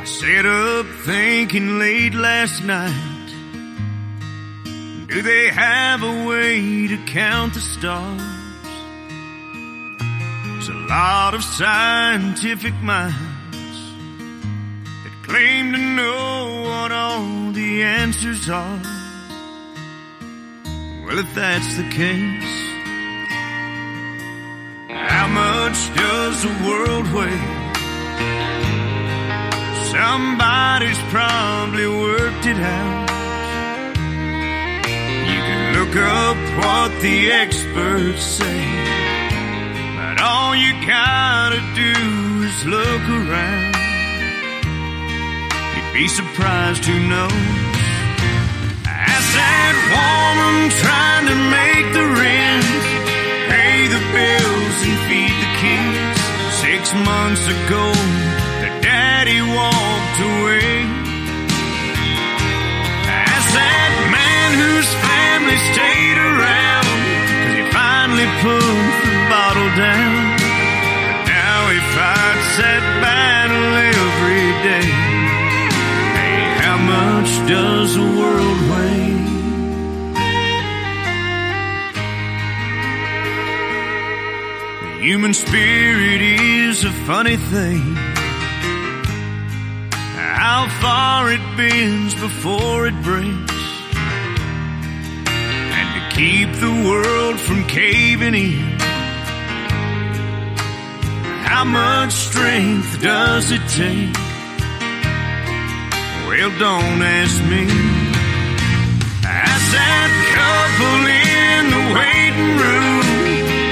I 0.00 0.04
sat 0.06 0.46
up 0.46 0.86
thinking 1.04 1.78
late 1.78 2.14
last 2.14 2.64
night. 2.64 3.15
Do 5.08 5.22
they 5.22 5.48
have 5.48 6.02
a 6.02 6.26
way 6.26 6.88
to 6.88 6.96
count 7.06 7.54
the 7.54 7.60
stars? 7.60 8.20
There's 10.44 10.68
a 10.68 10.86
lot 10.88 11.32
of 11.32 11.44
scientific 11.44 12.74
minds 12.82 13.14
that 15.04 15.22
claim 15.22 15.72
to 15.72 15.78
know 15.78 16.62
what 16.64 16.90
all 16.90 17.52
the 17.52 17.84
answers 17.84 18.50
are. 18.50 18.82
Well, 21.04 21.18
if 21.20 21.32
that's 21.36 21.76
the 21.76 21.88
case, 21.90 22.56
how 24.90 25.28
much 25.28 25.94
does 25.94 26.42
the 26.42 26.54
world 26.66 27.06
weigh? 27.12 27.62
Somebody's 29.92 30.98
probably 31.12 31.86
worked 31.86 32.46
it 32.46 32.56
out. 32.56 33.05
You 35.46 35.56
look 35.78 35.94
up 35.96 36.38
what 36.60 36.90
the 37.00 37.30
experts 37.30 38.22
say, 38.22 38.62
but 39.96 40.20
all 40.20 40.54
you 40.56 40.72
gotta 40.86 41.60
do 41.74 41.94
is 42.48 42.58
look 42.66 43.04
around. 43.20 43.74
You'd 45.74 45.92
be 45.94 46.08
surprised 46.08 46.84
who 46.84 46.98
knows. 47.08 47.32
Ask 48.86 49.28
that 49.40 49.76
woman 49.96 50.56
trying 50.84 51.26
to 51.32 51.36
make 51.58 51.86
the 51.98 52.06
rent, 52.22 52.84
pay 53.52 53.86
the 53.96 54.02
bills 54.16 54.76
and 54.88 54.98
feed 55.06 55.34
the 55.44 55.50
kids. 55.62 56.18
Six 56.64 56.82
months 57.10 57.44
ago, 57.56 57.84
the 58.62 58.70
daddy 58.82 59.40
walked 59.40 60.18
away. 60.30 60.75
Family 65.46 65.58
stayed 65.72 66.18
around, 66.18 66.86
cause 67.42 67.54
he 67.54 67.64
finally 67.70 68.28
put 68.42 68.60
the 69.04 69.16
bottle 69.30 69.70
down. 69.76 70.36
But 71.06 71.18
now 71.28 71.70
he 71.70 71.78
fights 71.94 72.50
that 72.58 72.82
battle 73.02 73.68
every 73.94 74.48
day. 74.66 74.88
Hey, 76.18 76.42
how 76.64 76.78
much 76.78 77.30
does 77.48 77.94
the 77.94 78.02
world 78.02 78.60
weigh? 78.70 79.14
The 84.82 85.04
human 85.04 85.34
spirit 85.34 86.22
is 86.22 86.84
a 86.84 86.92
funny 87.06 87.36
thing. 87.36 87.82
How 90.42 90.68
far 90.80 91.30
it 91.30 91.40
bends 91.56 92.14
before 92.14 92.86
it 92.88 93.02
breaks. 93.02 93.55
Keep 96.16 96.52
the 96.52 96.72
world 96.88 97.38
from 97.38 97.62
caving 97.64 98.34
in. 98.34 98.58
How 101.44 101.62
much 101.62 102.10
strength 102.10 103.02
does 103.02 103.52
it 103.52 103.60
take? 103.68 104.16
Well, 106.26 106.48
don't 106.58 107.02
ask 107.04 107.36
me. 107.52 107.68
Ask 109.28 109.66
that 109.76 110.10
couple 110.32 111.04
in 111.04 111.62
the 111.76 111.84
waiting 112.00 112.52
room. 112.64 113.04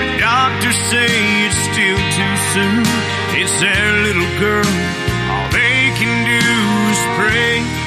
The 0.05 0.21
doctors 0.21 0.77
say 0.93 1.09
it's 1.49 1.57
still 1.73 2.01
too 2.13 2.37
soon. 2.53 2.85
It's 3.41 3.57
their 3.65 3.89
little 4.05 4.33
girl. 4.39 4.69
All 5.33 5.49
they 5.49 5.97
can 5.97 6.13
do 6.29 6.45
is 6.93 7.01
pray. 7.17 7.84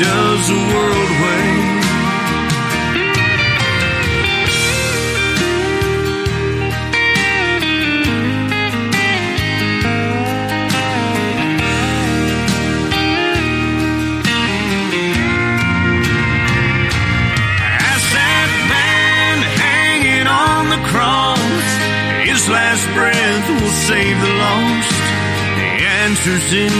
does 0.00 0.48
the 0.48 0.54
world 0.54 1.10
weigh? 1.20 1.70
last 22.48 22.84
breath 22.94 23.48
will 23.48 23.70
save 23.86 24.20
the 24.20 24.34
lost. 24.42 24.90
The 25.56 25.68
answers 26.02 26.52
in 26.52 26.72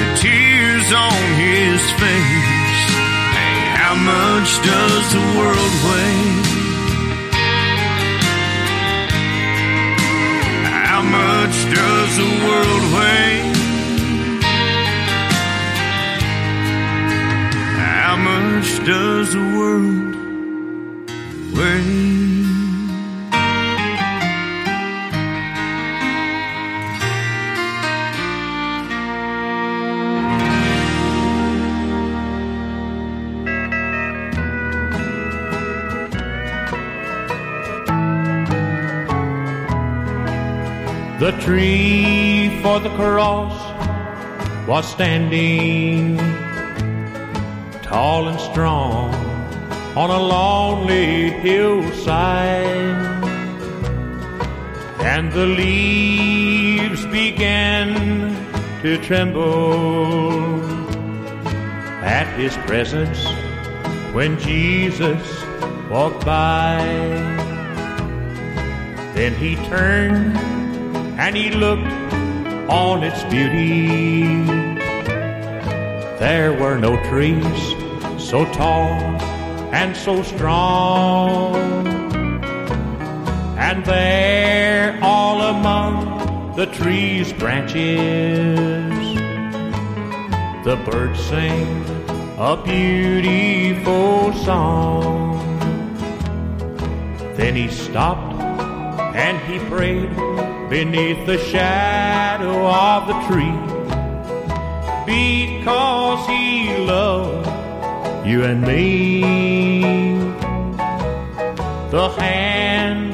the 0.00 0.16
tears 0.16 0.92
on 0.92 1.22
his 1.38 1.90
face. 2.00 2.53
How 3.94 4.00
much 4.00 4.50
does 4.64 5.12
the 5.12 5.20
world 5.38 5.74
weigh? 5.86 6.26
How 10.90 11.00
much 11.00 11.56
does 11.76 12.16
the 12.16 12.28
world 12.44 12.84
weigh? 12.92 13.52
How 18.02 18.16
much 18.16 18.68
does 18.84 19.32
the 19.32 19.44
world 19.56 20.16
weigh? 21.56 22.33
The 41.24 41.32
tree 41.40 42.60
for 42.60 42.80
the 42.80 42.90
cross 42.96 43.56
was 44.68 44.86
standing 44.86 46.18
tall 47.80 48.28
and 48.28 48.38
strong 48.38 49.14
on 49.96 50.10
a 50.10 50.22
lonely 50.22 51.30
hillside. 51.30 52.76
And 55.00 55.32
the 55.32 55.46
leaves 55.46 57.06
began 57.06 58.36
to 58.82 58.98
tremble 58.98 60.62
at 62.04 62.26
his 62.38 62.54
presence 62.68 63.24
when 64.12 64.38
Jesus 64.40 65.24
walked 65.88 66.26
by. 66.26 66.84
Then 69.14 69.34
he 69.36 69.56
turned 69.70 70.43
and 71.24 71.38
he 71.38 71.50
looked 71.50 71.86
on 72.68 73.02
its 73.02 73.24
beauty. 73.32 74.44
There 76.18 76.52
were 76.52 76.76
no 76.76 77.02
trees 77.08 77.62
so 78.18 78.44
tall 78.52 78.92
and 79.72 79.96
so 79.96 80.22
strong. 80.22 81.56
And 83.56 83.82
there, 83.86 84.98
all 85.02 85.40
among 85.40 86.56
the 86.56 86.66
trees' 86.66 87.32
branches, 87.32 88.92
the 90.62 90.76
birds 90.84 91.18
sing 91.20 91.66
a 92.36 92.54
beautiful 92.62 94.34
song. 94.44 95.40
Then 97.38 97.56
he 97.56 97.68
stopped 97.68 98.34
and 99.16 99.38
he 99.48 99.58
prayed 99.70 100.10
beneath 100.68 101.26
the 101.26 101.38
shadow 101.38 102.66
of 102.66 103.06
the 103.06 103.14
tree 103.26 103.58
because 105.06 106.26
he 106.26 106.76
loved 106.78 107.46
you 108.26 108.44
and 108.44 108.62
me. 108.62 109.20
The 111.90 112.08
hand 112.18 113.12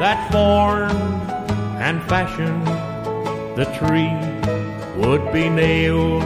that 0.00 0.30
formed 0.30 1.30
and 1.80 2.02
fashioned 2.04 2.66
the 3.56 3.64
tree 3.78 4.14
would 5.00 5.32
be 5.32 5.48
nailed 5.48 6.22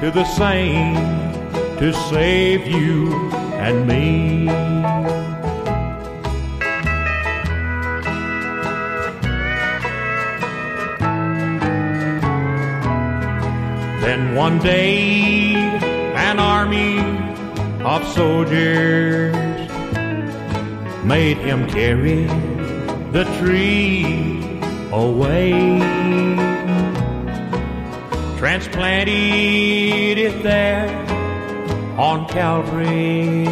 to 0.00 0.10
the 0.10 0.24
same 0.24 0.94
to 1.78 1.92
save 2.10 2.66
you 2.66 3.12
and 3.54 3.86
me. 3.86 4.79
One 14.40 14.58
day, 14.60 15.52
an 16.16 16.38
army 16.38 16.98
of 17.84 18.02
soldiers 18.08 19.34
made 21.04 21.36
him 21.36 21.68
carry 21.68 22.24
the 23.12 23.24
tree 23.36 24.40
away. 24.92 25.50
Transplanted 28.38 30.16
it 30.16 30.42
there 30.42 30.88
on 31.98 32.26
Calvary, 32.26 33.44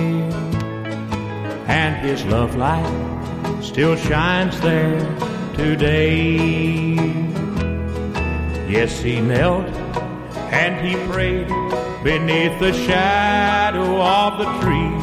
and 1.68 1.96
his 1.96 2.24
love 2.24 2.56
light 2.56 3.62
still 3.62 3.94
shines 3.94 4.58
there 4.62 5.00
today. 5.54 6.94
Yes, 8.70 9.00
he 9.00 9.20
knelt 9.20 9.67
he 10.80 10.94
prayed 11.10 11.48
beneath 12.02 12.58
the 12.60 12.72
shadow 12.72 14.00
of 14.00 14.38
the 14.38 14.48
tree 14.60 14.94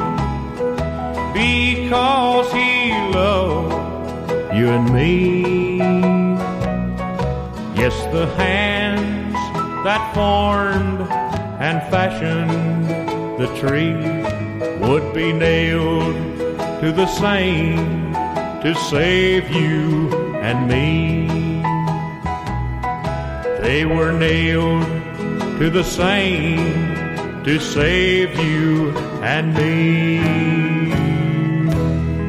because 1.33 2.51
he 2.53 2.91
loved 3.11 3.73
you 4.55 4.69
and 4.69 4.93
me. 4.93 5.77
Yes, 7.75 7.95
the 8.13 8.27
hands 8.37 9.33
that 9.83 10.13
formed 10.15 11.01
and 11.61 11.81
fashioned 11.91 12.87
the 13.39 13.47
tree 13.59 13.93
would 14.87 15.13
be 15.13 15.33
nailed 15.33 16.15
to 16.81 16.91
the 16.91 17.07
same 17.07 18.13
to 18.61 18.73
save 18.89 19.49
you 19.51 20.09
and 20.37 20.67
me. 20.67 21.27
They 23.61 23.85
were 23.85 24.11
nailed 24.11 24.94
to 25.57 25.69
the 25.69 25.83
same 25.83 27.43
to 27.45 27.59
save 27.59 28.37
you 28.37 28.89
and 29.23 29.53
me. 29.53 30.17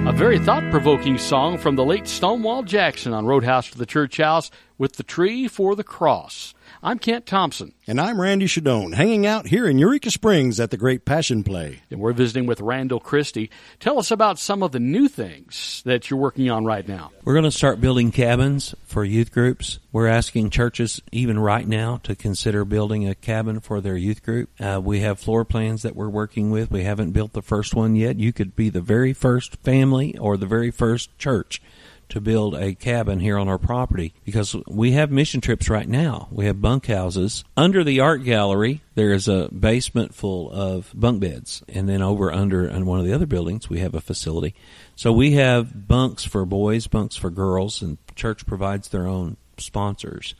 A 0.08 0.12
very 0.12 0.38
thought 0.38 0.62
provoking 0.70 1.18
song 1.18 1.58
from 1.58 1.74
the 1.74 1.84
late 1.84 2.06
Stonewall 2.06 2.62
Jackson 2.62 3.12
on 3.12 3.26
Roadhouse 3.26 3.68
to 3.70 3.78
the 3.78 3.84
Church 3.84 4.18
House 4.18 4.52
with 4.78 4.92
the 4.92 5.02
tree 5.02 5.48
for 5.48 5.74
the 5.74 5.82
cross. 5.82 6.54
I'm 6.86 7.00
Kent 7.00 7.26
Thompson. 7.26 7.74
And 7.88 8.00
I'm 8.00 8.20
Randy 8.20 8.46
Shadoan, 8.46 8.94
hanging 8.94 9.26
out 9.26 9.48
here 9.48 9.66
in 9.66 9.76
Eureka 9.76 10.08
Springs 10.12 10.60
at 10.60 10.70
the 10.70 10.76
Great 10.76 11.04
Passion 11.04 11.42
Play. 11.42 11.80
And 11.90 11.98
we're 11.98 12.12
visiting 12.12 12.46
with 12.46 12.60
Randall 12.60 13.00
Christy. 13.00 13.50
Tell 13.80 13.98
us 13.98 14.12
about 14.12 14.38
some 14.38 14.62
of 14.62 14.70
the 14.70 14.78
new 14.78 15.08
things 15.08 15.82
that 15.84 16.08
you're 16.08 16.20
working 16.20 16.48
on 16.48 16.64
right 16.64 16.86
now. 16.86 17.10
We're 17.24 17.32
going 17.32 17.42
to 17.42 17.50
start 17.50 17.80
building 17.80 18.12
cabins 18.12 18.72
for 18.84 19.02
youth 19.02 19.32
groups. 19.32 19.80
We're 19.90 20.06
asking 20.06 20.50
churches, 20.50 21.02
even 21.10 21.40
right 21.40 21.66
now, 21.66 21.96
to 22.04 22.14
consider 22.14 22.64
building 22.64 23.08
a 23.08 23.16
cabin 23.16 23.58
for 23.58 23.80
their 23.80 23.96
youth 23.96 24.22
group. 24.22 24.50
Uh, 24.60 24.80
we 24.80 25.00
have 25.00 25.18
floor 25.18 25.44
plans 25.44 25.82
that 25.82 25.96
we're 25.96 26.08
working 26.08 26.52
with. 26.52 26.70
We 26.70 26.84
haven't 26.84 27.10
built 27.10 27.32
the 27.32 27.42
first 27.42 27.74
one 27.74 27.96
yet. 27.96 28.20
You 28.20 28.32
could 28.32 28.54
be 28.54 28.70
the 28.70 28.80
very 28.80 29.12
first 29.12 29.56
family 29.56 30.16
or 30.18 30.36
the 30.36 30.46
very 30.46 30.70
first 30.70 31.18
church 31.18 31.60
to 32.08 32.20
build 32.20 32.54
a 32.54 32.74
cabin 32.74 33.20
here 33.20 33.38
on 33.38 33.48
our 33.48 33.58
property 33.58 34.14
because 34.24 34.56
we 34.66 34.92
have 34.92 35.10
mission 35.10 35.40
trips 35.40 35.68
right 35.68 35.88
now. 35.88 36.28
We 36.30 36.46
have 36.46 36.60
bunk 36.60 36.86
houses. 36.86 37.44
Under 37.56 37.82
the 37.82 38.00
art 38.00 38.24
gallery, 38.24 38.82
there 38.94 39.12
is 39.12 39.28
a 39.28 39.48
basement 39.48 40.14
full 40.14 40.50
of 40.50 40.92
bunk 40.94 41.20
beds. 41.20 41.62
And 41.68 41.88
then 41.88 42.02
over 42.02 42.32
under 42.32 42.66
in 42.68 42.86
one 42.86 43.00
of 43.00 43.06
the 43.06 43.12
other 43.12 43.26
buildings, 43.26 43.68
we 43.68 43.80
have 43.80 43.94
a 43.94 44.00
facility. 44.00 44.54
So 44.94 45.12
we 45.12 45.32
have 45.32 45.88
bunks 45.88 46.24
for 46.24 46.44
boys, 46.44 46.86
bunks 46.86 47.16
for 47.16 47.30
girls, 47.30 47.82
and 47.82 47.98
church 48.14 48.46
provides 48.46 48.88
their 48.88 49.06
own 49.06 49.36
sponsors. 49.58 50.34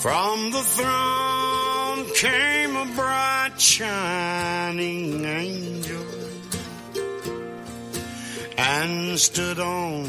From 0.00 0.50
the 0.50 0.62
throne 0.76 2.04
came 2.14 2.76
a 2.76 2.84
bright 2.94 3.58
shining 3.58 5.24
angel 5.24 6.04
and 8.58 9.18
stood 9.18 9.58
on 9.58 10.02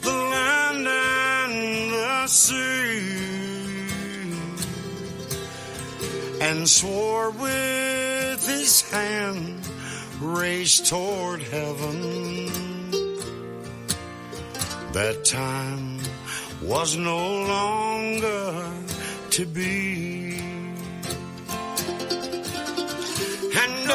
the 0.00 0.10
land 0.10 0.88
and 0.88 1.92
the 1.92 2.26
sea 2.28 3.28
and 6.40 6.66
swore 6.66 7.30
with 7.32 8.48
his 8.48 8.90
hand 8.90 9.67
raised 10.36 10.86
toward 10.86 11.42
heaven 11.42 12.86
that 14.92 15.24
time 15.24 15.98
was 16.62 16.96
no 16.96 17.42
longer 17.44 18.72
to 19.30 19.46
be. 19.46 20.38
And 23.60 23.88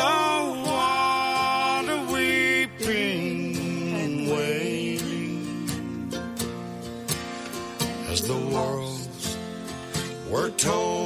what 0.66 1.86
a 1.90 2.00
weeping 2.12 3.58
and 4.02 4.28
wailing 4.30 5.68
as 8.10 8.22
the 8.28 8.38
worlds 8.54 9.38
were 10.30 10.50
told 10.52 11.03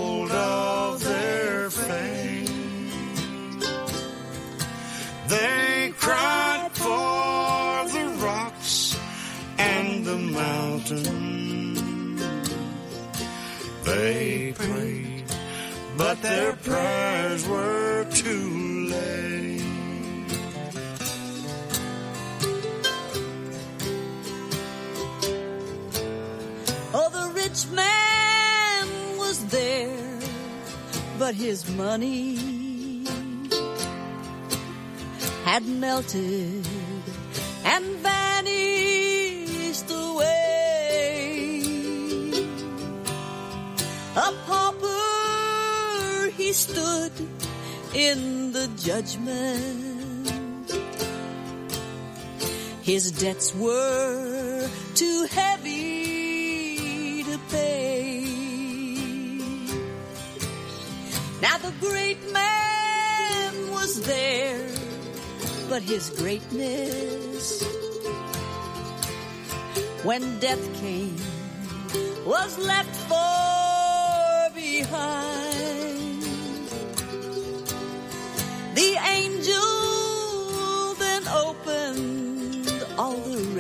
but 15.98 16.22
their 16.22 16.54
prayers 16.54 17.48
were 17.48 18.06
too 18.12 18.88
late. 18.90 19.64
Oh, 26.94 27.10
the 27.10 27.32
rich 27.34 27.68
man 27.72 28.88
was 29.18 29.44
there, 29.48 30.20
but 31.18 31.34
his 31.34 31.68
money 31.70 32.38
had 35.46 35.66
melted 35.66 36.68
and 37.66 37.86
vanished 38.06 39.90
away. 39.90 40.38
Pauper 44.14 44.67
he 46.48 46.54
stood 46.54 47.12
in 47.94 48.54
the 48.54 48.70
judgment. 48.78 50.72
His 52.82 53.12
debts 53.12 53.54
were 53.54 54.70
too 54.96 55.28
heavy 55.30 57.24
to 57.24 57.38
pay. 57.52 58.24
Now 61.42 61.58
the 61.58 61.74
great 61.82 62.24
man 62.32 63.72
was 63.72 64.02
there, 64.04 64.70
but 65.68 65.82
his 65.82 66.10
greatness, 66.12 67.62
when 70.04 70.40
death 70.40 70.64
came, 70.80 71.18
was 72.26 72.58
left 72.58 72.96
far 73.12 74.50
behind. 74.56 75.47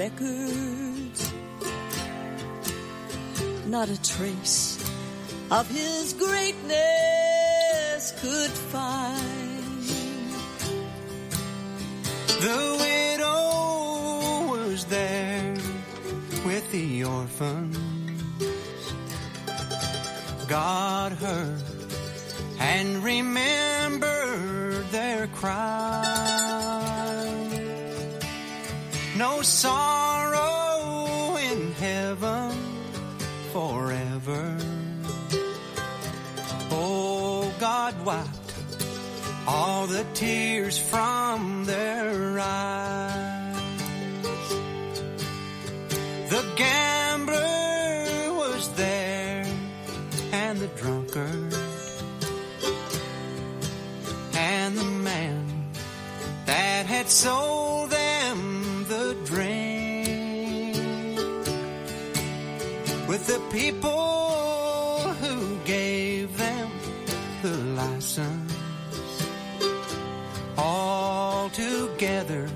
Records. 0.08 1.34
Not 3.66 3.90
a 3.90 4.02
trace 4.02 4.78
of 5.52 5.70
his 5.70 6.14
greatness 6.14 6.74
could 8.22 8.52
find. 8.72 9.84
The 12.40 12.78
widow 12.86 14.48
was 14.54 14.86
there 14.86 15.56
with 16.46 16.72
the 16.72 17.04
orphans. 17.04 17.78
God 20.48 21.12
heard 21.14 21.62
and 22.60 23.04
remembered 23.04 24.86
their 24.92 25.28
cry. 25.28 26.37
No 29.18 29.42
sorrow 29.42 31.38
in 31.38 31.72
heaven 31.72 32.52
forever. 33.52 34.56
Oh, 36.70 37.52
God 37.60 38.06
wiped 38.06 38.54
all 39.48 39.88
the 39.88 40.06
tears 40.14 40.78
from 40.78 41.66
their 41.66 42.40
eyes. 42.40 43.56
The 46.30 46.46
gambler 46.56 48.36
was 48.36 48.72
there 48.74 49.48
and 50.32 50.60
the 50.60 50.68
drunkard 50.68 51.56
and 54.36 54.78
the 54.78 54.84
man 54.84 55.72
that 56.46 56.86
had 56.86 57.10
sold 57.10 57.97
the 63.28 63.42
people 63.52 65.00
who 65.22 65.58
gave 65.66 66.38
them 66.38 66.72
the 67.42 67.58
license. 67.82 68.54
All 70.58 71.50
together 71.50 72.50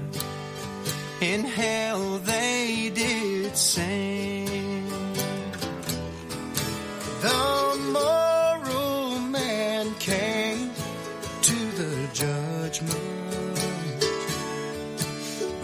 in 1.19 1.43
hell 1.43 2.19
they 2.19 2.89
did 2.95 3.57
sing. 3.57 4.45
The 7.21 7.77
moral 7.91 9.19
man 9.19 9.93
came 9.95 10.71
to 11.41 11.57
the 11.81 12.07
judgment 12.13 13.30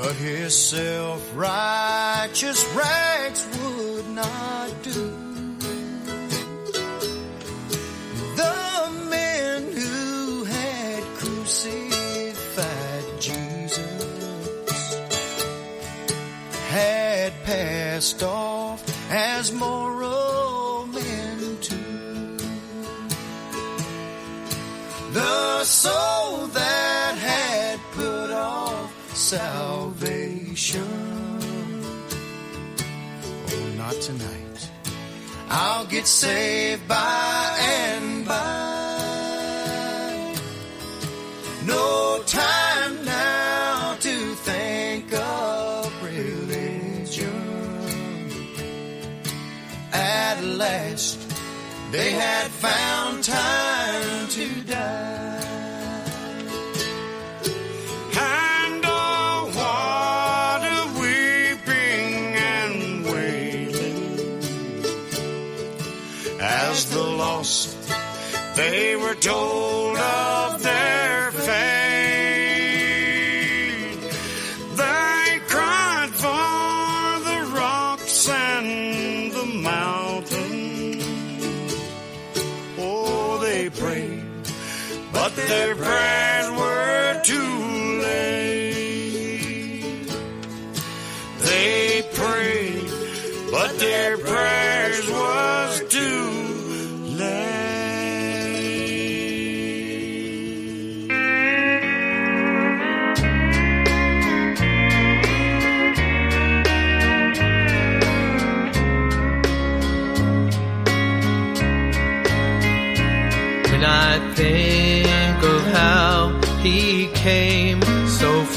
but 0.07 0.15
his 0.15 0.55
self-righteous 0.57 2.65
rags 2.73 3.45
would 3.59 4.07
not 4.11 4.71
do 4.81 5.11
the 8.37 8.89
men 9.09 9.69
who 9.73 10.45
had 10.45 11.03
crucified 11.17 13.03
Jesus 13.19 14.95
had 16.69 17.33
passed 17.43 18.23
off 18.23 18.81
as 19.11 19.51
moral 19.51 20.85
men 20.85 21.57
too. 21.59 22.37
The 25.11 25.65
soul 25.65 26.16
I'll 35.59 35.87
get 35.87 36.05
saved 36.05 36.87
by 36.87 37.57
and 37.59 38.25
by. 38.27 38.35
No 41.65 42.21
time 42.27 43.03
now 43.03 43.95
to 43.99 44.35
think 44.49 45.11
of 45.13 46.03
religion. 46.03 47.41
At 49.91 50.43
last, 50.43 51.19
they 51.91 52.11
had 52.11 52.51
found 52.51 53.23
time 53.23 54.27
to 54.27 54.61
die. 54.61 55.06
As 66.77 66.85
the 66.91 67.01
lost 67.23 67.75
they 68.55 68.95
were 68.95 69.15
told 69.15 69.97
of 69.97 70.61
their 70.61 71.31
fate. 71.31 71.57
They 74.81 75.39
cried 75.53 76.11
for 76.23 77.19
the 77.29 77.39
rocks 77.59 78.29
and 78.29 79.31
the 79.31 79.45
mountains. 79.71 81.03
Oh, 82.77 83.39
they 83.41 83.69
prayed, 83.71 84.25
but 85.11 85.35
their 85.35 85.75
prayers 85.75 86.49
were 86.61 87.21
too 87.31 87.53
late. 88.07 89.17
They 91.47 92.03
prayed, 92.13 92.89
but 93.51 93.79
their 93.79 94.17
prayers 94.19 94.76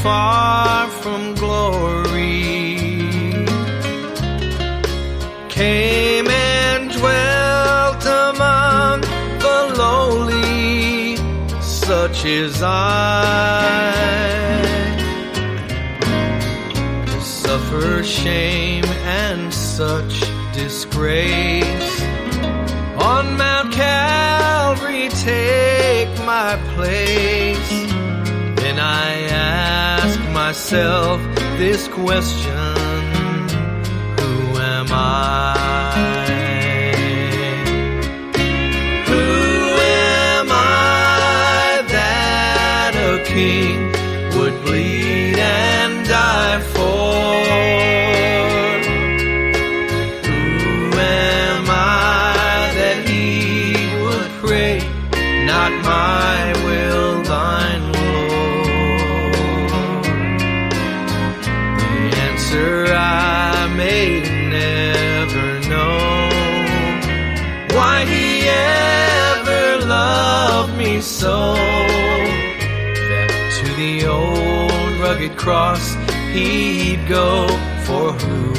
far 0.02 0.89
from 0.89 1.35
glory, 1.35 2.86
came 5.51 6.28
and 6.28 6.90
dwelt 6.90 8.05
among 8.06 9.01
the 9.44 9.74
lowly, 9.77 11.16
such 11.60 12.24
as 12.24 12.62
I. 12.62 13.90
To 17.06 17.20
suffer 17.20 18.02
shame 18.02 18.85
and 19.05 19.52
such 19.52 20.20
disgrace 20.55 22.02
on 22.97 23.36
Mount 23.36 23.72
Calvary 23.72 25.09
take 25.10 26.09
my 26.24 26.56
place. 26.74 27.89
Then 28.70 28.78
I 28.78 29.22
ask 29.22 30.20
myself 30.30 31.20
this 31.59 31.88
question 31.88 32.52
Who 34.20 34.59
am 34.59 34.86
I? 34.90 35.56
Who 39.09 39.26
am 39.98 40.48
I 40.52 41.82
that 41.88 42.94
a 42.94 43.24
king 43.24 43.80
rugged 75.20 75.36
cross 75.36 75.94
he'd 76.32 77.06
go 77.06 77.47
for 77.84 78.12
who 78.12 78.49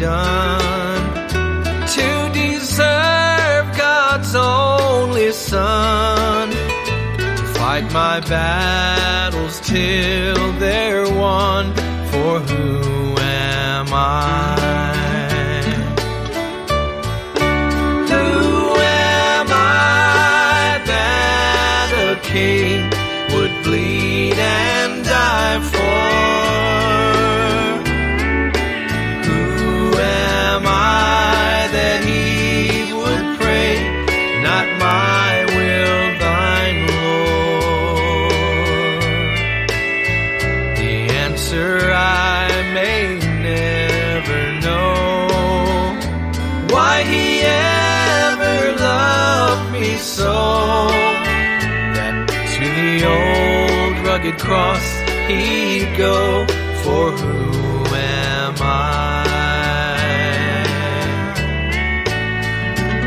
done 0.00 1.28
to 1.86 2.30
deserve 2.32 3.76
God's 3.76 4.34
only 4.34 5.30
Son 5.30 6.50
to 6.50 7.44
fight 7.58 7.92
my 7.92 8.20
battles 8.20 9.60
till 9.60 10.52
they're 10.58 11.04
won. 11.12 11.74
For 12.10 12.40
who 12.40 13.18
am 13.18 13.88
I? 13.92 14.59
Rugged 54.20 54.38
cross 54.38 55.00
he'd 55.28 55.96
go. 55.96 56.46
For 56.82 57.10
who 57.12 57.86
am 57.86 58.54
I? 58.58 59.24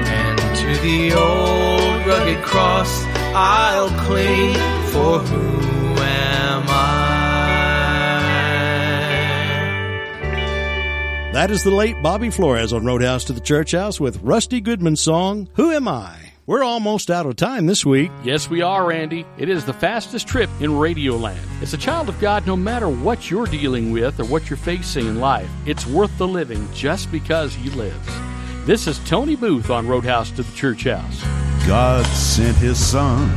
And 0.07 0.57
to 0.57 0.81
the 0.81 1.13
old 1.13 2.07
rugged 2.07 2.43
cross 2.43 3.05
I'll 3.35 3.89
cling. 4.05 4.55
For 4.91 5.19
who 5.19 6.01
am 6.01 6.63
I? 6.67 7.03
That 11.33 11.51
is 11.51 11.63
the 11.63 11.69
late 11.69 12.01
Bobby 12.01 12.31
Flores 12.31 12.73
on 12.73 12.85
Roadhouse 12.85 13.25
to 13.25 13.33
the 13.33 13.41
Church 13.41 13.73
House 13.73 13.99
with 13.99 14.21
Rusty 14.23 14.61
Goodman's 14.61 15.01
song, 15.01 15.47
Who 15.53 15.71
Am 15.71 15.87
I? 15.87 16.22
We're 16.45 16.63
almost 16.63 17.09
out 17.09 17.25
of 17.25 17.37
time 17.37 17.67
this 17.67 17.85
week. 17.85 18.11
Yes, 18.25 18.49
we 18.49 18.61
are, 18.61 18.85
Randy. 18.85 19.25
It 19.37 19.47
is 19.47 19.63
the 19.63 19.71
fastest 19.71 20.27
trip 20.27 20.49
in 20.59 20.71
Radioland. 20.71 21.39
As 21.61 21.73
a 21.73 21.77
child 21.77 22.09
of 22.09 22.19
God, 22.19 22.45
no 22.45 22.57
matter 22.57 22.89
what 22.89 23.31
you're 23.31 23.45
dealing 23.45 23.91
with 23.91 24.19
or 24.19 24.25
what 24.25 24.49
you're 24.49 24.57
facing 24.57 25.07
in 25.07 25.21
life, 25.21 25.49
it's 25.65 25.87
worth 25.87 26.17
the 26.17 26.27
living 26.27 26.67
just 26.73 27.09
because 27.13 27.55
He 27.55 27.69
lives. 27.69 28.09
This 28.65 28.87
is 28.87 28.99
Tony 29.07 29.37
Booth 29.37 29.69
on 29.69 29.87
Roadhouse 29.87 30.31
to 30.31 30.43
the 30.43 30.53
Church 30.53 30.83
House. 30.83 31.23
God 31.65 32.05
sent 32.07 32.57
his 32.57 32.77
son. 32.77 33.29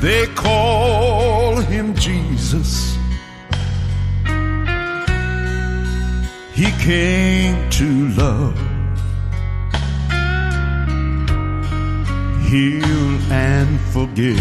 They 0.00 0.26
call 0.34 1.56
him 1.56 1.94
Jesus. 1.94 2.94
He 6.52 6.70
came 6.72 7.70
to 7.70 8.08
love, 8.10 8.69
heal, 12.50 13.14
and 13.30 13.80
forgive. 13.92 14.36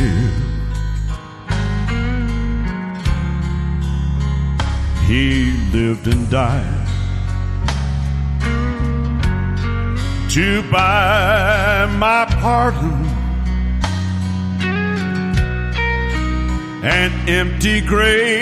He 5.06 5.52
lived 5.72 6.08
and 6.08 6.28
died 6.32 6.88
to 10.32 10.64
buy 10.72 11.88
my 11.98 12.26
pardon. 12.42 13.06
An 16.82 17.12
empty 17.30 17.82
grave 17.82 18.40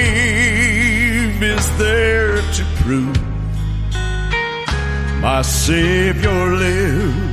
is 1.43 1.77
there 1.77 2.37
to 2.37 2.63
prove 2.83 3.21
my 5.21 5.41
Savior 5.41 6.55
lives. 6.55 7.26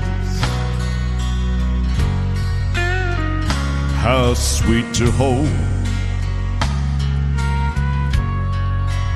How 4.04 4.34
sweet 4.34 4.92
to 4.96 5.10
hold 5.10 5.48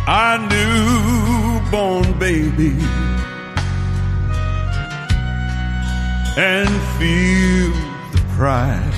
a 0.06 0.38
newborn 0.48 2.18
baby 2.18 2.74
and 6.38 6.70
feel 6.96 7.70
the 8.12 8.24
pride 8.34 8.94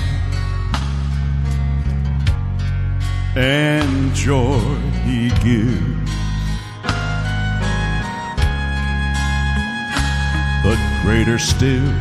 and 3.35 4.15
joy 4.15 4.59
he 5.03 5.27
gives. 5.43 6.11
But 10.63 10.79
greater 11.03 11.37
still, 11.37 11.93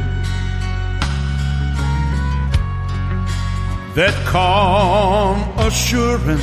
that 3.95 4.15
calm 4.27 5.37
assurance 5.59 6.43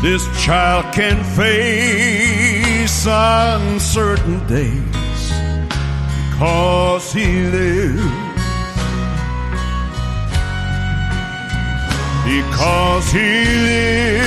this 0.00 0.24
child 0.44 0.94
can 0.94 1.24
face 1.34 3.04
uncertain 3.04 4.46
days 4.46 4.98
because 6.38 7.12
he 7.12 7.42
lives. 7.50 8.02
Because 12.24 13.10
he 13.10 13.44
lives, 13.66 14.22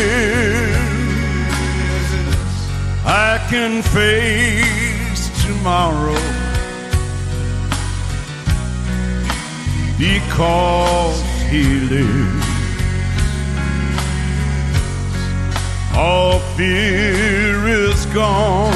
I 3.05 3.39
can 3.49 3.81
face 3.81 5.45
tomorrow. 5.45 6.40
Because 10.01 11.21
he 11.51 11.63
lives. 11.81 12.51
all 15.95 16.39
fear 16.57 17.67
is 17.67 18.05
gone. 18.07 18.73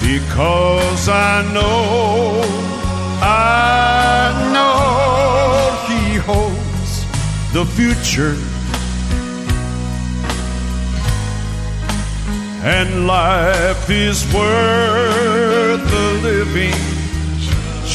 Because 0.00 1.08
I 1.08 1.42
know, 1.52 2.40
I 3.20 4.32
know 4.54 4.74
He 5.90 6.16
holds 6.16 6.92
the 7.52 7.64
future. 7.76 8.36
And 12.64 13.06
life 13.06 13.90
is 13.90 14.24
worth 14.32 15.90
the 15.90 16.20
living 16.22 16.95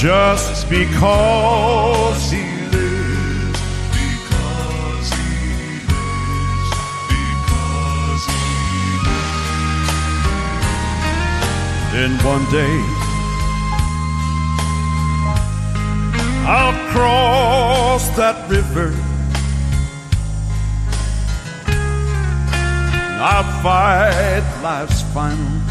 just 0.02 0.68
because 0.68 2.32
He 2.32 2.42
lives. 2.74 3.62
Because 3.94 5.08
he 5.14 5.30
lives. 5.94 6.72
Because 7.12 8.24
he 8.34 8.46
lives. 9.06 9.38
Then 11.94 12.12
one 12.26 12.46
day 12.50 12.78
I'll 16.50 16.80
cross 16.92 18.04
that 18.18 18.38
river. 18.50 18.92
I'll 23.24 23.50
fight 23.62 24.44
life's 24.64 25.04
final, 25.14 25.62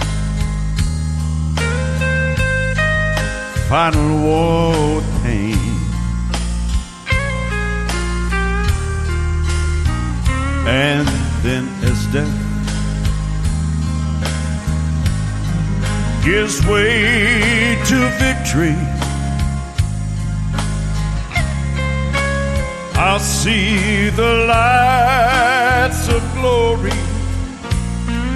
final 3.71 4.19
war 4.25 5.01
pain. 5.23 5.55
And 10.67 11.07
then 11.45 11.69
as 11.85 12.05
death 12.13 12.39
gives 16.25 16.67
way 16.67 17.79
to 17.87 17.99
victory. 18.19 18.75
I'll 22.97 23.21
see 23.21 24.11
the 24.11 24.47
lights 24.49 26.09
of 26.09 26.21
glory, 26.35 26.99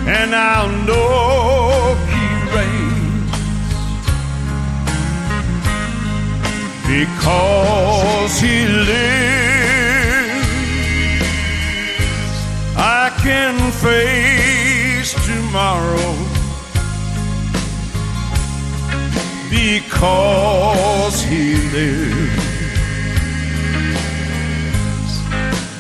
and 0.07 0.33
I'll 0.33 0.71
know 0.87 2.04
because 6.99 8.33
He 8.41 8.57
lives. 8.67 9.35
I 12.77 13.11
can 13.23 13.57
face 13.73 15.13
tomorrow. 15.27 16.35
because 19.55 21.23
he 21.23 21.55
lives. 21.77 22.45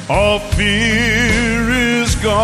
All 0.09 0.39
fear 0.39 1.71
is 1.71 2.15
gone 2.17 2.35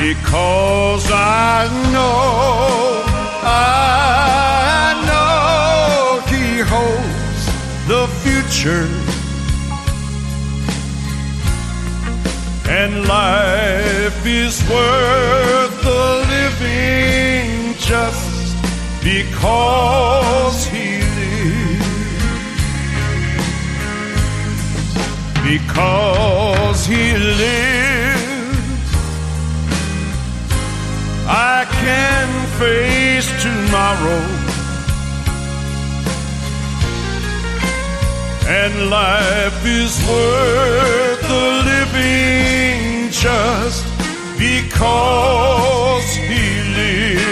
because 0.00 1.10
I 1.10 1.66
know, 1.92 2.97
I 3.48 4.94
know 5.08 6.20
he 6.32 6.44
holds 6.72 7.42
the 7.92 8.02
future. 8.22 8.88
And 12.70 12.92
life 13.08 14.20
is 14.26 14.54
worth 14.68 15.74
the 15.82 16.04
living 16.34 17.74
just 17.78 18.56
because 19.02 20.58
he 20.66 21.00
lives. 21.00 21.88
Because 25.50 26.80
he 26.86 27.04
lives, 27.16 27.87
I 31.40 31.64
can 31.66 32.28
face 32.58 33.28
tomorrow. 33.40 34.24
And 38.60 38.90
life 38.90 39.64
is 39.64 39.92
worth 40.08 41.22
the 41.32 41.46
living 41.70 43.10
just 43.10 43.86
because 44.36 46.08
he 46.28 46.44
lives. 46.76 47.28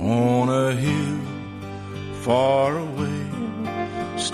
On 0.00 0.48
a 0.48 0.72
hill 0.72 1.20
far 2.22 2.78
away 2.78 2.87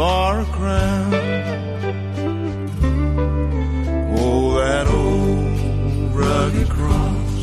for 0.00 0.40
a 0.40 0.44
crown. 0.46 1.12
Oh, 4.16 4.54
that 4.62 4.86
old 4.86 6.14
rugged 6.14 6.70
cross, 6.70 7.40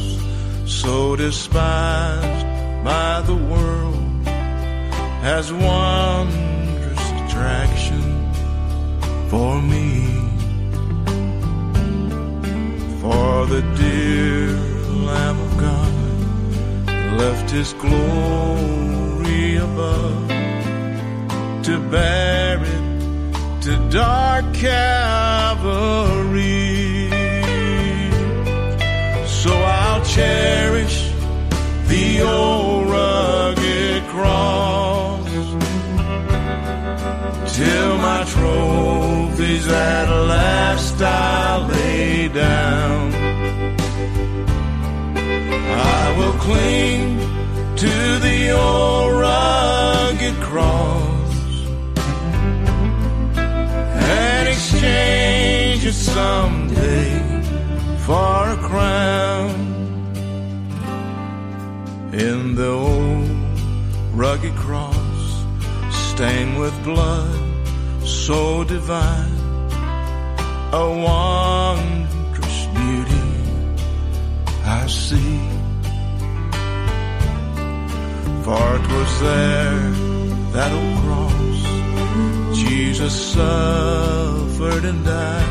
so 0.66 1.16
despised 1.16 2.46
by 2.84 3.22
the 3.30 3.36
world, 3.52 4.26
has 5.28 5.54
wondrous 5.54 7.06
attraction 7.22 8.08
for 9.30 9.62
me. 9.62 9.92
For 13.02 13.46
the 13.54 13.62
dear 13.84 14.48
Lamb 15.10 15.40
of 15.48 15.52
God 15.68 17.20
left 17.20 17.52
his 17.52 17.74
glory 17.74 19.58
above 19.58 20.27
to 21.68 21.78
bear 21.92 22.64
it 22.64 23.62
to 23.62 23.90
dark 23.90 24.46
Calvary. 24.54 24.80
So 29.28 29.52
I'll 29.52 30.06
cherish 30.06 31.12
the 31.90 32.22
old 32.22 32.90
rugged 32.90 34.04
cross 34.14 35.28
till 37.54 37.98
my 37.98 38.24
trophies 38.34 39.68
at 39.68 40.10
last 40.34 41.02
I 41.02 41.68
lay 41.68 42.30
down. 42.30 43.14
I 45.98 46.16
will 46.18 46.38
cling 46.40 47.20
to 47.76 48.20
the 48.20 48.52
old 48.52 49.20
rugged 49.20 50.36
cross 50.36 51.17
exchange 54.88 55.86
it 55.86 55.94
someday 55.94 57.10
for 58.06 58.50
a 58.50 58.58
crown. 58.58 59.50
In 62.14 62.56
the 62.56 62.68
old 62.68 63.30
rugged 64.14 64.56
cross, 64.56 65.46
stained 65.92 66.58
with 66.60 66.76
blood 66.84 67.40
so 68.04 68.64
divine, 68.64 69.38
a 70.74 70.86
wondrous 71.08 72.60
beauty 72.78 73.28
I 74.64 74.88
see. 74.88 75.40
For 78.46 78.66
it 78.80 78.86
was 78.96 79.12
there, 79.22 79.92
that 80.56 80.72
old 80.82 80.98
cross, 81.04 82.58
Jesus 82.58 83.16
and 84.60 85.06
died 85.06 85.46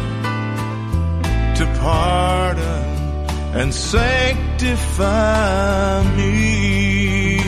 to 1.56 1.64
pardon 1.78 2.84
and 3.54 3.72
sanctify 3.72 5.04
me. 6.16 7.38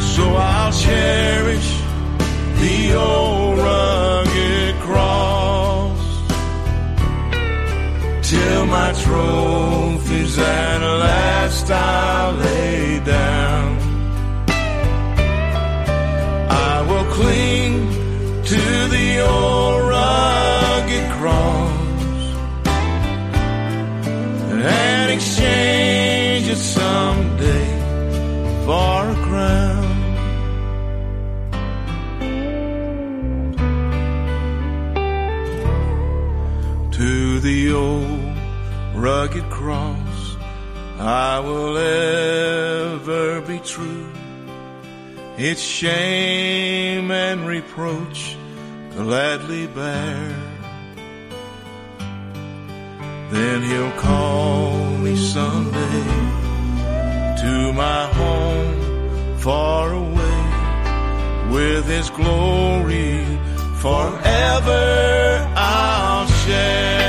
So 0.00 0.34
I'll 0.36 0.72
cherish 0.72 1.80
the 2.60 2.94
old 2.94 3.58
rugged 3.58 4.74
cross 4.80 5.98
till 8.28 8.66
my 8.66 8.92
trophies 8.92 10.38
at 10.38 10.78
last 10.78 11.70
I 11.70 12.30
lay 12.32 13.00
down. 13.00 13.78
I 16.50 16.82
will 16.86 17.06
cling 17.14 17.88
to 18.44 18.88
the 18.88 19.20
old 19.26 19.59
exchange 25.20 26.48
it 26.48 26.56
someday 26.56 27.68
for 28.64 29.10
a 29.10 29.18
crown. 29.26 29.88
To 36.92 37.40
the 37.40 37.72
old 37.72 38.34
rugged 38.94 39.44
cross, 39.50 40.36
I 40.98 41.38
will 41.40 41.76
ever 41.76 43.42
be 43.42 43.58
true. 43.58 44.10
Its 45.36 45.60
shame 45.60 47.10
and 47.10 47.46
reproach 47.46 48.36
gladly 48.96 49.66
bear. 49.66 50.49
Then 53.30 53.62
he'll 53.62 53.92
call 53.92 54.76
me 54.98 55.14
someday 55.14 56.04
to 57.42 57.72
my 57.72 58.06
home 58.18 59.38
far 59.38 59.92
away 59.92 60.40
with 61.54 61.86
his 61.86 62.10
glory 62.10 63.24
forever 63.80 65.48
I'll 65.56 66.26
share. 66.26 66.99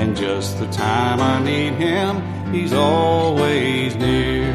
And 0.00 0.16
just 0.16 0.58
the 0.58 0.66
time 0.68 1.20
I 1.20 1.42
need 1.44 1.74
Him, 1.74 2.22
He's 2.54 2.72
always 2.72 3.94
near. 3.96 4.50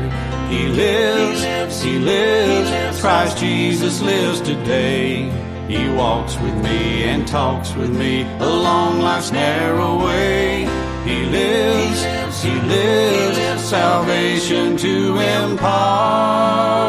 He 0.49 0.69
lives, 0.69 1.83
He 1.83 1.99
lives, 1.99 2.99
Christ 2.99 3.37
Jesus 3.37 4.01
lives 4.01 4.41
today. 4.41 5.29
He 5.67 5.87
walks 5.89 6.35
with 6.39 6.55
me 6.63 7.03
and 7.03 7.27
talks 7.27 7.75
with 7.75 7.95
me 7.95 8.23
along 8.39 9.01
life's 9.01 9.31
narrow 9.31 10.03
way. 10.03 10.61
He 11.05 11.25
lives, 11.25 12.41
He 12.41 12.59
lives, 12.61 13.63
salvation 13.69 14.77
to 14.77 15.19
impart. 15.19 16.87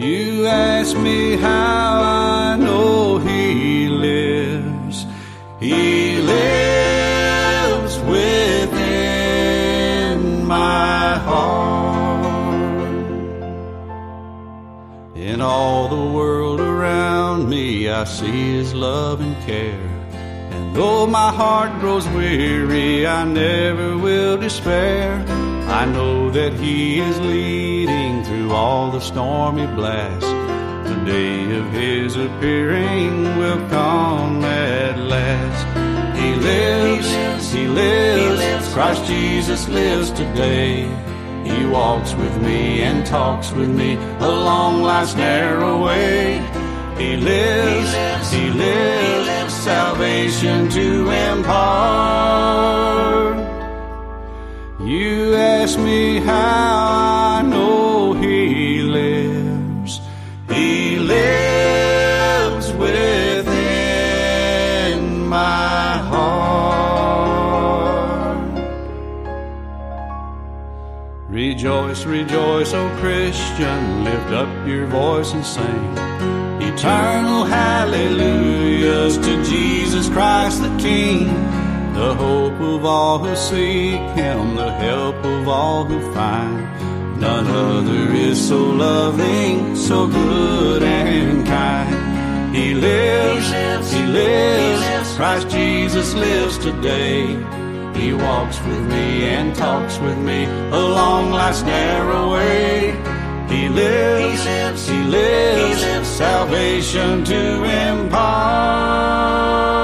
You 0.00 0.46
ask 0.46 0.96
me 0.96 1.36
how 1.36 2.00
I 2.00 2.56
know 2.56 3.18
He 3.18 3.86
lives. 3.86 5.04
He 5.60 6.16
lives 6.22 7.98
within 8.08 8.86
my 10.46 11.18
heart. 11.18 12.24
In 15.14 15.42
all 15.42 15.88
the 15.88 16.12
world 16.16 16.60
around 16.60 17.50
me, 17.50 17.90
I 17.90 18.04
see 18.04 18.54
His 18.56 18.72
love 18.72 19.20
and 19.20 19.36
care. 19.44 19.86
And 20.50 20.74
though 20.74 21.06
my 21.06 21.30
heart 21.30 21.78
grows 21.78 22.08
weary, 22.08 23.06
I 23.06 23.24
never 23.24 23.98
will 23.98 24.38
despair. 24.38 25.26
I 25.70 25.84
know 25.84 26.30
that 26.30 26.52
He 26.54 26.98
is 26.98 27.20
leading 27.20 28.24
through 28.24 28.50
all 28.50 28.90
the 28.90 28.98
stormy 29.00 29.66
blasts. 29.68 30.28
The 30.88 30.96
day 31.06 31.56
of 31.56 31.70
His 31.70 32.16
appearing 32.16 33.36
will 33.38 33.68
come 33.68 34.44
at 34.44 34.98
last. 34.98 36.18
He 36.18 36.34
lives, 36.34 37.52
He 37.52 37.68
lives, 37.68 38.72
Christ 38.74 39.04
Jesus 39.04 39.68
lives 39.68 40.10
today. 40.10 40.88
He 41.44 41.64
walks 41.66 42.14
with 42.14 42.36
me 42.42 42.82
and 42.82 43.06
talks 43.06 43.52
with 43.52 43.68
me 43.68 43.94
along 44.18 44.82
life's 44.82 45.14
narrow 45.14 45.84
way. 45.84 46.38
He 46.98 47.16
lives, 47.16 48.32
He 48.32 48.50
lives, 48.50 49.54
salvation 49.54 50.68
to 50.70 51.10
impart. 51.10 52.70
You 54.82 55.34
ask 55.34 55.78
me 55.78 56.20
how 56.20 57.38
I 57.38 57.42
know 57.42 58.14
He 58.14 58.80
lives. 58.80 60.00
He 60.48 60.96
lives 60.96 62.72
within 62.72 63.50
my 65.28 65.98
heart. 65.98 66.40
Rejoice, 71.28 72.04
rejoice, 72.06 72.72
O 72.72 72.88
Christian, 73.00 74.04
lift 74.04 74.30
up 74.32 74.66
your 74.66 74.86
voice 74.86 75.34
and 75.34 75.44
sing. 75.44 75.98
Eternal 76.62 77.44
hallelujahs 77.44 79.18
to 79.18 79.44
Jesus 79.44 80.08
Christ 80.08 80.62
the 80.62 80.74
King, 80.78 81.28
the 81.94 82.14
hope 82.14 82.60
of 82.60 82.84
all 82.84 83.18
who 83.18 83.34
seek 83.36 84.00
Him, 84.16 84.56
the 84.56 84.72
help 84.72 85.16
of 85.24 85.48
all 85.48 85.84
who 85.84 86.00
find. 86.12 87.20
None 87.20 87.46
other 87.46 88.12
is 88.12 88.48
so 88.48 88.58
loving, 88.58 89.76
so 89.76 90.06
good 90.06 90.82
and 90.82 91.46
kind. 91.46 92.54
He 92.54 92.74
lives, 92.74 93.92
He 93.92 94.06
lives, 94.06 95.14
Christ 95.16 95.48
Jesus 95.50 96.14
lives 96.14 96.58
today. 96.58 97.26
He 97.94 98.12
walks 98.14 98.58
with 98.60 98.80
me 98.88 99.24
and 99.24 99.54
talks 99.54 99.98
with 99.98 100.18
me 100.18 100.44
along 100.72 101.32
life's 101.32 101.62
narrow 101.62 102.32
way. 102.32 102.92
He 103.48 103.68
lives, 103.68 104.88
He 104.88 105.02
lives, 105.04 106.08
salvation 106.08 107.24
to 107.24 107.64
impart. 107.64 109.79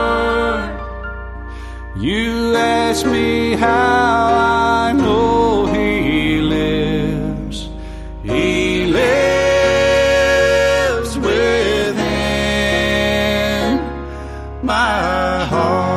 You 1.98 2.55
ask 2.55 3.06
me 3.06 3.52
how 3.55 3.68
I 3.68 4.93
know 4.93 5.64
He 5.64 6.40
lives. 6.43 7.70
He 8.23 8.85
lives 8.85 9.97
within 11.16 11.97
my 14.62 15.44
heart. 15.47 15.97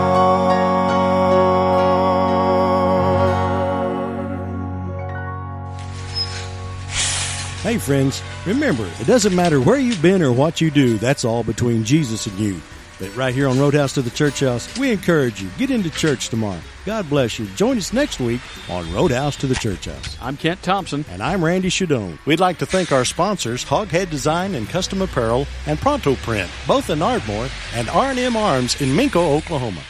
Hey, 7.61 7.77
friends, 7.77 8.23
remember, 8.45 8.89
it 9.01 9.05
doesn't 9.05 9.35
matter 9.35 9.59
where 9.59 9.77
you've 9.77 10.01
been 10.01 10.21
or 10.21 10.31
what 10.31 10.61
you 10.61 10.71
do, 10.71 10.97
that's 10.97 11.25
all 11.25 11.43
between 11.43 11.83
Jesus 11.83 12.25
and 12.25 12.39
you. 12.39 12.61
But 12.99 13.15
right 13.15 13.33
here 13.33 13.47
on 13.47 13.57
Roadhouse 13.57 13.93
to 13.93 14.01
the 14.01 14.09
Church 14.09 14.41
House, 14.41 14.77
we 14.77 14.91
encourage 14.91 15.41
you, 15.41 15.49
get 15.57 15.71
into 15.71 15.89
church 15.89 16.27
tomorrow. 16.27 16.59
God 16.85 17.09
bless 17.09 17.39
you. 17.39 17.45
Join 17.55 17.77
us 17.77 17.93
next 17.93 18.19
week 18.19 18.41
on 18.69 18.93
Roadhouse 18.93 19.37
to 19.37 19.47
the 19.47 19.55
Church 19.55 19.85
House. 19.85 20.17
I'm 20.21 20.35
Kent 20.35 20.61
Thompson. 20.61 21.05
And 21.09 21.23
I'm 21.23 21.43
Randy 21.43 21.69
Shadoan. 21.69 22.17
We'd 22.25 22.41
like 22.41 22.57
to 22.57 22.65
thank 22.65 22.91
our 22.91 23.05
sponsors, 23.05 23.63
Hoghead 23.63 24.09
Design 24.09 24.53
and 24.53 24.67
Custom 24.67 25.01
Apparel 25.01 25.47
and 25.65 25.79
Pronto 25.79 26.15
Print, 26.15 26.51
both 26.67 26.89
in 26.89 27.01
Ardmore, 27.01 27.47
and 27.73 27.87
R&M 27.89 28.35
Arms 28.35 28.81
in 28.81 28.89
Minco, 28.89 29.37
Oklahoma. 29.37 29.81